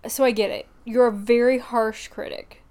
So 0.08 0.24
I 0.24 0.30
get 0.30 0.50
it. 0.50 0.66
You're 0.84 1.08
a 1.08 1.12
very 1.12 1.58
harsh 1.58 2.08
critic. 2.08 2.62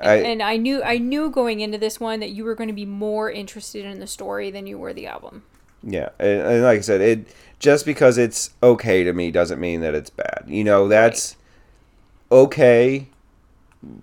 I, 0.00 0.16
and 0.16 0.42
I 0.42 0.56
knew 0.56 0.82
I 0.82 0.98
knew 0.98 1.30
going 1.30 1.60
into 1.60 1.78
this 1.78 2.00
one 2.00 2.20
that 2.20 2.30
you 2.30 2.44
were 2.44 2.54
going 2.54 2.68
to 2.68 2.74
be 2.74 2.84
more 2.84 3.30
interested 3.30 3.84
in 3.84 4.00
the 4.00 4.06
story 4.06 4.50
than 4.50 4.66
you 4.66 4.76
were 4.76 4.92
the 4.92 5.06
album. 5.06 5.44
Yeah, 5.82 6.08
and, 6.18 6.40
and 6.40 6.62
like 6.62 6.78
I 6.78 6.82
said, 6.82 7.00
it 7.00 7.26
just 7.58 7.86
because 7.86 8.18
it's 8.18 8.50
okay 8.62 9.04
to 9.04 9.12
me 9.12 9.30
doesn't 9.30 9.60
mean 9.60 9.80
that 9.82 9.94
it's 9.94 10.10
bad. 10.10 10.44
You 10.46 10.64
know, 10.64 10.88
that's 10.88 11.36
okay. 12.32 13.08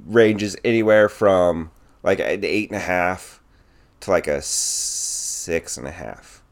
Ranges 0.06 0.56
anywhere 0.64 1.10
from 1.10 1.72
like 2.04 2.20
an 2.20 2.46
eight 2.46 2.70
and 2.70 2.78
a 2.78 2.84
half 2.84 3.41
to 4.02 4.12
like 4.12 4.28
a 4.28 4.42
six 4.42 5.78
and 5.78 5.88
a 5.88 5.92
half. 5.92 6.44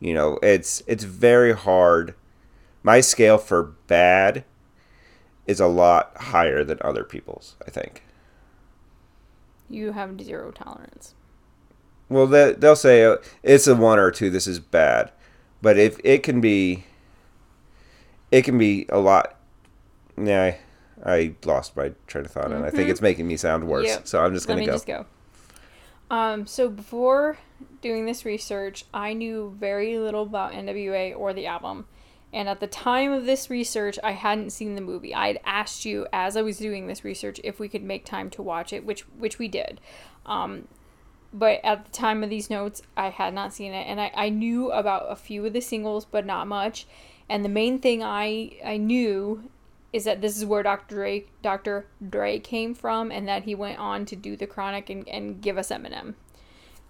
You 0.00 0.14
know, 0.14 0.38
it's 0.42 0.82
it's 0.86 1.04
very 1.04 1.52
hard. 1.52 2.14
My 2.82 3.00
scale 3.00 3.38
for 3.38 3.62
bad 3.86 4.44
is 5.46 5.60
a 5.60 5.66
lot 5.66 6.12
higher 6.16 6.64
than 6.64 6.78
other 6.82 7.04
people's. 7.04 7.56
I 7.66 7.70
think. 7.70 8.02
You 9.70 9.92
have 9.92 10.20
zero 10.20 10.50
tolerance. 10.50 11.14
Well, 12.08 12.26
they, 12.26 12.52
they'll 12.52 12.76
say 12.76 13.04
uh, 13.04 13.16
it's 13.42 13.66
a 13.66 13.74
one 13.74 13.98
or 13.98 14.10
two. 14.10 14.28
This 14.28 14.46
is 14.46 14.60
bad, 14.60 15.10
but 15.62 15.78
if 15.78 15.98
it 16.04 16.22
can 16.22 16.40
be, 16.40 16.84
it 18.30 18.42
can 18.42 18.58
be 18.58 18.86
a 18.90 18.98
lot. 18.98 19.36
Yeah, 20.22 20.54
I, 21.04 21.12
I 21.12 21.34
lost 21.44 21.76
my 21.76 21.92
train 22.06 22.26
of 22.26 22.30
thought, 22.30 22.52
and 22.52 22.64
I 22.64 22.70
think 22.70 22.90
it's 22.90 23.00
making 23.00 23.26
me 23.26 23.36
sound 23.36 23.66
worse. 23.66 23.86
Yep. 23.86 24.06
So 24.06 24.22
I'm 24.22 24.34
just 24.34 24.46
gonna 24.46 24.60
me 24.60 24.66
go. 24.66 24.72
just 24.72 24.86
go. 24.86 25.06
Um, 26.10 26.46
so 26.46 26.68
before 26.68 27.38
doing 27.80 28.06
this 28.06 28.24
research, 28.24 28.84
I 28.92 29.14
knew 29.14 29.54
very 29.58 29.98
little 29.98 30.22
about 30.22 30.52
NWA 30.52 31.16
or 31.16 31.32
the 31.32 31.46
album, 31.46 31.86
And 32.32 32.48
at 32.48 32.58
the 32.58 32.66
time 32.66 33.12
of 33.12 33.26
this 33.26 33.48
research, 33.48 33.96
I 34.02 34.12
hadn't 34.12 34.50
seen 34.50 34.74
the 34.74 34.80
movie. 34.80 35.14
I 35.14 35.28
had 35.28 35.40
asked 35.44 35.84
you 35.84 36.06
as 36.12 36.36
I 36.36 36.42
was 36.42 36.58
doing 36.58 36.86
this 36.86 37.04
research 37.04 37.40
if 37.44 37.60
we 37.60 37.68
could 37.68 37.84
make 37.84 38.04
time 38.04 38.28
to 38.30 38.42
watch 38.42 38.72
it, 38.72 38.84
which 38.84 39.02
which 39.18 39.38
we 39.38 39.46
did. 39.48 39.80
Um, 40.26 40.66
but 41.32 41.60
at 41.64 41.84
the 41.84 41.90
time 41.92 42.22
of 42.24 42.30
these 42.30 42.50
notes, 42.50 42.82
I 42.96 43.10
had 43.10 43.34
not 43.34 43.52
seen 43.52 43.72
it, 43.72 43.86
and 43.86 44.00
I, 44.00 44.12
I 44.14 44.28
knew 44.30 44.70
about 44.72 45.10
a 45.10 45.16
few 45.16 45.46
of 45.46 45.52
the 45.52 45.60
singles, 45.60 46.04
but 46.04 46.26
not 46.26 46.46
much. 46.48 46.86
And 47.28 47.44
the 47.44 47.48
main 47.48 47.78
thing 47.78 48.02
I 48.02 48.52
I 48.64 48.76
knew 48.78 49.48
is 49.94 50.02
that 50.02 50.20
this 50.20 50.36
is 50.36 50.44
where 50.44 50.64
Dr. 50.64 50.96
Dre 50.96 51.24
Dr. 51.40 51.86
Dre 52.10 52.40
came 52.40 52.74
from, 52.74 53.12
and 53.12 53.28
that 53.28 53.44
he 53.44 53.54
went 53.54 53.78
on 53.78 54.04
to 54.06 54.16
do 54.16 54.36
the 54.36 54.46
Chronic 54.46 54.90
and, 54.90 55.08
and 55.08 55.40
give 55.40 55.56
us 55.56 55.70
Eminem. 55.70 56.14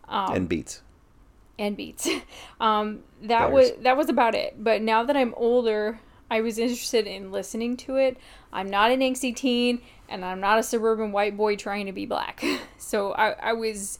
Um, 0.09 0.35
and 0.35 0.49
beats. 0.49 0.81
and 1.59 1.77
beats. 1.77 2.09
Um, 2.61 3.01
that 3.23 3.53
was 3.53 3.73
that 3.83 3.99
was 3.99 4.09
about 4.09 4.35
it. 4.35 4.57
But 4.59 4.81
now 4.81 5.05
that 5.05 5.17
I'm 5.19 5.35
older, 5.37 6.01
I 6.31 6.41
was 6.41 6.59
interested 6.59 7.07
in 7.07 7.31
listening 7.31 7.77
to 7.79 7.97
it. 7.97 8.17
I'm 8.55 8.71
not 8.71 8.91
an 8.91 9.01
angsty 9.01 9.37
teen, 9.37 9.83
and 10.09 10.25
I'm 10.25 10.41
not 10.41 10.59
a 10.59 10.63
suburban 10.63 11.13
white 11.13 11.37
boy 11.37 11.57
trying 11.57 11.85
to 11.87 11.93
be 11.93 12.07
black. 12.07 12.43
So 12.79 13.13
I, 13.13 13.31
I 13.31 13.53
was 13.55 13.99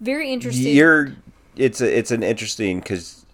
very 0.00 0.32
interested. 0.32 0.70
You're 0.70 1.16
it's 1.56 1.80
a, 1.80 1.98
it's 1.98 2.12
an 2.12 2.22
interesting 2.22 2.78
because 2.78 3.26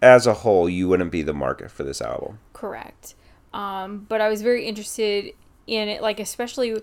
as 0.00 0.26
a 0.26 0.34
whole, 0.34 0.68
you 0.68 0.88
wouldn't 0.88 1.10
be 1.10 1.22
the 1.22 1.34
market 1.34 1.70
for 1.70 1.82
this 1.82 2.00
album. 2.00 2.38
Correct. 2.52 3.14
Um, 3.52 4.06
but 4.08 4.20
I 4.20 4.28
was 4.28 4.42
very 4.42 4.66
interested 4.66 5.34
in 5.66 5.88
it, 5.88 6.02
like 6.02 6.20
especially 6.20 6.80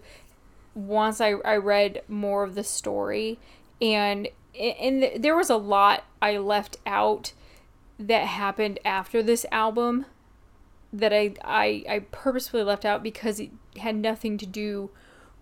once 0.76 1.20
I, 1.20 1.32
I 1.46 1.58
read 1.58 2.02
more 2.08 2.44
of 2.44 2.56
the 2.56 2.64
story, 2.64 3.40
and 3.82 4.28
and 4.60 5.10
there 5.18 5.36
was 5.36 5.50
a 5.50 5.58
lot 5.58 6.04
I 6.22 6.38
left 6.38 6.78
out 6.86 7.34
that 8.00 8.28
happened 8.28 8.80
after 8.86 9.22
this 9.22 9.46
album 9.52 10.06
that 10.94 11.14
I 11.14 11.34
I, 11.44 11.84
I 11.90 12.00
purposefully 12.12 12.64
left 12.64 12.86
out 12.86 13.04
because 13.04 13.40
it 13.40 13.52
had 13.78 13.96
nothing 13.96 14.38
to 14.38 14.46
do 14.46 14.90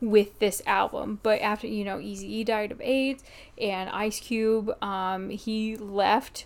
with 0.01 0.39
this 0.39 0.61
album. 0.65 1.19
But 1.23 1.41
after 1.41 1.67
you 1.67 1.83
know, 1.83 1.99
Easy 1.99 2.27
E 2.35 2.43
died 2.43 2.71
of 2.71 2.81
AIDS, 2.81 3.23
and 3.59 3.89
Ice 3.89 4.19
Cube, 4.19 4.71
um, 4.83 5.29
he 5.29 5.75
left 5.75 6.45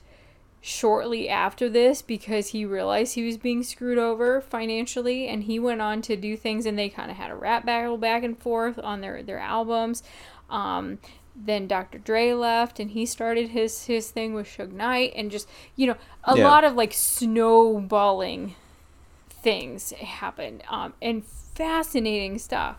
shortly 0.63 1.27
after 1.27 1.67
this 1.67 2.01
because 2.03 2.49
he 2.49 2.63
realized 2.65 3.15
he 3.15 3.25
was 3.25 3.37
being 3.37 3.63
screwed 3.63 3.97
over 3.97 4.39
financially 4.39 5.27
and 5.27 5.45
he 5.45 5.57
went 5.57 5.81
on 5.81 6.01
to 6.03 6.15
do 6.15 6.37
things 6.37 6.67
and 6.67 6.77
they 6.77 6.87
kind 6.87 7.09
of 7.09 7.17
had 7.17 7.31
a 7.31 7.35
rap 7.35 7.65
battle 7.65 7.97
back 7.97 8.23
and 8.23 8.37
forth 8.37 8.77
on 8.77 9.01
their 9.01 9.23
their 9.23 9.39
albums 9.39 10.03
um, 10.51 10.99
then 11.35 11.65
Dr. 11.65 11.97
Dre 11.97 12.33
left 12.33 12.79
and 12.79 12.91
he 12.91 13.07
started 13.07 13.49
his 13.49 13.85
his 13.85 14.11
thing 14.11 14.35
with 14.35 14.45
Suge 14.47 14.71
Knight 14.71 15.13
and 15.15 15.31
just 15.31 15.49
you 15.75 15.87
know 15.87 15.95
a 16.25 16.35
Yeah. 16.35 16.43
lot 16.43 16.63
of 16.63 16.75
like 16.75 16.93
snowballing 16.93 18.53
things 19.29 19.91
happened 19.93 20.61
um, 20.69 20.93
and 21.01 21.25
fascinating 21.25 22.37
stuff 22.37 22.77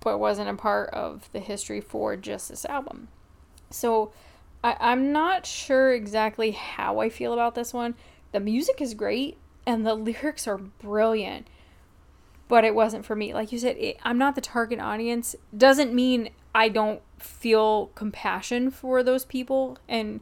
but 0.00 0.18
wasn't 0.18 0.48
a 0.48 0.54
part 0.54 0.90
of 0.90 1.28
the 1.32 1.38
history 1.40 1.80
for 1.80 2.16
just 2.16 2.48
this 2.48 2.64
album 2.64 3.06
so 3.70 4.10
I, 4.62 4.76
I'm 4.80 5.12
not 5.12 5.46
sure 5.46 5.92
exactly 5.92 6.52
how 6.52 7.00
I 7.00 7.08
feel 7.08 7.32
about 7.32 7.54
this 7.54 7.72
one. 7.72 7.94
The 8.32 8.40
music 8.40 8.80
is 8.80 8.94
great 8.94 9.38
and 9.66 9.86
the 9.86 9.94
lyrics 9.94 10.46
are 10.46 10.58
brilliant, 10.58 11.46
but 12.48 12.64
it 12.64 12.74
wasn't 12.74 13.04
for 13.04 13.14
me. 13.14 13.32
Like 13.34 13.52
you 13.52 13.58
said, 13.58 13.76
it, 13.76 13.98
I'm 14.02 14.18
not 14.18 14.34
the 14.34 14.40
target 14.40 14.80
audience. 14.80 15.36
Doesn't 15.56 15.94
mean 15.94 16.30
I 16.54 16.68
don't 16.68 17.02
feel 17.18 17.86
compassion 17.94 18.70
for 18.70 19.02
those 19.02 19.24
people 19.24 19.78
and 19.88 20.20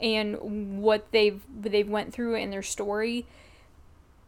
and 0.00 0.80
what 0.80 1.10
they've 1.10 1.40
they've 1.60 1.88
went 1.88 2.12
through 2.12 2.34
in 2.36 2.50
their 2.50 2.62
story. 2.62 3.26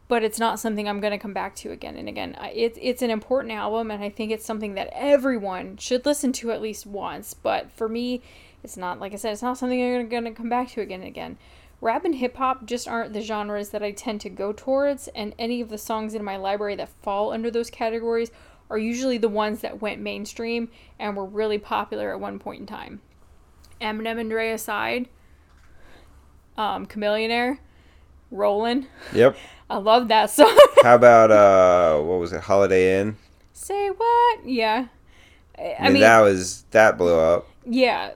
But 0.07 0.23
it's 0.23 0.39
not 0.39 0.59
something 0.59 0.89
I'm 0.89 0.99
going 0.99 1.11
to 1.11 1.17
come 1.17 1.33
back 1.33 1.55
to 1.57 1.71
again 1.71 1.95
and 1.95 2.09
again. 2.09 2.35
It's 2.53 2.77
it's 2.81 3.01
an 3.01 3.09
important 3.11 3.53
album, 3.53 3.91
and 3.91 4.03
I 4.03 4.09
think 4.09 4.31
it's 4.31 4.45
something 4.45 4.73
that 4.73 4.89
everyone 4.91 5.77
should 5.77 6.05
listen 6.05 6.33
to 6.33 6.51
at 6.51 6.61
least 6.61 6.85
once. 6.85 7.33
But 7.33 7.71
for 7.71 7.87
me, 7.87 8.21
it's 8.63 8.77
not 8.77 8.99
like 8.99 9.13
I 9.13 9.17
said. 9.17 9.33
It's 9.33 9.41
not 9.41 9.57
something 9.57 9.81
I'm 9.81 10.09
going 10.09 10.25
to 10.25 10.31
come 10.31 10.49
back 10.49 10.69
to 10.71 10.81
again 10.81 11.01
and 11.01 11.07
again. 11.07 11.37
Rap 11.81 12.05
and 12.05 12.15
hip 12.15 12.37
hop 12.37 12.65
just 12.65 12.87
aren't 12.87 13.13
the 13.13 13.21
genres 13.21 13.69
that 13.69 13.81
I 13.81 13.91
tend 13.91 14.21
to 14.21 14.29
go 14.29 14.53
towards, 14.53 15.07
and 15.09 15.33
any 15.39 15.61
of 15.61 15.69
the 15.69 15.79
songs 15.79 16.13
in 16.13 16.23
my 16.23 16.37
library 16.37 16.75
that 16.75 16.89
fall 17.01 17.31
under 17.31 17.49
those 17.49 17.71
categories 17.71 18.31
are 18.69 18.77
usually 18.77 19.17
the 19.17 19.27
ones 19.27 19.61
that 19.61 19.81
went 19.81 19.99
mainstream 19.99 20.69
and 20.99 21.17
were 21.17 21.25
really 21.25 21.57
popular 21.57 22.13
at 22.13 22.19
one 22.19 22.37
point 22.39 22.61
in 22.61 22.65
time. 22.67 23.01
Eminem 23.81 24.19
and 24.19 24.29
Dre 24.29 24.51
aside, 24.51 25.09
um, 26.55 26.85
Chamillionaire, 26.85 27.57
Rollin'. 28.31 28.87
Yep. 29.13 29.35
I 29.69 29.77
love 29.77 30.07
that 30.09 30.29
song. 30.29 30.57
How 30.83 30.95
about 30.95 31.31
uh 31.31 32.01
what 32.03 32.19
was 32.19 32.33
it? 32.33 32.41
Holidae 32.41 32.99
In. 32.99 33.17
Say 33.53 33.89
what? 33.89 34.45
Yeah. 34.45 34.87
I, 35.57 35.75
I 35.79 35.89
mean, 35.89 36.01
that 36.01 36.19
was 36.19 36.63
that 36.71 36.97
blew 36.97 37.17
up. 37.17 37.47
Yeah, 37.65 38.11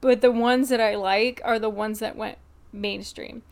but 0.00 0.20
the 0.20 0.30
ones 0.30 0.68
that 0.68 0.80
I 0.80 0.94
like 0.96 1.40
are 1.44 1.58
the 1.58 1.70
ones 1.70 1.98
that 1.98 2.16
went 2.16 2.38
mainstream. 2.72 3.42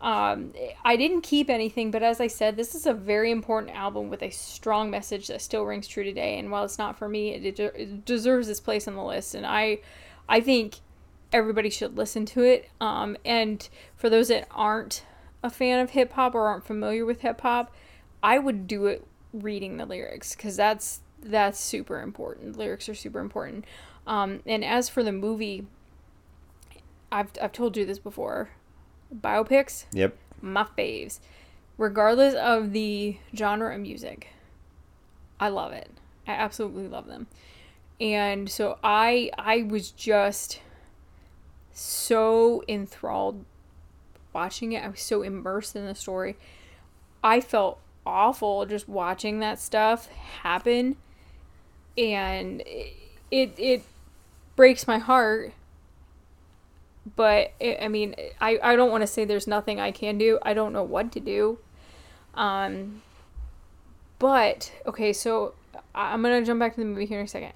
Um, 0.00 0.52
I 0.84 0.96
didn't 0.96 1.22
keep 1.22 1.48
anything, 1.48 1.90
but 1.90 2.02
as 2.02 2.20
I 2.20 2.26
said, 2.26 2.56
this 2.56 2.74
is 2.74 2.84
a 2.84 2.92
very 2.92 3.30
important 3.30 3.74
album 3.74 4.10
with 4.10 4.22
a 4.22 4.30
strong 4.30 4.90
message 4.90 5.28
that 5.28 5.40
still 5.40 5.64
rings 5.64 5.88
true 5.88 6.04
today. 6.04 6.38
And 6.38 6.50
while 6.50 6.64
it's 6.64 6.78
not 6.78 6.98
for 6.98 7.08
me, 7.08 7.30
it, 7.30 7.58
it 7.58 8.04
deserves 8.04 8.48
its 8.48 8.60
place 8.60 8.86
on 8.86 8.96
the 8.96 9.02
list. 9.02 9.34
And 9.34 9.46
I, 9.46 9.78
I 10.28 10.40
think 10.40 10.76
everybody 11.32 11.70
should 11.70 11.96
listen 11.96 12.26
to 12.26 12.42
it. 12.42 12.68
Um, 12.80 13.16
and 13.24 13.66
for 13.96 14.10
those 14.10 14.28
that 14.28 14.46
aren't 14.50 15.04
a 15.42 15.48
fan 15.48 15.80
of 15.80 15.90
hip 15.90 16.12
hop 16.12 16.34
or 16.34 16.48
aren't 16.48 16.66
familiar 16.66 17.06
with 17.06 17.22
hip 17.22 17.40
hop, 17.40 17.74
I 18.22 18.38
would 18.38 18.66
do 18.66 18.86
it 18.86 19.06
reading 19.32 19.78
the 19.78 19.86
lyrics 19.86 20.34
because 20.34 20.56
that's 20.56 21.00
that's 21.22 21.58
super 21.58 22.00
important. 22.02 22.58
Lyrics 22.58 22.88
are 22.88 22.94
super 22.94 23.20
important. 23.20 23.64
Um, 24.06 24.40
and 24.44 24.62
as 24.62 24.90
for 24.90 25.02
the 25.02 25.12
movie, 25.12 25.66
I've 27.14 27.30
I've 27.40 27.52
told 27.52 27.76
you 27.76 27.84
this 27.86 27.98
before. 27.98 28.50
Biopics, 29.14 29.84
Yep. 29.92 30.16
my 30.42 30.64
faves. 30.76 31.20
Regardless 31.78 32.34
of 32.34 32.72
the 32.72 33.18
genre 33.34 33.74
of 33.74 33.80
music, 33.80 34.28
I 35.38 35.48
love 35.48 35.72
it. 35.72 35.90
I 36.26 36.32
absolutely 36.32 36.88
love 36.88 37.06
them. 37.06 37.26
And 38.00 38.50
so 38.50 38.78
I 38.82 39.30
I 39.38 39.62
was 39.62 39.90
just 39.90 40.60
so 41.72 42.62
enthralled 42.68 43.44
watching 44.32 44.72
it. 44.72 44.82
I 44.84 44.88
was 44.88 45.00
so 45.00 45.22
immersed 45.22 45.76
in 45.76 45.86
the 45.86 45.94
story. 45.94 46.36
I 47.22 47.40
felt 47.40 47.78
awful 48.06 48.66
just 48.66 48.88
watching 48.88 49.38
that 49.40 49.58
stuff 49.58 50.08
happen 50.42 50.96
and 51.96 52.60
it 52.66 52.92
it, 53.30 53.54
it 53.58 53.82
breaks 54.56 54.86
my 54.86 54.98
heart 54.98 55.52
but 57.16 57.52
it, 57.60 57.78
i 57.82 57.88
mean 57.88 58.14
i, 58.40 58.58
I 58.62 58.76
don't 58.76 58.90
want 58.90 59.02
to 59.02 59.06
say 59.06 59.24
there's 59.24 59.46
nothing 59.46 59.80
i 59.80 59.90
can 59.90 60.18
do. 60.18 60.38
I 60.42 60.54
don't 60.54 60.72
know 60.72 60.82
what 60.82 61.12
to 61.12 61.20
do. 61.20 61.58
Um 62.34 63.02
but 64.18 64.72
okay 64.86 65.12
so 65.12 65.54
i'm 65.94 66.22
gonna 66.22 66.44
jump 66.44 66.60
back 66.60 66.74
to 66.74 66.80
the 66.80 66.86
movie 66.86 67.06
here 67.06 67.20
in 67.20 67.26
a 67.26 67.28
second. 67.28 67.52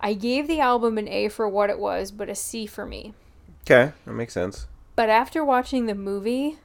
I 0.00 0.14
gave 0.14 0.46
the 0.46 0.60
album 0.60 0.98
an 0.98 1.08
a 1.08 1.28
for 1.28 1.48
what 1.48 1.70
it 1.70 1.78
was 1.78 2.10
but 2.10 2.28
a 2.28 2.34
c 2.34 2.66
for 2.66 2.86
me. 2.86 3.14
Okay, 3.62 3.92
that 4.04 4.12
makes 4.12 4.34
sense. 4.34 4.66
but 4.94 5.08
after 5.08 5.44
watching 5.44 5.86
the 5.86 5.94
movie 5.94 6.58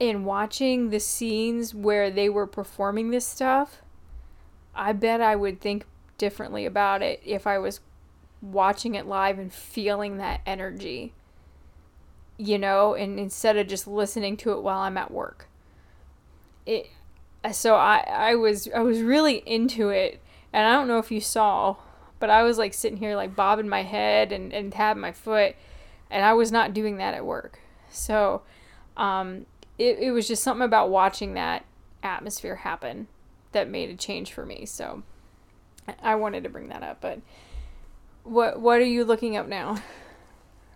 and 0.00 0.24
watching 0.26 0.90
the 0.90 1.00
scenes 1.00 1.74
where 1.74 2.10
they 2.10 2.28
were 2.28 2.46
performing 2.46 3.10
this 3.10 3.26
stuff, 3.26 3.80
I 4.74 4.92
bet 4.92 5.20
I 5.20 5.36
would 5.36 5.60
think 5.60 5.86
differently 6.18 6.66
about 6.66 7.02
it 7.02 7.20
if 7.24 7.46
I 7.46 7.58
was 7.58 7.80
watching 8.42 8.94
it 8.94 9.06
live 9.06 9.38
and 9.38 9.52
feeling 9.52 10.18
that 10.18 10.40
energy. 10.44 11.14
You 12.36 12.58
know, 12.58 12.94
and 12.94 13.18
instead 13.18 13.56
of 13.56 13.68
just 13.68 13.86
listening 13.86 14.36
to 14.38 14.52
it 14.52 14.62
while 14.62 14.80
I'm 14.80 14.98
at 14.98 15.10
work. 15.10 15.48
It 16.66 16.90
so 17.52 17.74
I 17.74 18.04
I 18.08 18.34
was 18.34 18.68
I 18.74 18.80
was 18.80 19.00
really 19.00 19.42
into 19.46 19.88
it 19.88 20.20
and 20.52 20.66
I 20.66 20.72
don't 20.72 20.88
know 20.88 20.98
if 20.98 21.10
you 21.10 21.20
saw, 21.20 21.76
but 22.18 22.30
I 22.30 22.42
was 22.42 22.58
like 22.58 22.74
sitting 22.74 22.98
here 22.98 23.16
like 23.16 23.34
bobbing 23.34 23.68
my 23.68 23.82
head 23.82 24.32
and, 24.32 24.52
and 24.52 24.72
tapping 24.72 25.00
my 25.00 25.12
foot 25.12 25.56
and 26.10 26.24
I 26.24 26.34
was 26.34 26.52
not 26.52 26.74
doing 26.74 26.98
that 26.98 27.14
at 27.14 27.24
work. 27.24 27.60
So 27.90 28.42
um 28.96 29.46
it, 29.78 29.98
it 29.98 30.10
was 30.12 30.28
just 30.28 30.42
something 30.42 30.64
about 30.64 30.90
watching 30.90 31.34
that 31.34 31.64
atmosphere 32.02 32.56
happen 32.56 33.08
that 33.52 33.68
made 33.68 33.90
a 33.90 33.96
change 33.96 34.32
for 34.32 34.44
me. 34.44 34.66
So 34.66 35.02
I 36.02 36.14
wanted 36.14 36.44
to 36.44 36.50
bring 36.50 36.68
that 36.68 36.82
up, 36.82 37.00
but 37.00 37.20
what 38.24 38.60
what 38.60 38.80
are 38.80 38.84
you 38.84 39.04
looking 39.04 39.36
up 39.36 39.46
now? 39.48 39.82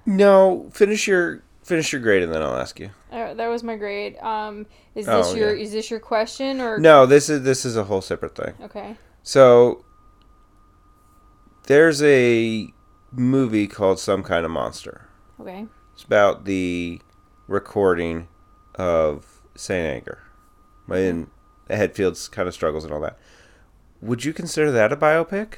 No, 0.05 0.69
finish 0.73 1.07
your 1.07 1.43
finish 1.65 1.93
your 1.93 2.01
grade 2.01 2.23
and 2.23 2.33
then 2.33 2.43
I'll 2.43 2.57
ask 2.57 2.79
you. 2.79 2.91
Uh, 3.11 3.35
that 3.35 3.49
was 3.49 3.63
my 3.63 3.77
grade. 3.77 4.17
Um, 4.19 4.67
is 4.95 5.09
Oh, 5.09 5.19
this 5.23 5.35
your 5.35 5.55
yeah. 5.55 5.63
is 5.65 5.73
this 5.73 5.91
your 5.91 6.01
question 6.01 6.61
or 6.61 6.79
No, 6.79 7.07
this 7.07 7.29
is 7.29 7.43
this 7.43 7.65
is 7.65 7.77
a 7.77 7.85
whole 7.85 8.01
separate 8.01 8.37
thing. 8.37 8.55
Okay. 8.63 8.97
So 9.23 9.85
there's 11.67 12.03
a 12.03 12.69
movie 13.13 13.67
called 13.67 13.99
Some 13.99 14.23
Kind 14.23 14.45
of 14.45 14.51
Monster. 14.53 15.09
Okay. 15.41 15.67
It's 15.95 16.05
about 16.05 16.45
the 16.45 17.01
recording 17.49 18.29
of 18.77 19.41
Saint 19.57 19.87
Anger. 19.87 20.19
And 20.89 21.29
Hetfield's 21.69 22.29
kind 22.29 22.47
of 22.47 22.55
struggles 22.55 22.85
and 22.85 22.93
all 22.93 23.01
that. 23.01 23.19
Would 24.01 24.25
you 24.25 24.33
consider 24.33 24.71
that 24.71 24.93
a 24.93 24.97
biopic? 24.97 25.55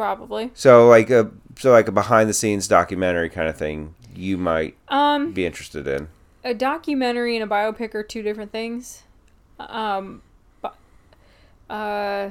Probably. 0.00 0.50
So 0.54 0.88
like 0.88 1.10
a 1.10 1.30
so 1.58 1.72
like 1.72 1.86
a 1.86 1.92
behind 1.92 2.26
the 2.26 2.32
scenes 2.32 2.66
documentary 2.66 3.28
kind 3.28 3.50
of 3.50 3.56
thing 3.58 3.94
you 4.14 4.38
might 4.38 4.74
Um, 4.88 5.32
be 5.32 5.44
interested 5.44 5.86
in. 5.86 6.08
a 6.42 6.54
documentary 6.54 7.36
and 7.36 7.44
a 7.44 7.46
biopic 7.54 7.94
are 7.94 8.02
two 8.02 8.22
different 8.22 8.50
things. 8.50 9.02
Um, 9.58 10.22
but, 10.62 10.74
uh, 11.68 12.30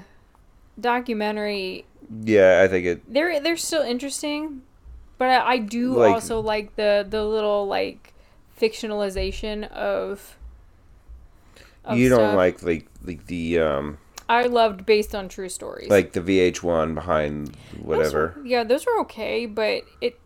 documentary 0.79 1.85
Yeah, 2.23 2.61
I 2.63 2.67
think 2.67 2.85
it 2.87 3.13
they're 3.13 3.39
they're 3.39 3.55
still 3.55 3.83
interesting, 3.83 4.63
but 5.19 5.29
I, 5.29 5.47
I 5.47 5.57
do 5.59 5.93
Like- 5.93 6.11
also 6.15 6.39
like 6.39 6.75
the 6.75 7.05
the 7.07 7.23
little 7.23 7.67
like 7.67 8.13
fictionalization 8.59 9.69
of. 9.71 10.37
of 11.85 11.99
you 11.99 12.09
don't 12.09 12.17
stuff. 12.17 12.35
like 12.35 12.63
like 12.63 12.87
like 13.05 13.27
the 13.27 13.59
um 13.59 13.99
I 14.29 14.43
loved 14.43 14.85
based 14.85 15.13
on 15.15 15.27
true 15.27 15.49
stories. 15.49 15.89
like 15.89 16.13
the 16.13 16.21
VH1 16.21 16.93
behind 16.95 17.47
Those 17.73 17.81
whatever. 17.83 18.33
were- 18.37 18.45
yeah, 18.45 18.63
those 18.63 18.85
were 18.85 18.99
okay, 19.01 19.45
but 19.45 19.83
it 20.01 20.19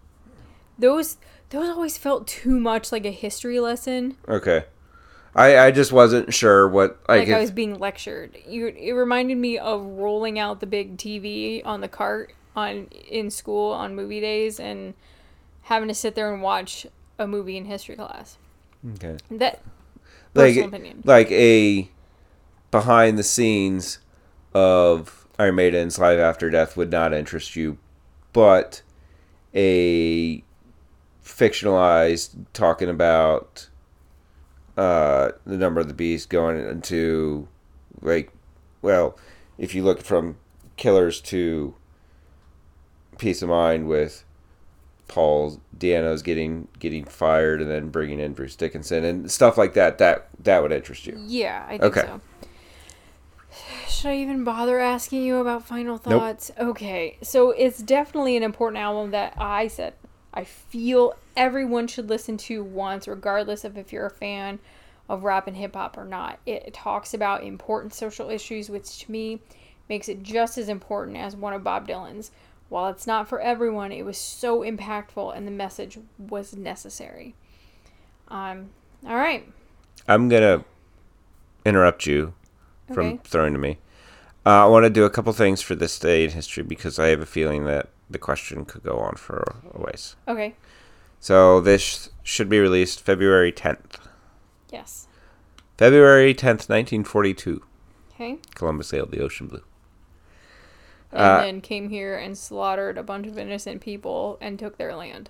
those 0.77 1.17
those 1.49 1.69
always 1.69 1.97
felt 1.97 2.27
too 2.27 2.59
much 2.59 2.91
like 2.91 3.05
a 3.05 3.11
history 3.11 3.59
lesson. 3.59 4.17
Okay. 4.27 4.65
I 5.35 5.57
I 5.57 5.71
just 5.71 5.91
wasn't 5.91 6.33
sure 6.33 6.67
what 6.67 6.99
like, 7.07 7.27
Like, 7.27 7.35
I 7.35 7.39
was 7.39 7.51
being 7.51 7.79
lectured. 7.79 8.37
You, 8.47 8.67
it 8.67 8.91
reminded 8.91 9.37
me 9.37 9.57
of 9.57 9.83
rolling 9.85 10.37
out 10.37 10.59
the 10.59 10.67
big 10.67 10.97
TV 10.97 11.61
on 11.65 11.81
the 11.81 11.87
cart 11.87 12.33
on 12.55 12.85
in 13.09 13.31
school 13.31 13.71
on 13.71 13.95
movie 13.95 14.19
days 14.21 14.59
and 14.59 14.93
having 15.63 15.87
to 15.87 15.95
sit 15.95 16.13
there 16.13 16.31
and 16.31 16.41
watch 16.43 16.85
a 17.17 17.25
movie 17.25 17.55
in 17.57 17.65
history 17.65 17.95
class. 17.95 18.37
okay. 18.95 19.17
That 19.31 19.61
Like 20.35 20.49
personal 20.55 20.67
opinion. 20.67 21.01
like 21.05 21.31
a 21.31 21.87
behind 22.74 23.19
the 23.19 23.24
scenes 23.24 23.99
of 24.51 25.28
Iron 25.38 25.53
Maiden's 25.55 25.99
Live 25.99 26.17
After 26.17 26.49
Death 26.49 26.76
would 26.76 26.89
not 26.89 27.13
interest 27.13 27.55
you, 27.55 27.78
but 28.34 28.82
a 29.53 30.43
fictionalized 31.24 32.36
talking 32.51 32.89
about 32.89 33.69
uh, 34.76 35.34
the 35.45 35.55
number 35.55 35.80
of 35.80 35.88
the 35.88 35.93
beast 35.93 36.30
going 36.30 36.57
into 36.57 37.47
like 38.01 38.32
well, 38.82 39.17
if 39.59 39.76
you 39.76 39.84
look 39.84 40.01
from 40.01 40.38
Killers 40.76 41.21
to 41.21 41.76
Piece 43.19 43.43
of 43.43 43.49
Mind 43.49 43.88
with 43.88 44.26
Paul 45.07 45.61
Di'Anno's 45.78 46.24
getting 46.24 46.69
getting 46.80 47.05
fired 47.05 47.61
and 47.61 47.69
then 47.69 47.89
bringing 47.89 48.19
in 48.19 48.34
Bruce 48.34 48.55
Dickinson 48.55 49.05
and 49.05 49.30
stuff 49.30 49.59
like 49.59 49.76
that. 49.76 49.99
That 49.99 50.28
that 50.43 50.63
would 50.63 50.71
interest 50.71 51.05
you. 51.05 51.21
Yeah, 51.28 51.63
I 51.67 51.78
think 51.78 51.84
Okay. 51.84 52.01
so. 52.01 52.21
Should 54.03 54.11
I 54.11 54.17
even 54.17 54.43
bother 54.43 54.81
asking 54.81 55.23
you 55.23 55.37
about 55.37 55.65
final 55.65 55.95
Nope. 55.95 56.03
thoughts? 56.03 56.51
Okay, 56.59 57.17
so 57.21 57.51
it's 57.51 57.81
definitely 57.81 58.35
an 58.35 58.43
important 58.43 58.83
album 58.83 59.11
that 59.11 59.33
I 59.37 59.69
said 59.69 59.93
I 60.33 60.43
feel 60.43 61.13
everyone 61.37 61.87
should 61.87 62.09
listen 62.09 62.35
to 62.35 62.65
once, 62.65 63.07
regardless 63.07 63.63
of 63.63 63.77
if 63.77 63.93
you're 63.93 64.07
a 64.07 64.11
fan 64.11 64.59
of 65.07 65.23
rap 65.23 65.47
and 65.47 65.55
hip 65.55 65.73
hop 65.73 65.97
or 65.97 66.03
not. 66.03 66.39
It 66.45 66.73
talks 66.73 67.13
about 67.13 67.45
important 67.45 67.93
social 67.93 68.29
issues, 68.29 68.69
which 68.69 69.05
to 69.05 69.09
me 69.09 69.39
makes 69.87 70.09
it 70.09 70.21
just 70.21 70.57
as 70.57 70.67
important 70.67 71.15
as 71.15 71.37
one 71.37 71.53
of 71.53 71.63
Bob 71.63 71.87
Dylan's. 71.87 72.31
While 72.67 72.89
it's 72.89 73.07
not 73.07 73.29
for 73.29 73.39
everyone, 73.39 73.93
it 73.93 74.03
was 74.03 74.17
so 74.17 74.63
impactful 74.63 75.33
and 75.33 75.47
the 75.47 75.51
message 75.51 75.97
was 76.17 76.53
necessary. 76.53 77.35
Um, 78.27 78.71
all 79.07 79.15
right. 79.15 79.47
I'm 80.09 80.27
gonna 80.27 80.65
interrupt 81.63 82.05
you 82.05 82.33
from 82.91 83.07
Okay. 83.07 83.19
throwing 83.23 83.53
to 83.53 83.59
me. 83.59 83.77
Uh, 84.45 84.63
I 84.63 84.65
want 84.65 84.83
to 84.83 84.89
do 84.89 85.05
a 85.05 85.09
couple 85.09 85.31
things 85.33 85.61
for 85.61 85.75
this 85.75 85.97
day 85.97 86.25
in 86.25 86.31
history 86.31 86.63
because 86.63 86.99
I 86.99 87.07
have 87.07 87.21
a 87.21 87.25
feeling 87.25 87.65
that 87.65 87.89
the 88.09 88.17
question 88.17 88.65
could 88.65 88.83
go 88.83 88.97
on 88.99 89.15
for 89.15 89.55
a 89.73 89.79
ways. 89.81 90.15
Okay. 90.27 90.55
So 91.19 91.61
this 91.61 92.09
should 92.23 92.49
be 92.49 92.59
released 92.59 92.99
February 92.99 93.53
10th. 93.53 93.95
Yes. 94.69 95.07
February 95.77 96.33
10th, 96.33 96.67
1942. 96.69 97.63
Okay. 98.13 98.37
Columbus 98.55 98.89
sailed 98.89 99.11
the 99.11 99.21
ocean 99.21 99.47
blue. 99.47 99.63
And 101.13 101.21
Uh, 101.21 101.41
then 101.41 101.61
came 101.61 101.89
here 101.89 102.17
and 102.17 102.37
slaughtered 102.37 102.97
a 102.97 103.03
bunch 103.03 103.27
of 103.27 103.37
innocent 103.37 103.81
people 103.81 104.37
and 104.41 104.59
took 104.59 104.77
their 104.77 104.95
land. 104.95 105.29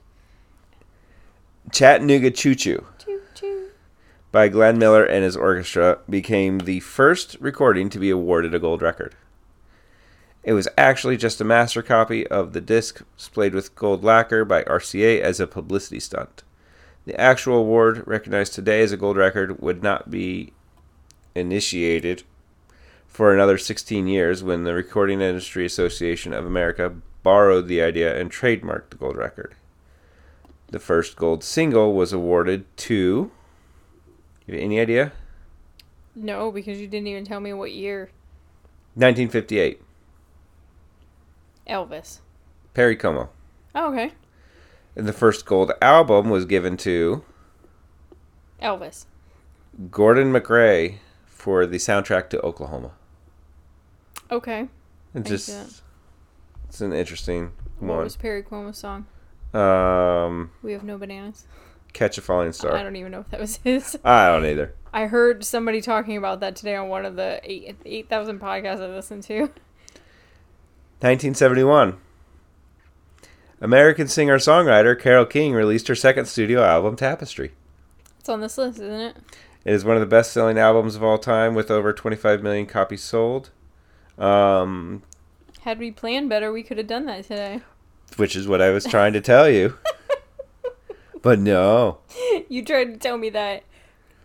Chattanooga 1.71 2.31
Choo 2.31 2.55
Choo 2.55 2.85
Choo 2.99 3.21
choo. 3.35 3.69
By 4.33 4.47
Glenn 4.47 4.79
Miller 4.79 5.05
and 5.05 5.23
his 5.23 5.37
orchestra 5.37 5.99
became 6.09 6.57
the 6.57 6.79
first 6.79 7.37
recording 7.39 7.87
to 7.91 7.99
be 7.99 8.09
awarded 8.09 8.55
a 8.55 8.59
gold 8.59 8.81
record. 8.81 9.13
It 10.43 10.53
was 10.53 10.67
actually 10.75 11.17
just 11.17 11.39
a 11.39 11.45
master 11.45 11.83
copy 11.83 12.25
of 12.27 12.51
the 12.51 12.59
disc 12.59 13.03
splayed 13.15 13.53
with 13.53 13.75
gold 13.75 14.03
lacquer 14.03 14.43
by 14.43 14.63
RCA 14.63 15.21
as 15.21 15.39
a 15.39 15.45
publicity 15.45 15.99
stunt. 15.99 16.41
The 17.05 17.17
actual 17.21 17.57
award, 17.57 18.07
recognized 18.07 18.55
today 18.55 18.81
as 18.81 18.91
a 18.91 18.97
gold 18.97 19.17
record, 19.17 19.61
would 19.61 19.83
not 19.83 20.09
be 20.09 20.51
initiated 21.35 22.23
for 23.05 23.31
another 23.31 23.59
16 23.59 24.07
years 24.07 24.43
when 24.43 24.63
the 24.63 24.73
Recording 24.73 25.21
Industry 25.21 25.63
Association 25.63 26.33
of 26.33 26.43
America 26.43 26.95
borrowed 27.21 27.67
the 27.67 27.83
idea 27.83 28.19
and 28.19 28.31
trademarked 28.31 28.89
the 28.89 28.97
gold 28.97 29.15
record. 29.15 29.53
The 30.69 30.79
first 30.79 31.17
gold 31.17 31.43
single 31.43 31.93
was 31.93 32.11
awarded 32.11 32.65
to. 32.77 33.29
You 34.45 34.55
have 34.55 34.63
any 34.63 34.79
idea? 34.79 35.11
No, 36.15 36.51
because 36.51 36.79
you 36.79 36.87
didn't 36.87 37.07
even 37.07 37.25
tell 37.25 37.39
me 37.39 37.53
what 37.53 37.71
year. 37.71 38.11
1958. 38.95 39.81
Elvis. 41.67 42.19
Perry 42.73 42.95
Como. 42.95 43.29
Oh, 43.73 43.91
okay. 43.91 44.11
And 44.95 45.07
the 45.07 45.13
first 45.13 45.45
gold 45.45 45.71
album 45.81 46.29
was 46.29 46.45
given 46.45 46.77
to 46.77 47.23
Elvis. 48.61 49.05
Gordon 49.89 50.31
MacRae 50.31 50.97
for 51.25 51.65
the 51.65 51.77
soundtrack 51.77 52.29
to 52.29 52.41
Oklahoma. 52.41 52.91
Okay. 54.29 54.67
It's 55.15 55.29
just 55.29 55.81
it's 56.67 56.81
an 56.81 56.93
interesting 56.93 57.51
What 57.79 57.87
one. 57.87 57.97
What 57.97 58.03
was 58.03 58.15
Perry 58.15 58.43
Como's 58.43 58.77
song? 58.77 59.05
Um, 59.53 60.51
We 60.61 60.73
have 60.73 60.83
no 60.83 60.97
bananas. 60.97 61.45
Catch 61.93 62.17
a 62.17 62.21
Falling 62.21 62.51
Star. 62.53 62.75
I 62.75 62.83
don't 62.83 62.95
even 62.95 63.11
know 63.11 63.19
if 63.21 63.29
that 63.29 63.39
was 63.39 63.57
his. 63.57 63.97
I 64.05 64.27
don't 64.29 64.45
either. 64.45 64.73
I 64.91 65.05
heard 65.07 65.43
somebody 65.43 65.81
talking 65.81 66.17
about 66.17 66.39
that 66.41 66.55
today 66.55 66.75
on 66.75 66.89
one 66.89 67.05
of 67.05 67.15
the 67.15 67.39
eight 67.43 67.75
eight 67.85 68.09
thousand 68.09 68.39
podcasts 68.39 68.81
I 68.81 68.87
listened 68.87 69.23
to. 69.23 69.49
1971. 71.01 71.97
American 73.61 74.07
singer 74.07 74.37
songwriter 74.37 74.99
Carole 74.99 75.25
King 75.25 75.53
released 75.53 75.87
her 75.87 75.95
second 75.95 76.25
studio 76.25 76.63
album, 76.63 76.95
Tapestry. 76.95 77.51
It's 78.19 78.29
on 78.29 78.41
this 78.41 78.57
list, 78.57 78.79
isn't 78.79 78.99
it? 79.01 79.17
It 79.65 79.73
is 79.73 79.85
one 79.85 79.95
of 79.95 80.01
the 80.01 80.05
best 80.07 80.31
selling 80.33 80.57
albums 80.57 80.95
of 80.95 81.03
all 81.03 81.17
time 81.17 81.55
with 81.55 81.71
over 81.71 81.93
25 81.93 82.41
million 82.43 82.65
copies 82.65 83.01
sold. 83.03 83.51
Um, 84.17 85.03
Had 85.61 85.79
we 85.79 85.91
planned 85.91 86.29
better, 86.29 86.51
we 86.51 86.63
could 86.63 86.77
have 86.77 86.87
done 86.87 87.05
that 87.05 87.23
today. 87.23 87.61
which 88.17 88.35
is 88.35 88.47
what 88.47 88.61
I 88.61 88.69
was 88.71 88.85
trying 88.85 89.13
to 89.13 89.21
tell 89.21 89.49
you. 89.49 89.77
But 91.23 91.39
no. 91.39 91.99
You 92.49 92.63
tried 92.63 92.93
to 92.93 92.97
tell 92.97 93.17
me 93.17 93.31
that 93.31 93.63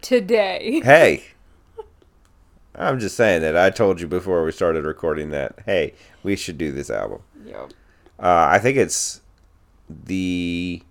today. 0.03 0.83
Hey. 0.85 1.25
I'm 2.75 3.01
just 3.01 3.17
saying 3.17 3.41
that 3.43 3.57
I 3.57 3.71
told 3.71 4.01
you 4.01 4.07
before 4.07 4.45
we 4.45 4.53
started 4.53 4.85
recording 4.85 5.31
that, 5.31 5.61
hey, 5.65 5.95
we 6.23 6.37
should 6.37 6.59
do 6.59 6.71
this 6.71 6.91
album. 6.91 7.23
Yep. 7.45 7.73
Uh, 8.19 8.49
I 8.51 8.59
think 8.59 8.77
it's 8.77 9.21
the 9.89 10.83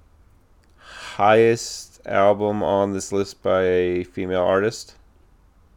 highest 0.77 2.01
album 2.05 2.63
on 2.63 2.93
this 2.93 3.11
list 3.11 3.43
by 3.43 3.63
a 3.63 4.03
female 4.03 4.43
artist. 4.43 4.95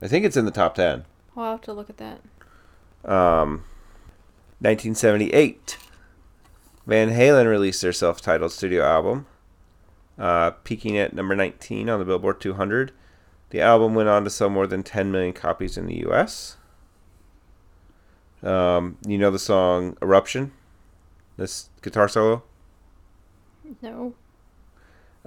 I 0.00 0.08
think 0.08 0.24
it's 0.24 0.36
in 0.36 0.46
the 0.46 0.50
top 0.50 0.76
10. 0.76 1.04
I'll 1.36 1.52
have 1.52 1.60
to 1.62 1.72
look 1.72 1.90
at 1.90 1.98
that. 1.98 2.20
Um, 3.04 3.64
1978. 4.60 5.76
Van 6.86 7.10
Halen 7.10 7.48
released 7.48 7.82
their 7.82 7.92
self 7.92 8.20
titled 8.20 8.52
studio 8.52 8.84
album, 8.84 9.26
uh, 10.20 10.50
peaking 10.62 10.98
at 10.98 11.14
number 11.14 11.34
19 11.34 11.88
on 11.88 11.98
the 11.98 12.04
Billboard 12.04 12.40
200. 12.40 12.92
The 13.48 13.60
album 13.60 13.94
went 13.94 14.08
on 14.08 14.22
to 14.24 14.30
sell 14.30 14.50
more 14.50 14.66
than 14.66 14.82
10 14.82 15.10
million 15.10 15.32
copies 15.32 15.76
in 15.76 15.86
the 15.86 16.06
US. 16.06 16.56
Um, 18.42 18.98
you 19.06 19.18
know 19.18 19.30
the 19.30 19.38
song 19.38 19.96
Eruption? 20.00 20.52
This 21.36 21.70
guitar 21.82 22.06
solo? 22.08 22.42
No. 23.82 24.14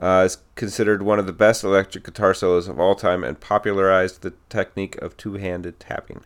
Uh, 0.01 0.23
is 0.25 0.37
considered 0.55 1.03
one 1.03 1.19
of 1.19 1.25
the 1.25 1.33
best 1.33 1.63
electric 1.63 2.03
guitar 2.03 2.33
solos 2.33 2.67
of 2.67 2.79
all 2.79 2.95
time 2.95 3.23
and 3.23 3.39
popularized 3.39 4.21
the 4.21 4.33
technique 4.49 4.95
of 5.01 5.17
two 5.17 5.33
handed 5.33 5.79
tapping. 5.79 6.21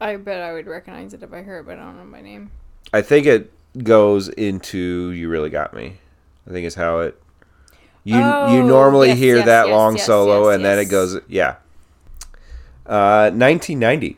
I 0.00 0.16
bet 0.16 0.40
I 0.40 0.52
would 0.52 0.66
recognize 0.66 1.14
it 1.14 1.22
if 1.22 1.32
I 1.32 1.42
heard 1.42 1.60
it, 1.60 1.66
but 1.66 1.78
I 1.78 1.82
don't 1.82 1.96
know 1.96 2.04
my 2.04 2.20
name. 2.20 2.50
I 2.92 3.02
think 3.02 3.26
it 3.26 3.52
goes 3.82 4.28
into 4.28 5.10
"You 5.10 5.28
Really 5.28 5.50
Got 5.50 5.74
Me." 5.74 5.98
I 6.46 6.50
think 6.50 6.66
is 6.66 6.76
how 6.76 7.00
it. 7.00 7.20
You 8.04 8.16
you 8.16 8.22
Oh, 8.22 8.66
normally 8.66 9.08
yes, 9.08 9.18
hear 9.18 9.36
yes, 9.36 9.46
that 9.46 9.66
yes, 9.68 9.74
long 9.74 9.98
solo 9.98 10.48
and 10.48 10.64
then 10.64 10.78
it 10.78 10.86
goes 10.86 11.18
yeah. 11.28 11.56
Uh, 12.86 13.30
1990. 13.30 14.16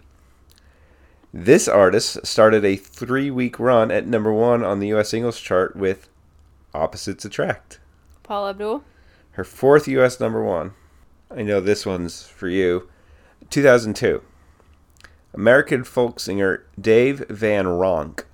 This 1.34 1.66
artist 1.66 2.24
started 2.26 2.64
a 2.64 2.76
three-week 2.76 3.58
run 3.58 3.90
at 3.90 4.06
number 4.06 4.32
one 4.32 4.62
on 4.64 4.78
the 4.80 4.88
U.S. 4.88 5.08
singles 5.10 5.40
chart 5.40 5.74
with 5.74 6.08
"Opposites 6.74 7.24
Attract." 7.24 7.80
Paula 8.22 8.50
Abdul. 8.50 8.84
Her 9.32 9.44
fourth 9.44 9.88
U.S. 9.88 10.20
number 10.20 10.42
one. 10.44 10.72
I 11.34 11.42
know 11.42 11.60
this 11.60 11.86
one's 11.86 12.22
for 12.26 12.48
you. 12.48 12.88
2002. 13.50 14.22
American 15.34 15.82
folk 15.84 16.20
singer 16.20 16.64
Dave 16.78 17.24
Van 17.30 17.64
Ronk 17.66 18.24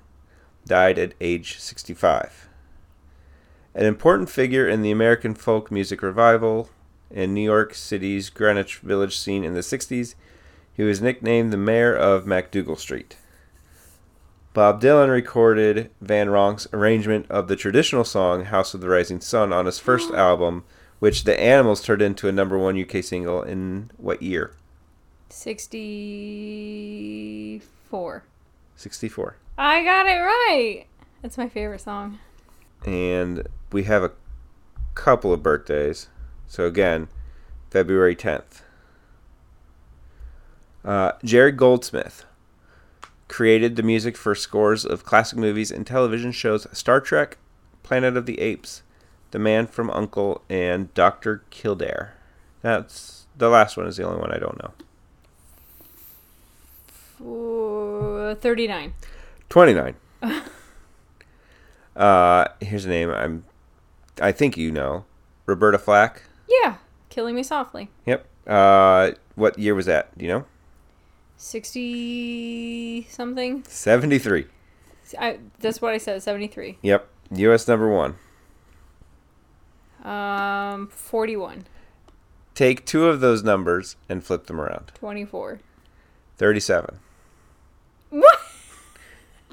died 0.66 0.98
at 0.98 1.14
age 1.20 1.58
65. 1.60 2.47
An 3.74 3.86
important 3.86 4.30
figure 4.30 4.68
in 4.68 4.82
the 4.82 4.90
American 4.90 5.34
folk 5.34 5.70
music 5.70 6.02
revival 6.02 6.68
in 7.10 7.34
New 7.34 7.42
York 7.42 7.74
City's 7.74 8.30
Greenwich 8.30 8.78
Village 8.78 9.16
scene 9.16 9.44
in 9.44 9.54
the 9.54 9.60
60s, 9.60 10.16
he 10.72 10.82
was 10.82 11.00
nicknamed 11.00 11.52
the 11.52 11.56
mayor 11.56 11.94
of 11.94 12.24
MacDougal 12.24 12.78
Street. 12.78 13.16
Bob 14.54 14.80
Dylan 14.80 15.10
recorded 15.10 15.90
Van 16.00 16.30
Ronk's 16.30 16.66
arrangement 16.72 17.26
of 17.30 17.48
the 17.48 17.56
traditional 17.56 18.04
song 18.04 18.46
House 18.46 18.72
of 18.74 18.80
the 18.80 18.88
Rising 18.88 19.20
Sun 19.20 19.52
on 19.52 19.66
his 19.66 19.78
first 19.78 20.10
mm. 20.10 20.16
album, 20.16 20.64
which 20.98 21.24
The 21.24 21.38
Animals 21.40 21.82
turned 21.82 22.02
into 22.02 22.28
a 22.28 22.32
number 22.32 22.58
one 22.58 22.80
UK 22.80 23.04
single 23.04 23.42
in 23.42 23.90
what 23.96 24.22
year? 24.22 24.52
64. 25.28 28.24
64. 28.76 29.36
I 29.56 29.84
got 29.84 30.06
it 30.06 30.18
right. 30.18 30.84
That's 31.22 31.38
my 31.38 31.48
favorite 31.48 31.80
song. 31.80 32.18
And 32.86 33.48
we 33.72 33.84
have 33.84 34.02
a 34.02 34.12
couple 34.94 35.32
of 35.32 35.42
birthdays. 35.42 36.08
So 36.46 36.64
again, 36.64 37.08
February 37.70 38.16
10th. 38.16 38.62
Uh, 40.84 41.12
Jerry 41.22 41.52
Goldsmith 41.52 42.24
created 43.28 43.76
the 43.76 43.82
music 43.82 44.16
for 44.16 44.34
scores 44.34 44.84
of 44.84 45.04
classic 45.04 45.38
movies 45.38 45.70
and 45.70 45.86
television 45.86 46.32
shows 46.32 46.66
Star 46.72 47.00
Trek, 47.00 47.36
Planet 47.82 48.16
of 48.16 48.26
the 48.26 48.40
Apes, 48.40 48.82
The 49.30 49.38
Man 49.38 49.66
from 49.66 49.90
Uncle, 49.90 50.42
and 50.48 50.92
Dr. 50.94 51.42
Kildare. 51.50 52.14
That's 52.62 53.26
the 53.36 53.48
last 53.48 53.76
one 53.76 53.86
is 53.86 53.96
the 53.96 54.04
only 54.04 54.18
one 54.18 54.32
I 54.32 54.38
don't 54.38 54.58
know. 54.62 54.72
Four, 56.86 58.34
39. 58.34 58.94
29. 59.48 59.94
uh, 61.96 62.46
here's 62.60 62.86
a 62.86 62.88
name 62.88 63.10
I'm 63.10 63.44
I 64.20 64.32
think 64.32 64.56
you 64.56 64.70
know. 64.70 65.04
Roberta 65.46 65.78
Flack. 65.78 66.22
Yeah. 66.48 66.76
Killing 67.08 67.34
Me 67.36 67.42
Softly. 67.42 67.90
Yep. 68.06 68.26
Uh, 68.46 69.12
what 69.34 69.58
year 69.58 69.74
was 69.74 69.86
that? 69.86 70.16
Do 70.16 70.24
you 70.24 70.30
know? 70.30 70.44
60 71.36 73.06
something. 73.10 73.64
73. 73.66 74.46
I, 75.18 75.38
that's 75.60 75.80
what 75.80 75.94
I 75.94 75.98
said, 75.98 76.22
73. 76.22 76.78
Yep. 76.82 77.08
US 77.36 77.68
number 77.68 77.88
1. 77.88 78.14
Um, 80.04 80.88
41. 80.88 81.66
Take 82.54 82.84
two 82.84 83.06
of 83.06 83.20
those 83.20 83.42
numbers 83.42 83.96
and 84.08 84.22
flip 84.24 84.46
them 84.46 84.60
around. 84.60 84.92
24. 84.94 85.60
37. 86.36 86.98
What? 88.10 88.38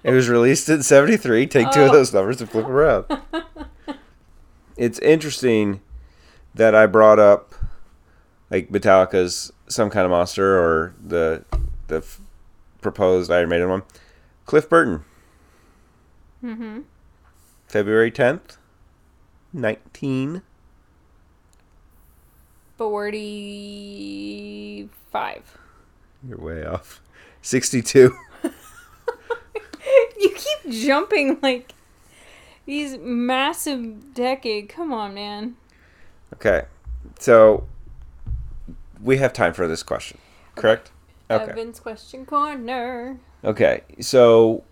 It 0.03 0.11
was 0.11 0.30
released 0.30 0.70
in 0.70 0.84
73. 0.84 1.47
Take 1.47 1.72
two 1.72 1.82
of 1.84 1.89
Oh. 1.89 1.93
those 1.93 2.13
numbers 2.13 2.39
and 2.41 2.49
flip 2.49 2.66
them 2.66 2.74
around. 2.76 3.05
it's 4.78 5.00
interesting 5.00 5.82
that 6.54 6.76
I 6.76 6.86
brought 6.86 7.20
up 7.20 7.54
like 8.50 8.70
Metallica's 8.70 9.52
Some 9.68 9.90
Kind 9.90 10.06
of 10.06 10.12
Monster 10.12 10.58
or 10.58 10.94
the 11.04 11.44
the 11.88 11.98
f- 11.98 12.22
proposed 12.82 13.30
Iron 13.32 13.50
Maiden 13.50 13.70
one. 13.70 13.84
Cliff 14.46 14.70
Burton, 14.70 15.04
Mm-hmm. 16.44 16.82
February 17.68 18.12
10th, 18.12 18.58
19. 19.54 20.42
45. 22.78 25.58
You're 26.28 26.38
way 26.38 26.66
off. 26.66 27.02
62. 27.42 28.16
you 30.20 30.30
keep 30.36 30.72
jumping 30.72 31.38
like 31.42 31.74
these 32.66 32.97
massive 32.97 34.13
decade. 34.13 34.70
Come 34.70 34.91
on, 34.93 35.13
man. 35.13 35.55
Okay. 36.34 36.66
So 37.20 37.68
we 39.01 39.18
have 39.18 39.34
time 39.34 39.53
for 39.53 39.68
this 39.68 39.84
question. 39.84 40.18
Correct? 40.55 40.91
Okay. 41.30 41.51
Evan's 41.51 41.80
question 41.80 42.26
corner. 42.26 43.20
Okay. 43.43 43.82
So 43.99 44.63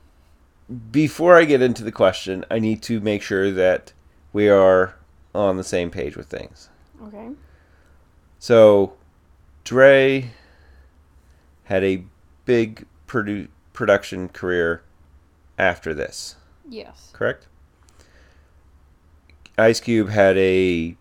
before 0.91 1.35
I 1.37 1.45
get 1.45 1.61
into 1.61 1.83
the 1.83 1.91
question, 1.91 2.45
I 2.49 2.59
need 2.59 2.81
to 2.83 2.99
make 2.99 3.21
sure 3.21 3.51
that 3.51 3.93
we 4.31 4.49
are 4.49 4.95
on 5.35 5.57
the 5.57 5.63
same 5.63 5.89
page 5.89 6.15
with 6.15 6.27
things. 6.27 6.69
Okay. 7.03 7.29
So 8.39 8.93
Dre 9.63 10.31
had 11.65 11.83
a 11.83 12.03
big 12.45 12.85
produ- 13.07 13.47
production 13.71 14.29
career 14.29 14.83
after 15.57 15.93
this, 15.93 16.35
Yes. 16.67 17.09
correct? 17.13 17.47
Ice 19.57 19.79
Cube 19.79 20.09
had 20.09 20.37
a 20.37 20.95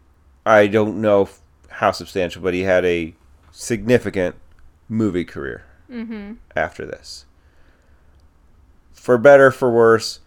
I 0.45 0.67
don't 0.67 1.01
know 1.01 1.29
how 1.69 1.91
substantial, 1.93 2.43
but 2.43 2.55
he 2.55 2.63
had 2.63 2.85
a 2.85 3.15
significant 3.51 4.37
movie 4.89 5.25
career 5.25 5.65
Mm-hmm. 5.91 6.35
after 6.57 6.87
this. 6.87 7.27
For 8.95 9.19
better, 9.19 9.51
for 9.51 9.71
worse, 9.71 10.21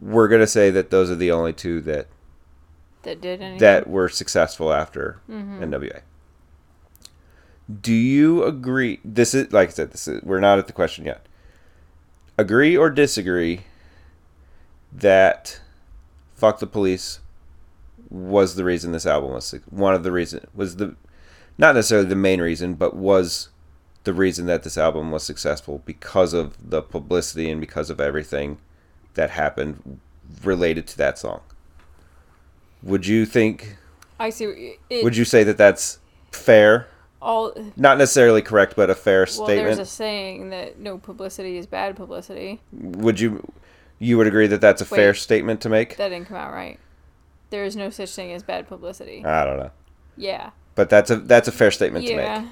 we're 0.00 0.28
gonna 0.28 0.46
say 0.46 0.70
that 0.70 0.90
those 0.90 1.10
are 1.10 1.16
the 1.16 1.32
only 1.32 1.52
two 1.52 1.80
that 1.82 2.06
That 3.02 3.20
did 3.20 3.40
anything. 3.40 3.58
that 3.58 3.88
were 3.88 4.08
successful 4.08 4.72
after 4.72 5.18
Mhm. 5.28 5.60
NWA. 5.62 6.00
Do 7.82 7.92
you 7.92 8.44
agree? 8.44 9.00
This 9.04 9.34
is 9.34 9.52
like 9.52 9.68
I 9.68 9.72
said. 9.72 9.90
This 9.92 10.08
is 10.08 10.22
we're 10.22 10.40
not 10.40 10.58
at 10.58 10.66
the 10.68 10.72
question 10.72 11.04
yet. 11.04 11.26
Agree 12.38 12.76
or 12.76 12.88
disagree 12.88 13.64
that 14.92 15.60
"Fuck 16.34 16.60
the 16.60 16.66
Police" 16.66 17.20
was 18.10 18.54
the 18.54 18.64
reason 18.64 18.92
this 18.92 19.06
album 19.06 19.32
was 19.32 19.54
one 19.70 19.94
of 19.94 20.02
the 20.02 20.12
reason 20.12 20.46
was 20.54 20.76
the 20.76 20.96
not 21.58 21.74
necessarily 21.74 22.08
the 22.08 22.16
main 22.16 22.40
reason, 22.40 22.74
but 22.74 22.94
was 22.94 23.48
the 24.04 24.14
reason 24.14 24.46
that 24.46 24.62
this 24.62 24.78
album 24.78 25.10
was 25.10 25.24
successful 25.24 25.82
because 25.84 26.32
of 26.32 26.70
the 26.70 26.80
publicity 26.80 27.50
and 27.50 27.60
because 27.60 27.90
of 27.90 28.00
everything 28.00 28.58
that 29.14 29.30
happened 29.30 30.00
related 30.44 30.86
to 30.86 30.96
that 30.96 31.18
song. 31.18 31.40
Would 32.82 33.06
you 33.06 33.26
think 33.26 33.76
I 34.20 34.30
see. 34.30 34.76
It, 34.88 35.04
would 35.04 35.16
you 35.16 35.24
say 35.24 35.44
that 35.44 35.58
that's 35.58 35.98
fair? 36.32 36.86
all? 37.20 37.52
Not 37.76 37.98
necessarily 37.98 38.42
correct, 38.42 38.74
but 38.76 38.90
a 38.90 38.94
fair 38.94 39.26
statement. 39.26 39.58
Well, 39.58 39.64
there's 39.64 39.78
a 39.78 39.84
saying 39.84 40.50
that 40.50 40.78
no 40.78 40.98
publicity 40.98 41.56
is 41.56 41.66
bad 41.66 41.96
publicity. 41.96 42.60
Would 42.72 43.20
you 43.20 43.52
you 43.98 44.16
would 44.16 44.26
agree 44.26 44.46
that 44.46 44.60
that's 44.60 44.80
a 44.80 44.84
fair 44.84 45.14
statement 45.14 45.60
to 45.62 45.68
make? 45.68 45.96
That 45.96 46.10
didn't 46.10 46.28
come 46.28 46.36
out 46.36 46.52
right. 46.52 46.78
There 47.50 47.64
is 47.64 47.76
no 47.76 47.90
such 47.90 48.10
thing 48.10 48.32
as 48.32 48.42
bad 48.42 48.68
publicity. 48.68 49.24
I 49.24 49.44
don't 49.44 49.58
know, 49.58 49.70
Yeah. 50.16 50.50
but 50.74 50.90
that's 50.90 51.10
a 51.10 51.16
that's 51.16 51.48
a 51.48 51.52
fair 51.52 51.70
statement 51.70 52.06
to 52.06 52.16
make. 52.16 52.44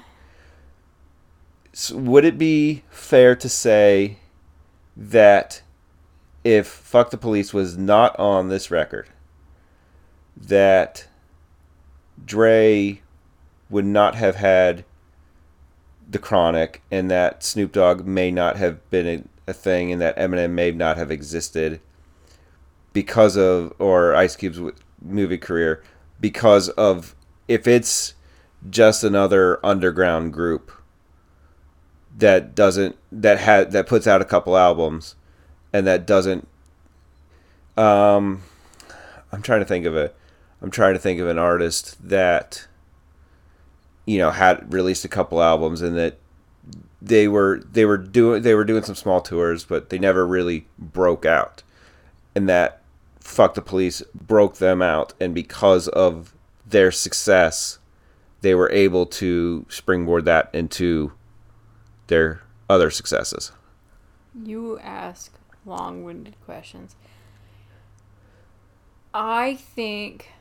So 1.73 1.95
would 1.97 2.25
it 2.25 2.37
be 2.37 2.83
fair 2.89 3.35
to 3.35 3.47
say 3.47 4.17
that 4.95 5.61
if 6.43 6.65
"Fuck 6.67 7.11
the 7.11 7.17
Police" 7.17 7.53
was 7.53 7.77
not 7.77 8.17
on 8.17 8.49
this 8.49 8.71
record, 8.71 9.07
that 10.35 11.07
Dre 12.25 13.01
would 13.69 13.85
not 13.85 14.15
have 14.15 14.37
had 14.37 14.85
the 16.09 16.17
Chronic, 16.19 16.81
and 16.89 17.11
that 17.11 17.43
Snoop 17.43 17.73
Dogg 17.73 18.05
may 18.05 18.31
not 18.31 18.55
have 18.57 18.89
been 18.89 19.07
a, 19.45 19.51
a 19.51 19.53
thing, 19.53 19.91
and 19.91 20.01
that 20.01 20.17
Eminem 20.17 20.51
may 20.51 20.71
not 20.71 20.97
have 20.97 21.11
existed 21.11 21.81
because 22.93 23.35
of, 23.35 23.73
or 23.77 24.15
Ice 24.15 24.35
Cube's 24.37 24.59
movie 25.01 25.37
career, 25.37 25.83
because 26.19 26.69
of 26.69 27.15
if 27.47 27.67
it's 27.67 28.13
just 28.69 29.03
another 29.03 29.63
underground 29.65 30.33
group 30.33 30.71
that 32.17 32.55
doesn't 32.55 32.95
that 33.11 33.39
had 33.39 33.71
that 33.71 33.87
puts 33.87 34.07
out 34.07 34.21
a 34.21 34.25
couple 34.25 34.57
albums 34.57 35.15
and 35.71 35.85
that 35.85 36.07
doesn't 36.07 36.47
um 37.77 38.41
I'm 39.31 39.41
trying 39.43 39.59
to 39.59 39.65
think 39.65 39.85
of 39.85 39.95
a 39.95 40.11
I'm 40.61 40.71
trying 40.71 40.93
to 40.93 40.99
think 40.99 41.19
of 41.19 41.27
an 41.27 41.37
artist 41.37 41.97
that 42.09 42.67
you 44.05 44.17
know 44.17 44.31
had 44.31 44.73
released 44.73 45.05
a 45.05 45.09
couple 45.09 45.41
albums 45.41 45.81
and 45.81 45.95
that 45.97 46.17
they 47.01 47.27
were 47.27 47.61
they 47.71 47.85
were 47.85 47.97
doing 47.97 48.41
they 48.41 48.55
were 48.55 48.65
doing 48.65 48.83
some 48.83 48.95
small 48.95 49.21
tours 49.21 49.63
but 49.63 49.89
they 49.89 49.99
never 49.99 50.25
really 50.25 50.67
broke 50.79 51.25
out. 51.25 51.61
And 52.35 52.49
that 52.49 52.81
fuck 53.27 53.55
the 53.55 53.61
police 53.61 54.01
broke 54.15 54.55
them 54.55 54.81
out 54.81 55.13
and 55.19 55.35
because 55.35 55.89
of 55.89 56.33
their 56.65 56.91
success, 56.91 57.77
they 58.41 58.55
were 58.55 58.71
able 58.71 59.05
to 59.05 59.65
springboard 59.67 60.23
that 60.25 60.49
into 60.53 61.11
their 62.07 62.41
other 62.69 62.89
successes. 62.89 63.51
You 64.33 64.79
ask 64.79 65.33
long 65.65 66.03
winded 66.05 66.35
questions. 66.45 66.95
I 69.13 69.55
think 69.55 70.31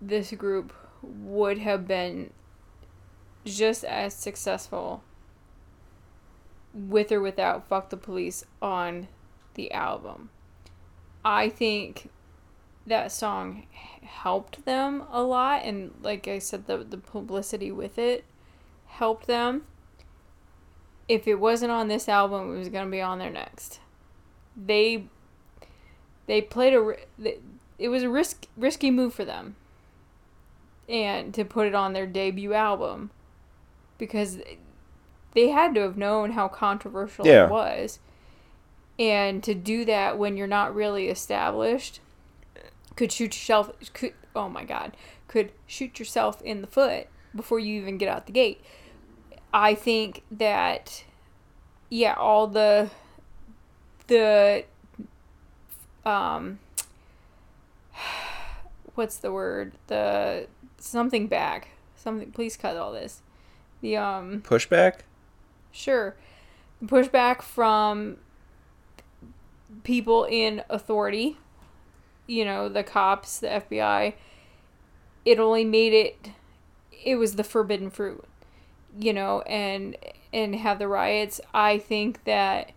this 0.00 0.32
group 0.32 0.72
would 1.02 1.58
have 1.58 1.86
been 1.86 2.30
just 3.44 3.84
as 3.84 4.14
successful 4.14 5.02
with 6.72 7.12
or 7.12 7.20
without 7.20 7.68
Fuck 7.68 7.90
the 7.90 7.96
Police 7.96 8.44
on 8.62 9.08
the 9.54 9.70
album. 9.72 10.30
I 11.24 11.48
think 11.50 12.08
that 12.86 13.12
song 13.12 13.66
helped 14.02 14.64
them 14.64 15.04
a 15.10 15.22
lot 15.22 15.62
and 15.64 15.92
like 16.02 16.26
I 16.26 16.38
said 16.38 16.66
the 16.66 16.78
the 16.78 16.98
publicity 16.98 17.70
with 17.70 17.98
it 17.98 18.24
helped 18.86 19.26
them. 19.26 19.64
If 21.08 21.26
it 21.26 21.36
wasn't 21.36 21.72
on 21.72 21.88
this 21.88 22.08
album, 22.08 22.54
it 22.54 22.58
was 22.58 22.68
going 22.68 22.84
to 22.86 22.90
be 22.90 23.00
on 23.00 23.18
their 23.18 23.30
next. 23.30 23.80
They 24.56 25.04
they 26.26 26.40
played 26.40 26.74
a 26.74 26.94
it 27.78 27.88
was 27.88 28.02
a 28.02 28.08
risk 28.08 28.46
risky 28.56 28.90
move 28.90 29.14
for 29.14 29.24
them. 29.24 29.56
And 30.88 31.32
to 31.34 31.44
put 31.44 31.66
it 31.66 31.74
on 31.74 31.92
their 31.92 32.06
debut 32.06 32.52
album 32.54 33.10
because 33.98 34.38
they 35.32 35.48
had 35.48 35.74
to 35.74 35.80
have 35.80 35.96
known 35.96 36.32
how 36.32 36.48
controversial 36.48 37.26
Yeah. 37.26 37.46
it 37.46 37.50
was. 37.50 37.98
And 38.98 39.42
to 39.44 39.54
do 39.54 39.84
that 39.86 40.18
when 40.18 40.36
you're 40.36 40.46
not 40.46 40.74
really 40.74 41.08
established 41.08 42.00
could 42.96 43.12
shoot 43.12 43.34
yourself 43.34 43.70
could 43.92 44.14
oh 44.34 44.48
my 44.48 44.64
god 44.64 44.96
could 45.28 45.52
shoot 45.66 45.98
yourself 45.98 46.42
in 46.42 46.60
the 46.60 46.66
foot 46.66 47.06
before 47.34 47.58
you 47.58 47.80
even 47.80 47.96
get 47.96 48.08
out 48.08 48.26
the 48.26 48.32
gate. 48.32 48.60
I 49.52 49.74
think 49.74 50.22
that 50.30 51.04
yeah 51.88 52.14
all 52.14 52.46
the 52.46 52.90
the 54.06 54.64
um 56.04 56.58
what's 58.94 59.16
the 59.16 59.32
word? 59.32 59.72
The 59.86 60.46
something 60.78 61.26
back 61.26 61.68
something 61.96 62.30
please 62.30 62.56
cut 62.56 62.76
all 62.76 62.92
this. 62.92 63.22
The 63.80 63.96
um 63.96 64.42
Pushback? 64.42 65.00
Sure. 65.70 66.14
Pushback 66.84 67.40
from 67.40 68.18
people 69.84 70.24
in 70.24 70.62
authority, 70.68 71.38
you 72.26 72.44
know, 72.44 72.68
the 72.68 72.82
cops, 72.82 73.38
the 73.38 73.48
FBI. 73.48 74.14
It 75.24 75.38
only 75.38 75.64
made 75.64 75.92
it 75.92 76.30
it 77.04 77.16
was 77.16 77.36
the 77.36 77.44
forbidden 77.44 77.90
fruit, 77.90 78.24
you 78.98 79.12
know, 79.12 79.42
and 79.42 79.96
and 80.32 80.54
have 80.54 80.78
the 80.78 80.88
riots. 80.88 81.40
I 81.52 81.78
think 81.78 82.24
that 82.24 82.72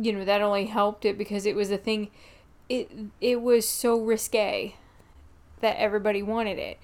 you 0.00 0.12
know, 0.12 0.24
that 0.24 0.40
only 0.40 0.66
helped 0.66 1.04
it 1.04 1.18
because 1.18 1.46
it 1.46 1.56
was 1.56 1.70
a 1.70 1.78
thing 1.78 2.10
it 2.68 2.90
it 3.20 3.42
was 3.42 3.68
so 3.68 4.00
risque 4.00 4.74
that 5.60 5.76
everybody 5.76 6.22
wanted 6.22 6.58
it. 6.58 6.78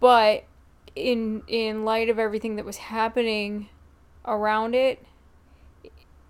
But 0.00 0.44
in 0.94 1.42
in 1.48 1.84
light 1.84 2.08
of 2.08 2.18
everything 2.18 2.56
that 2.56 2.64
was 2.64 2.76
happening 2.76 3.68
around 4.26 4.74
it 4.74 5.04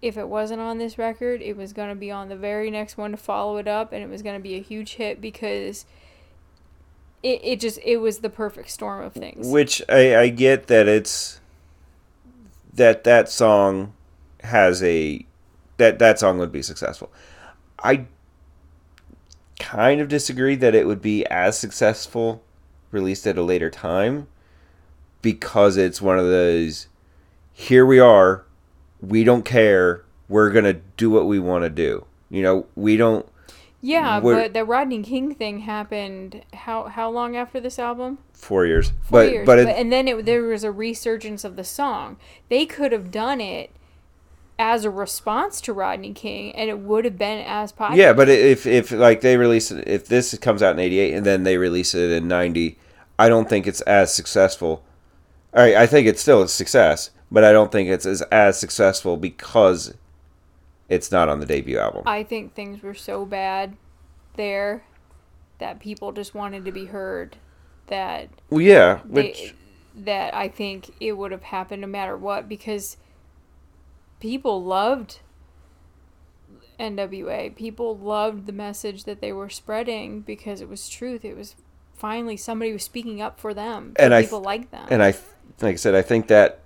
if 0.04 0.18
it 0.18 0.28
wasn't 0.28 0.60
on 0.60 0.78
this 0.78 0.98
record 0.98 1.40
it 1.40 1.56
was 1.56 1.72
going 1.72 1.88
to 1.88 1.94
be 1.94 2.10
on 2.10 2.28
the 2.28 2.36
very 2.36 2.70
next 2.70 2.98
one 2.98 3.10
to 3.10 3.16
follow 3.16 3.56
it 3.56 3.66
up 3.66 3.92
and 3.92 4.02
it 4.02 4.08
was 4.08 4.22
going 4.22 4.36
to 4.36 4.42
be 4.42 4.54
a 4.54 4.60
huge 4.60 4.94
hit 4.94 5.20
because 5.20 5.86
it, 7.22 7.40
it 7.42 7.60
just 7.60 7.78
it 7.82 7.96
was 7.96 8.18
the 8.18 8.28
perfect 8.28 8.70
storm 8.70 9.02
of 9.02 9.14
things 9.14 9.48
Which 9.48 9.82
I, 9.88 10.16
I 10.16 10.28
get 10.28 10.66
that 10.66 10.86
it's 10.86 11.40
that 12.74 13.04
that 13.04 13.28
song 13.28 13.94
has 14.42 14.82
a 14.82 15.24
that 15.78 15.98
that 15.98 16.18
song 16.18 16.38
would 16.38 16.52
be 16.52 16.62
successful. 16.62 17.10
I 17.82 18.06
kind 19.58 20.00
of 20.00 20.08
disagree 20.08 20.56
that 20.56 20.74
it 20.74 20.86
would 20.86 21.00
be 21.00 21.24
as 21.26 21.58
successful 21.58 22.42
released 22.90 23.26
at 23.26 23.38
a 23.38 23.42
later 23.42 23.70
time 23.70 24.26
because 25.22 25.76
it's 25.76 26.02
one 26.02 26.18
of 26.18 26.26
those 26.26 26.88
here 27.52 27.86
we 27.86 27.98
are 27.98 28.44
we 29.08 29.24
don't 29.24 29.44
care. 29.44 30.04
We're 30.28 30.50
going 30.50 30.64
to 30.64 30.74
do 30.96 31.10
what 31.10 31.26
we 31.26 31.38
want 31.38 31.64
to 31.64 31.70
do. 31.70 32.06
You 32.30 32.42
know 32.42 32.66
we 32.74 32.96
don't 32.96 33.26
yeah 33.80 34.18
but 34.18 34.54
the 34.54 34.64
rodney 34.64 35.02
king 35.02 35.34
thing 35.34 35.60
happened 35.60 36.42
how 36.54 36.84
how 36.84 37.10
long 37.10 37.36
after 37.36 37.60
this 37.60 37.78
album? 37.78 38.18
4 38.32 38.66
years. 38.66 38.88
Four 39.02 39.20
but 39.20 39.30
years. 39.30 39.46
but 39.46 39.58
it, 39.58 39.68
and 39.68 39.92
then 39.92 40.08
it, 40.08 40.24
there 40.24 40.42
was 40.42 40.64
a 40.64 40.72
resurgence 40.72 41.44
of 41.44 41.56
the 41.56 41.64
song. 41.64 42.16
They 42.48 42.66
could 42.66 42.92
have 42.92 43.10
done 43.10 43.40
it 43.40 43.70
as 44.58 44.84
a 44.84 44.90
response 44.90 45.60
to 45.60 45.72
rodney 45.72 46.12
king 46.12 46.54
and 46.56 46.70
it 46.70 46.78
would 46.78 47.04
have 47.04 47.18
been 47.18 47.44
as 47.46 47.72
popular 47.72 48.02
Yeah, 48.02 48.12
but 48.12 48.28
if 48.28 48.66
if 48.66 48.90
like 48.90 49.20
they 49.20 49.36
release 49.36 49.70
it, 49.70 49.86
if 49.86 50.08
this 50.08 50.36
comes 50.38 50.62
out 50.62 50.72
in 50.72 50.80
'88 50.80 51.14
and 51.14 51.26
then 51.26 51.42
they 51.44 51.56
release 51.56 51.94
it 51.94 52.10
in 52.10 52.26
'90, 52.26 52.78
I 53.18 53.28
don't 53.28 53.48
think 53.48 53.66
it's 53.66 53.80
as 53.82 54.14
successful. 54.14 54.84
I 55.52 55.76
I 55.82 55.86
think 55.86 56.06
it's 56.06 56.22
still 56.22 56.42
a 56.42 56.48
success, 56.48 57.10
but 57.30 57.44
I 57.44 57.52
don't 57.52 57.72
think 57.72 57.88
it's 57.88 58.06
as 58.06 58.22
as 58.22 58.58
successful 58.58 59.16
because 59.16 59.94
it's 60.88 61.10
not 61.10 61.28
on 61.28 61.40
the 61.40 61.46
debut 61.46 61.78
album. 61.78 62.02
I 62.06 62.22
think 62.22 62.54
things 62.54 62.82
were 62.82 62.94
so 62.94 63.24
bad 63.24 63.76
there 64.36 64.84
that 65.58 65.80
people 65.80 66.12
just 66.12 66.34
wanted 66.34 66.64
to 66.64 66.72
be 66.72 66.86
heard 66.86 67.36
that 67.86 68.28
well, 68.50 68.60
yeah, 68.60 69.00
they, 69.04 69.28
which 69.28 69.54
that 69.94 70.34
I 70.34 70.48
think 70.48 70.90
it 71.00 71.12
would 71.12 71.32
have 71.32 71.44
happened 71.44 71.82
no 71.82 71.88
matter 71.88 72.16
what 72.16 72.48
because 72.48 72.96
people 74.20 74.62
loved 74.62 75.20
NWA. 76.78 77.54
People 77.54 77.96
loved 77.96 78.46
the 78.46 78.52
message 78.52 79.04
that 79.04 79.20
they 79.20 79.32
were 79.32 79.48
spreading 79.48 80.20
because 80.20 80.60
it 80.60 80.68
was 80.68 80.88
truth. 80.88 81.24
It 81.24 81.36
was 81.36 81.56
finally 81.94 82.36
somebody 82.36 82.72
was 82.72 82.82
speaking 82.82 83.20
up 83.22 83.38
for 83.38 83.54
them. 83.54 83.94
And 83.96 84.12
I 84.14 84.22
people 84.22 84.40
like 84.40 84.70
them. 84.70 84.86
and 84.90 85.02
I 85.02 85.14
like 85.60 85.74
I 85.74 85.76
said, 85.76 85.94
I 85.94 86.02
think 86.02 86.28
that 86.28 86.60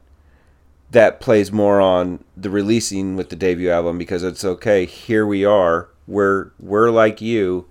that 0.91 1.21
plays 1.21 1.53
more 1.53 1.81
on 1.81 2.25
the 2.37 2.51
releasing 2.51 3.17
with 3.17 3.29
the 3.29 3.37
debut 3.37 3.71
album 3.71 3.99
because 3.99 4.23
it's 4.23 4.45
okay. 4.45 4.87
Here 4.87 5.27
we 5.27 5.45
are. 5.45 5.89
We're 6.07 6.51
we're 6.59 6.91
like 6.91 7.21
you. 7.21 7.67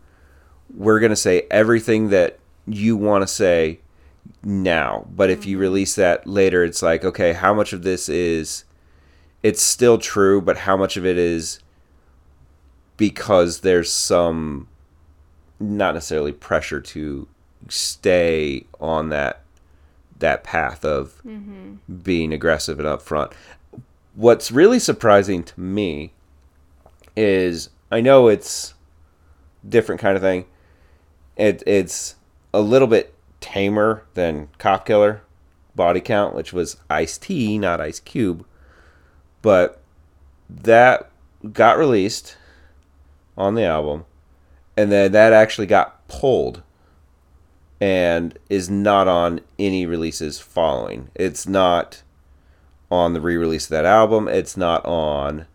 We're 0.73 0.99
gonna 0.99 1.15
say 1.15 1.47
everything 1.49 2.09
that 2.09 2.39
you 2.67 2.95
want 2.95 3.23
to 3.23 3.27
say 3.27 3.79
now. 4.43 5.07
But 5.15 5.29
if 5.29 5.45
you 5.45 5.55
mm-hmm. 5.55 5.61
release 5.61 5.95
that 5.95 6.27
later, 6.27 6.63
it's 6.63 6.81
like 6.81 7.03
okay, 7.03 7.33
how 7.33 7.53
much 7.53 7.73
of 7.73 7.83
this 7.83 8.07
is 8.09 8.65
it's 9.43 9.61
still 9.61 9.97
true, 9.97 10.41
but 10.41 10.59
how 10.59 10.75
much 10.77 10.97
of 10.97 11.05
it 11.05 11.17
is 11.17 11.59
because 12.97 13.61
there's 13.61 13.91
some 13.91 14.67
not 15.59 15.93
necessarily 15.93 16.31
pressure 16.31 16.81
to 16.81 17.27
stay 17.69 18.65
on 18.79 19.09
that 19.09 19.41
that 20.19 20.43
path 20.43 20.83
of 20.83 21.21
mm-hmm. 21.25 21.75
being 22.03 22.33
aggressive 22.33 22.79
and 22.79 22.87
upfront. 22.87 23.33
What's 24.15 24.51
really 24.51 24.79
surprising 24.79 25.43
to 25.43 25.59
me 25.59 26.13
is 27.15 27.69
I 27.91 28.01
know 28.01 28.27
it's 28.27 28.73
different 29.67 30.01
kind 30.01 30.15
of 30.15 30.21
thing. 30.21 30.45
It 31.35 31.63
it's 31.65 32.15
a 32.53 32.61
little 32.61 32.87
bit 32.87 33.13
tamer 33.39 34.03
than 34.15 34.49
Cop 34.57 34.85
Killer 34.85 35.21
Body 35.75 36.01
Count, 36.01 36.35
which 36.35 36.51
was 36.51 36.77
Ice 36.89 37.17
T, 37.17 37.57
not 37.57 37.79
Ice 37.79 37.99
Cube. 37.99 38.45
But 39.41 39.81
that 40.49 41.09
got 41.53 41.77
released 41.77 42.37
on 43.37 43.53
the 43.53 43.63
album, 43.63 44.05
and 44.75 44.91
then 44.91 45.11
that 45.11 45.33
actually 45.33 45.67
got 45.67 46.07
pulled 46.07 46.63
and 47.79 48.37
is 48.49 48.69
not 48.69 49.07
on 49.07 49.41
any 49.59 49.85
releases 49.85 50.39
following. 50.39 51.09
It's 51.15 51.47
not 51.47 52.03
on 52.89 53.13
the 53.13 53.21
re-release 53.21 53.65
of 53.65 53.71
that 53.71 53.85
album. 53.85 54.27
It's 54.27 54.57
not 54.57 54.85
on 54.85 55.45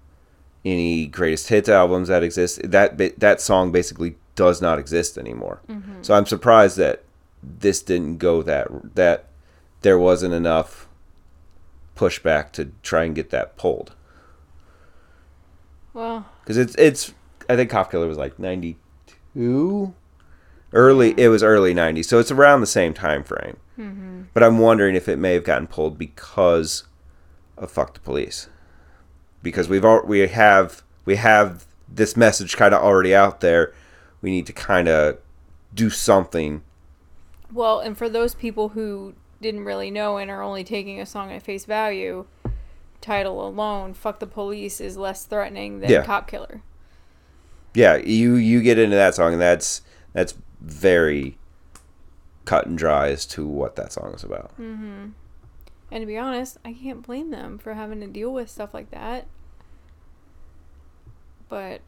any 0.65 1.07
greatest 1.07 1.49
hits 1.49 1.69
albums 1.69 2.09
that 2.09 2.23
exist. 2.23 2.61
That 2.71 3.19
that 3.19 3.41
song 3.41 3.73
basically 3.73 4.17
does 4.35 4.63
not 4.63 4.79
exist 4.79 5.19
anymore. 5.19 5.61
Mm-hmm. 5.69 6.03
So 6.03 6.15
I'm 6.15 6.27
surprised 6.27 6.77
that 6.79 7.05
this 7.43 7.83
didn't 7.83 8.19
go 8.19 8.43
that 8.43 8.95
that 8.95 9.27
there 9.81 9.99
wasn't 9.99 10.35
enough 10.35 10.89
pushback 11.97 12.53
to 12.53 12.71
try 12.83 13.05
and 13.05 13.15
get 13.15 13.31
that 13.31 13.57
pulled 13.57 13.95
well, 15.93 16.27
because 16.41 16.57
it's 16.57 16.75
it's 16.77 17.13
I 17.49 17.57
think 17.57 17.71
Cop 17.71 17.91
Killer 17.91 18.07
was 18.07 18.17
like 18.17 18.39
ninety 18.39 18.79
two, 19.35 19.95
early 20.73 21.15
it 21.17 21.29
was 21.29 21.43
early 21.43 21.75
'90s, 21.75 22.07
so 22.07 22.19
it's 22.19 22.31
around 22.31 22.61
the 22.61 22.67
same 22.67 22.95
time 22.95 23.23
frame. 23.23 23.57
Mm-hmm. 23.79 24.23
But 24.35 24.43
I'm 24.43 24.59
wondering 24.59 24.95
if 24.95 25.09
it 25.09 25.19
may 25.19 25.35
have 25.35 25.45
gotten 25.45 25.67
pulled 25.67 25.99
because 25.99 26.85
of 27.59 27.71
fuck 27.71 27.95
the 27.95 28.01
police, 28.01 28.49
because 29.43 29.69
we've 29.69 29.85
al- 29.85 30.05
we 30.07 30.21
have 30.21 30.83
we 31.05 31.17
have 31.17 31.67
this 31.89 32.17
message 32.17 32.57
kind 32.57 32.73
of 32.75 32.83
already 32.83 33.15
out 33.15 33.41
there. 33.41 33.73
We 34.21 34.31
need 34.31 34.47
to 34.47 34.53
kind 34.53 34.89
of 34.89 35.19
do 35.75 35.91
something 35.91 36.63
Well, 37.53 37.81
and 37.81 37.97
for 37.99 38.09
those 38.09 38.35
people 38.35 38.71
who 38.71 39.15
didn't 39.41 39.65
really 39.65 39.91
know 39.91 40.17
and 40.19 40.31
are 40.31 40.43
only 40.43 40.63
taking 40.65 41.01
a 41.01 41.07
song 41.07 41.33
at 41.33 41.43
face 41.43 41.65
value, 41.65 42.27
title 43.01 43.47
alone, 43.47 43.93
"Fuck 43.95 44.21
the 44.21 44.27
Police" 44.27 44.81
is 44.81 44.97
less 44.97 45.25
threatening 45.25 45.81
than 45.81 45.91
Yeah. 45.91 46.05
"Cop 46.05 46.29
Killer." 46.29 46.63
Yeah, 47.75 47.97
you 47.97 48.35
you 48.35 48.63
get 48.63 48.79
into 48.79 48.97
that 48.97 49.15
song, 49.15 49.33
and 49.33 49.43
that's 49.43 49.83
that's 50.13 50.35
very 50.63 51.37
cut 52.45 52.67
and 52.67 52.79
dry 52.79 53.09
as 53.09 53.27
to 53.27 53.47
what 53.47 53.77
that 53.77 53.93
song 53.93 54.15
is 54.15 54.25
about. 54.25 54.53
Mm-hmm. 54.53 55.09
And 55.91 56.01
to 56.01 56.07
be 56.07 56.17
honest, 56.17 56.59
I 56.65 56.73
can't 56.73 57.03
blame 57.03 57.31
them 57.31 57.59
for 57.59 57.75
having 57.75 58.01
to 58.01 58.07
deal 58.07 58.33
with 58.33 58.49
stuff 58.49 58.73
like 58.73 58.91
that. 58.93 59.27
But 61.49 61.83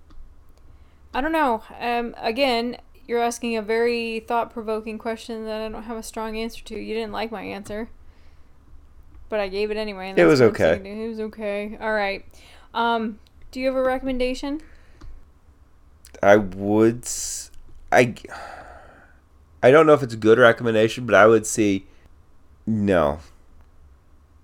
I 1.15 1.21
don't 1.21 1.33
know. 1.33 1.63
Um, 1.81 2.15
again, 2.19 2.77
you're 3.07 3.23
asking 3.23 3.57
a 3.57 3.63
very 3.63 4.21
thought-provoking 4.21 4.99
question 4.99 5.45
that 5.47 5.63
I 5.63 5.69
don't 5.69 5.85
have 5.85 5.97
a 5.97 6.03
strong 6.03 6.37
answer 6.37 6.63
to. 6.65 6.79
You 6.79 6.95
didn't 6.95 7.13
like 7.13 7.31
my 7.31 7.43
answer, 7.43 7.89
but 9.29 9.41
I 9.41 9.49
gave 9.49 9.71
it 9.71 9.77
anyway. 9.77 10.13
It 10.17 10.25
was 10.25 10.43
okay. 10.43 10.65
saying 10.65 10.85
to 10.85 10.91
you. 10.91 11.05
It 11.05 11.09
was 11.09 11.21
okay. 11.21 11.79
All 11.81 11.93
right. 11.93 12.25
Um, 12.75 13.19
do 13.53 13.61
you 13.61 13.67
have 13.67 13.77
a 13.77 13.83
recommendation? 13.83 14.61
I 16.23 16.37
would, 16.37 17.07
I, 17.93 18.15
I 19.65 19.71
don't 19.71 19.87
know 19.87 19.95
if 19.95 20.03
it's 20.03 20.13
a 20.13 20.19
good 20.19 20.37
recommendation, 20.37 21.07
but 21.07 21.15
I 21.15 21.27
would 21.27 21.47
see, 21.47 21.87
no. 22.67 23.21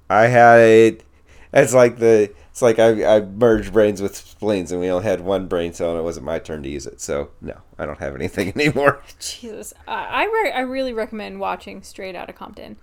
I 0.08 0.28
had 0.28 0.60
it. 0.60 1.04
It's 1.52 1.74
like 1.74 1.98
the. 1.98 2.32
It's 2.50 2.62
like 2.62 2.78
I, 2.78 3.16
I 3.16 3.20
merged 3.20 3.70
brains 3.70 4.00
with 4.00 4.16
spleens, 4.16 4.72
and 4.72 4.80
we 4.80 4.88
only 4.88 5.04
had 5.04 5.20
one 5.20 5.46
brain 5.46 5.74
cell, 5.74 5.90
and 5.90 5.98
it 5.98 6.04
wasn't 6.04 6.24
my 6.24 6.38
turn 6.38 6.62
to 6.62 6.70
use 6.70 6.86
it. 6.86 7.02
So 7.02 7.32
no, 7.42 7.58
I 7.78 7.84
don't 7.84 7.98
have 7.98 8.14
anything 8.14 8.48
anymore. 8.56 9.02
Jesus, 9.18 9.74
I 9.86 10.22
I, 10.22 10.24
re- 10.24 10.52
I 10.52 10.60
really 10.60 10.94
recommend 10.94 11.38
watching 11.38 11.82
Straight 11.82 12.16
Outta 12.16 12.32
Compton. 12.32 12.78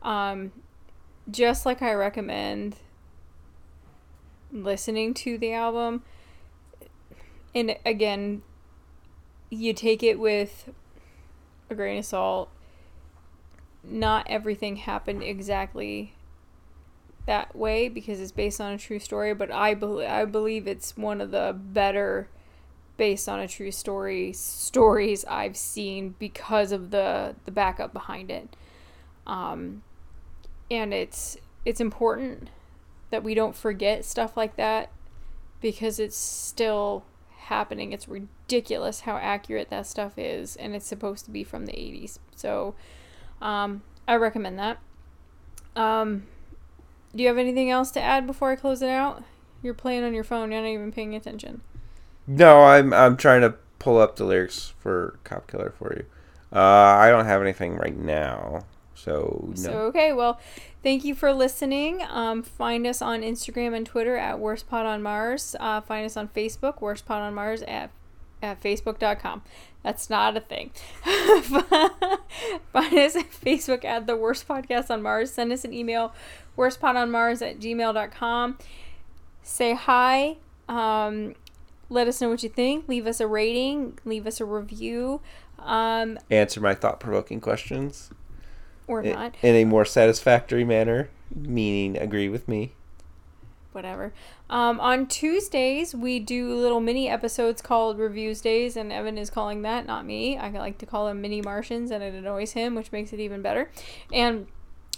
Um, 0.00 0.52
just 1.28 1.66
like 1.66 1.82
I 1.82 1.92
recommend 1.92 2.76
listening 4.52 5.12
to 5.14 5.38
the 5.38 5.52
album. 5.54 6.04
And 7.52 7.76
again, 7.84 8.42
you 9.50 9.72
take 9.72 10.04
it 10.04 10.20
with 10.20 10.70
a 11.70 11.74
grain 11.74 11.98
of 11.98 12.04
salt. 12.04 12.50
Not 13.82 14.26
everything 14.28 14.76
happened 14.76 15.22
exactly 15.22 16.14
that 17.26 17.54
way 17.54 17.88
because 17.88 18.20
it's 18.20 18.32
based 18.32 18.60
on 18.60 18.72
a 18.72 18.78
true 18.78 18.98
story, 18.98 19.34
but 19.34 19.50
I 19.50 19.74
believe 19.74 20.08
I 20.08 20.24
believe 20.24 20.66
it's 20.66 20.96
one 20.96 21.20
of 21.20 21.30
the 21.30 21.56
better 21.58 22.28
based 22.96 23.28
on 23.28 23.40
a 23.40 23.48
true 23.48 23.70
story 23.70 24.32
stories 24.32 25.24
I've 25.24 25.56
seen 25.56 26.14
because 26.18 26.72
of 26.72 26.90
the 26.90 27.34
the 27.44 27.50
backup 27.50 27.92
behind 27.92 28.30
it. 28.30 28.56
Um, 29.26 29.82
and 30.70 30.92
it's 30.92 31.36
it's 31.64 31.80
important 31.80 32.48
that 33.10 33.22
we 33.22 33.34
don't 33.34 33.56
forget 33.56 34.04
stuff 34.04 34.36
like 34.36 34.56
that 34.56 34.90
because 35.60 35.98
it's 35.98 36.16
still 36.16 37.04
happening. 37.50 37.92
It's 37.92 38.08
ridiculous 38.08 39.00
how 39.00 39.16
accurate 39.16 39.68
that 39.68 39.86
stuff 39.86 40.14
is, 40.16 40.56
and 40.56 40.74
it's 40.74 40.86
supposed 40.86 41.26
to 41.26 41.30
be 41.30 41.44
from 41.44 41.66
the 41.66 41.72
80s. 41.72 42.18
So, 42.34 42.74
um, 43.42 43.82
I 44.08 44.16
recommend 44.16 44.58
that. 44.58 44.78
Um, 45.76 46.24
do 47.14 47.22
you 47.22 47.28
have 47.28 47.38
anything 47.38 47.70
else 47.70 47.90
to 47.92 48.00
add 48.00 48.26
before 48.26 48.50
I 48.50 48.56
close 48.56 48.82
it 48.82 48.88
out? 48.88 49.22
You're 49.62 49.74
playing 49.74 50.04
on 50.04 50.14
your 50.14 50.24
phone. 50.24 50.50
You're 50.50 50.62
not 50.62 50.68
even 50.68 50.92
paying 50.92 51.14
attention. 51.14 51.60
No, 52.26 52.62
I'm 52.62 52.94
I'm 52.94 53.16
trying 53.16 53.40
to 53.42 53.54
pull 53.78 53.98
up 53.98 54.16
the 54.16 54.24
lyrics 54.24 54.72
for 54.78 55.18
Cop 55.24 55.46
Killer 55.46 55.74
for 55.76 55.92
you. 55.94 56.06
Uh, 56.52 56.60
I 56.60 57.10
don't 57.10 57.26
have 57.26 57.42
anything 57.42 57.76
right 57.76 57.96
now, 57.96 58.64
so 58.94 59.46
no. 59.48 59.54
So 59.54 59.72
okay, 59.88 60.12
well, 60.12 60.40
thank 60.82 61.04
you 61.04 61.14
for 61.14 61.32
listening. 61.32 62.02
Um, 62.08 62.42
find 62.42 62.86
us 62.86 63.00
on 63.02 63.22
Instagram 63.22 63.74
and 63.76 63.86
Twitter 63.86 64.16
at 64.16 64.38
Worst 64.38 64.68
Pod 64.68 64.86
on 64.86 65.02
Mars. 65.02 65.56
Uh, 65.58 65.80
find 65.80 66.06
us 66.06 66.16
on 66.16 66.28
Facebook, 66.28 66.80
Worst 66.80 67.06
Pod 67.06 67.22
on 67.22 67.34
Mars 67.34 67.62
at 67.62 67.90
at 68.42 68.62
facebook.com. 68.62 69.42
That's 69.82 70.10
not 70.10 70.36
a 70.36 70.40
thing. 70.40 70.70
find 71.02 72.94
us 72.94 73.16
at 73.16 73.30
Facebook 73.30 73.84
at 73.84 74.06
the 74.06 74.16
Worst 74.16 74.46
Podcast 74.46 74.90
on 74.90 75.02
Mars. 75.02 75.30
Send 75.30 75.52
us 75.52 75.64
an 75.64 75.72
email, 75.72 76.12
worstpodonmars 76.56 77.46
at 77.48 77.60
gmail.com. 77.60 78.58
Say 79.42 79.74
hi. 79.74 80.36
Um, 80.68 81.34
let 81.88 82.08
us 82.08 82.20
know 82.20 82.28
what 82.28 82.42
you 82.42 82.48
think. 82.48 82.88
Leave 82.88 83.06
us 83.06 83.20
a 83.20 83.26
rating. 83.26 83.98
Leave 84.04 84.26
us 84.26 84.40
a 84.40 84.44
review. 84.44 85.20
Um, 85.58 86.18
Answer 86.30 86.60
my 86.60 86.74
thought 86.74 87.00
provoking 87.00 87.40
questions 87.40 88.10
or 88.90 89.02
not. 89.02 89.36
in 89.42 89.54
a 89.54 89.64
more 89.64 89.84
satisfactory 89.84 90.64
manner, 90.64 91.08
meaning 91.34 91.96
agree 91.96 92.28
with 92.28 92.48
me. 92.48 92.72
whatever. 93.72 94.12
Um, 94.48 94.80
on 94.80 95.06
Tuesdays, 95.06 95.94
we 95.94 96.18
do 96.18 96.54
little 96.54 96.80
mini 96.80 97.08
episodes 97.08 97.62
called 97.62 97.98
Reviews 97.98 98.40
Days, 98.40 98.76
and 98.76 98.92
Evan 98.92 99.16
is 99.16 99.30
calling 99.30 99.62
that, 99.62 99.86
not 99.86 100.04
me. 100.04 100.36
I 100.36 100.50
like 100.50 100.78
to 100.78 100.86
call 100.86 101.06
them 101.06 101.20
mini 101.20 101.40
Martians, 101.40 101.90
and 101.90 102.02
it 102.02 102.14
annoys 102.14 102.52
him, 102.52 102.74
which 102.74 102.92
makes 102.92 103.12
it 103.12 103.20
even 103.20 103.42
better. 103.42 103.70
And 104.12 104.46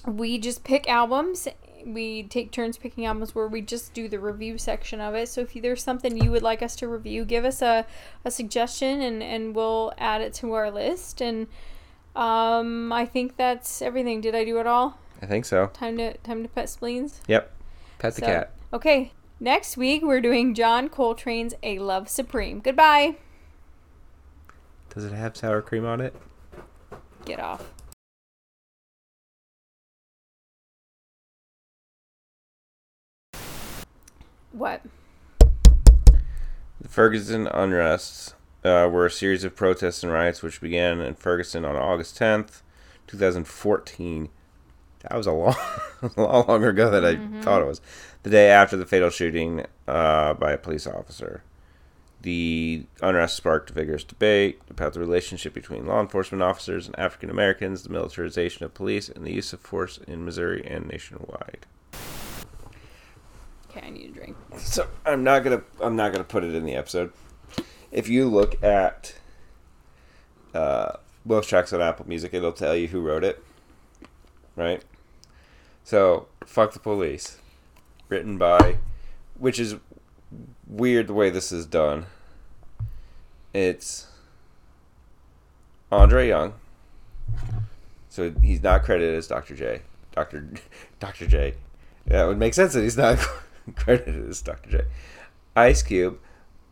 we 0.06 0.38
just 0.38 0.64
pick 0.64 0.88
albums. 0.88 1.48
We 1.84 2.22
take 2.22 2.50
turns 2.52 2.76
picking 2.78 3.04
albums 3.04 3.34
where 3.34 3.48
we 3.48 3.60
just 3.60 3.92
do 3.92 4.08
the 4.08 4.18
review 4.18 4.56
section 4.56 5.00
of 5.00 5.14
it. 5.14 5.28
So 5.28 5.42
if 5.42 5.52
there's 5.52 5.82
something 5.82 6.16
you 6.16 6.30
would 6.30 6.42
like 6.42 6.62
us 6.62 6.76
to 6.76 6.88
review, 6.88 7.24
give 7.24 7.44
us 7.44 7.60
a, 7.60 7.84
a 8.24 8.30
suggestion, 8.30 9.02
and, 9.02 9.22
and 9.22 9.54
we'll 9.54 9.92
add 9.98 10.22
it 10.22 10.32
to 10.34 10.52
our 10.54 10.70
list. 10.70 11.20
And 11.20 11.46
um, 12.16 12.92
I 12.92 13.06
think 13.06 13.36
that's 13.36 13.82
everything. 13.82 14.20
Did 14.20 14.34
I 14.34 14.44
do 14.44 14.58
it 14.58 14.66
all? 14.66 14.98
I 15.20 15.26
think 15.26 15.44
so. 15.44 15.68
Time 15.72 15.96
to 15.98 16.16
time 16.18 16.42
to 16.42 16.48
pet 16.48 16.68
spleens. 16.68 17.20
Yep. 17.28 17.52
Pet 17.98 18.14
the 18.14 18.20
So- 18.20 18.26
cat. 18.26 18.52
Okay, 18.72 19.12
next 19.38 19.76
week 19.76 20.02
we're 20.02 20.20
doing 20.20 20.54
John 20.54 20.88
Coltrane's 20.88 21.54
A 21.62 21.78
Love 21.78 22.08
Supreme. 22.08 22.60
Goodbye. 22.60 23.16
Does 24.94 25.04
it 25.04 25.12
have 25.12 25.36
sour 25.36 25.62
cream 25.62 25.84
on 25.86 26.00
it? 26.00 26.14
Get 27.24 27.38
off. 27.40 27.70
What? 34.52 34.82
The 36.80 36.88
Ferguson 36.88 37.46
unrests 37.46 38.34
uh, 38.64 38.88
were 38.90 39.06
a 39.06 39.10
series 39.10 39.44
of 39.44 39.56
protests 39.56 40.02
and 40.02 40.12
riots 40.12 40.42
which 40.42 40.60
began 40.60 41.00
in 41.00 41.14
Ferguson 41.14 41.64
on 41.64 41.76
August 41.76 42.18
10th, 42.18 42.62
2014. 43.06 44.28
That 45.00 45.16
was 45.16 45.26
a 45.26 45.32
long, 45.32 45.56
a 46.16 46.22
lot 46.22 46.48
longer 46.48 46.68
ago 46.68 46.90
than 46.90 47.04
I 47.04 47.42
thought 47.42 47.62
it 47.62 47.66
was. 47.66 47.80
The 48.22 48.30
day 48.30 48.50
after 48.50 48.76
the 48.76 48.86
fatal 48.86 49.10
shooting 49.10 49.66
uh, 49.88 50.34
by 50.34 50.52
a 50.52 50.58
police 50.58 50.86
officer. 50.86 51.42
The 52.22 52.84
unrest 53.00 53.36
sparked 53.36 53.70
a 53.70 53.72
vigorous 53.72 54.04
debate 54.04 54.60
about 54.70 54.92
the 54.92 55.00
relationship 55.00 55.52
between 55.52 55.86
law 55.86 56.00
enforcement 56.00 56.40
officers 56.40 56.86
and 56.86 56.96
African 56.96 57.30
Americans, 57.30 57.82
the 57.82 57.88
militarization 57.88 58.64
of 58.64 58.74
police, 58.74 59.08
and 59.08 59.26
the 59.26 59.32
use 59.32 59.52
of 59.52 59.58
force 59.58 59.98
in 60.06 60.24
Missouri 60.24 60.64
and 60.64 60.86
nationwide. 60.86 61.66
Okay, 63.68 63.84
I 63.84 63.90
need 63.90 64.10
a 64.10 64.12
drink. 64.12 64.36
So 64.58 64.86
I'm 65.04 65.24
not 65.24 65.42
gonna 65.42 65.62
I'm 65.80 65.96
not 65.96 66.12
gonna 66.12 66.22
put 66.22 66.44
it 66.44 66.54
in 66.54 66.64
the 66.64 66.74
episode. 66.74 67.12
If 67.92 68.08
you 68.08 68.26
look 68.28 68.62
at 68.64 69.14
uh, 70.54 70.96
most 71.24 71.48
tracks 71.48 71.72
on 71.72 71.82
Apple 71.82 72.08
Music, 72.08 72.32
it'll 72.34 72.52
tell 72.52 72.74
you 72.74 72.88
who 72.88 73.00
wrote 73.00 73.22
it. 73.22 73.44
Right. 74.56 74.82
So 75.84 76.26
fuck 76.46 76.72
the 76.72 76.78
police, 76.78 77.38
written 78.08 78.38
by, 78.38 78.78
which 79.38 79.60
is 79.60 79.76
weird 80.66 81.06
the 81.06 81.14
way 81.14 81.30
this 81.30 81.52
is 81.52 81.66
done. 81.66 82.06
It's 83.52 84.06
Andre 85.90 86.28
Young. 86.28 86.54
So 88.08 88.32
he's 88.42 88.62
not 88.62 88.82
credited 88.82 89.14
as 89.14 89.26
Dr. 89.26 89.54
J. 89.54 89.82
Dr. 90.12 90.48
Dr. 91.00 91.26
J. 91.26 91.54
That 92.06 92.24
would 92.24 92.38
make 92.38 92.54
sense 92.54 92.72
that 92.72 92.82
he's 92.82 92.96
not 92.96 93.18
credited 93.76 94.28
as 94.28 94.40
Dr. 94.42 94.70
J. 94.70 94.80
Ice 95.56 95.82
Cube, 95.82 96.18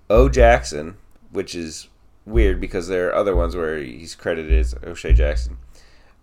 O. 0.09 0.29
Jackson, 0.29 0.97
which 1.31 1.55
is 1.55 1.89
weird 2.27 2.61
because 2.61 2.89
there 2.89 3.09
are 3.09 3.15
other 3.15 3.35
ones 3.35 3.57
where 3.57 3.79
he's 3.79 4.15
credited 4.15 4.53
as 4.53 4.75
O'Shea 4.85 5.13
Jackson. 5.13 5.59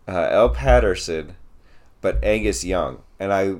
Uh, 0.07 0.27
L. 0.31 0.49
Patterson, 0.49 1.35
but 2.01 2.23
Angus 2.23 2.63
Young, 2.63 3.01
and 3.19 3.33
I, 3.33 3.55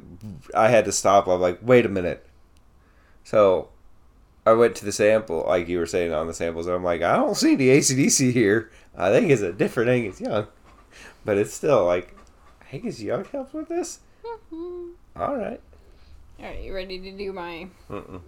I 0.56 0.69
had 0.69 0.86
to 0.86 0.91
stop. 0.91 1.28
I'm 1.28 1.41
like, 1.41 1.60
wait 1.61 1.86
a 1.86 1.90
minute. 1.90 2.26
So, 3.24 3.69
I 4.45 4.53
went 4.53 4.78
to 4.78 4.86
the 4.86 4.94
sample, 4.94 5.44
like 5.45 5.68
you 5.68 5.78
were 5.78 5.86
saying 5.86 6.14
on 6.14 6.28
the 6.28 6.34
samples. 6.34 6.68
And 6.68 6.76
I'm 6.76 6.84
like, 6.84 7.02
I 7.02 7.18
don't 7.18 7.36
see 7.36 7.56
the 7.56 7.68
ACDC 7.68 8.32
here. 8.32 8.72
I 8.95 9.11
think 9.11 9.30
it's 9.30 9.41
a 9.41 9.52
different 9.52 9.90
Angus 9.90 10.22
Young, 10.22 10.48
but 11.26 11.38
it's 11.38 11.53
still 11.53 11.86
like, 11.86 12.15
Angus 12.72 13.02
Young 13.02 13.26
helps 13.26 13.53
with 13.53 13.68
this. 13.68 13.99
All 15.18 15.36
right. 15.36 15.60
All 16.40 16.45
right, 16.45 16.61
you 16.61 16.74
ready 16.74 16.99
to 16.99 17.11
do 17.11 17.34
my? 17.34 17.68
Mm-mm. 17.90 18.22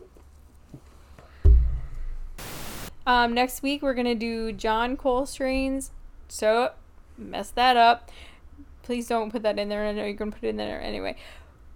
Um, 3.10 3.34
next 3.34 3.64
week 3.64 3.82
we're 3.82 3.96
gonna 3.96 4.14
do 4.14 4.52
John 4.52 4.96
Coltrane's. 4.96 5.90
So, 6.28 6.74
messed 7.18 7.56
that 7.56 7.76
up. 7.76 8.12
Please 8.84 9.08
don't 9.08 9.32
put 9.32 9.42
that 9.42 9.58
in 9.58 9.68
there. 9.68 9.84
I 9.88 9.94
know 9.94 10.04
you're 10.04 10.14
gonna 10.14 10.30
put 10.30 10.44
it 10.44 10.50
in 10.50 10.58
there 10.58 10.80
anyway. 10.80 11.16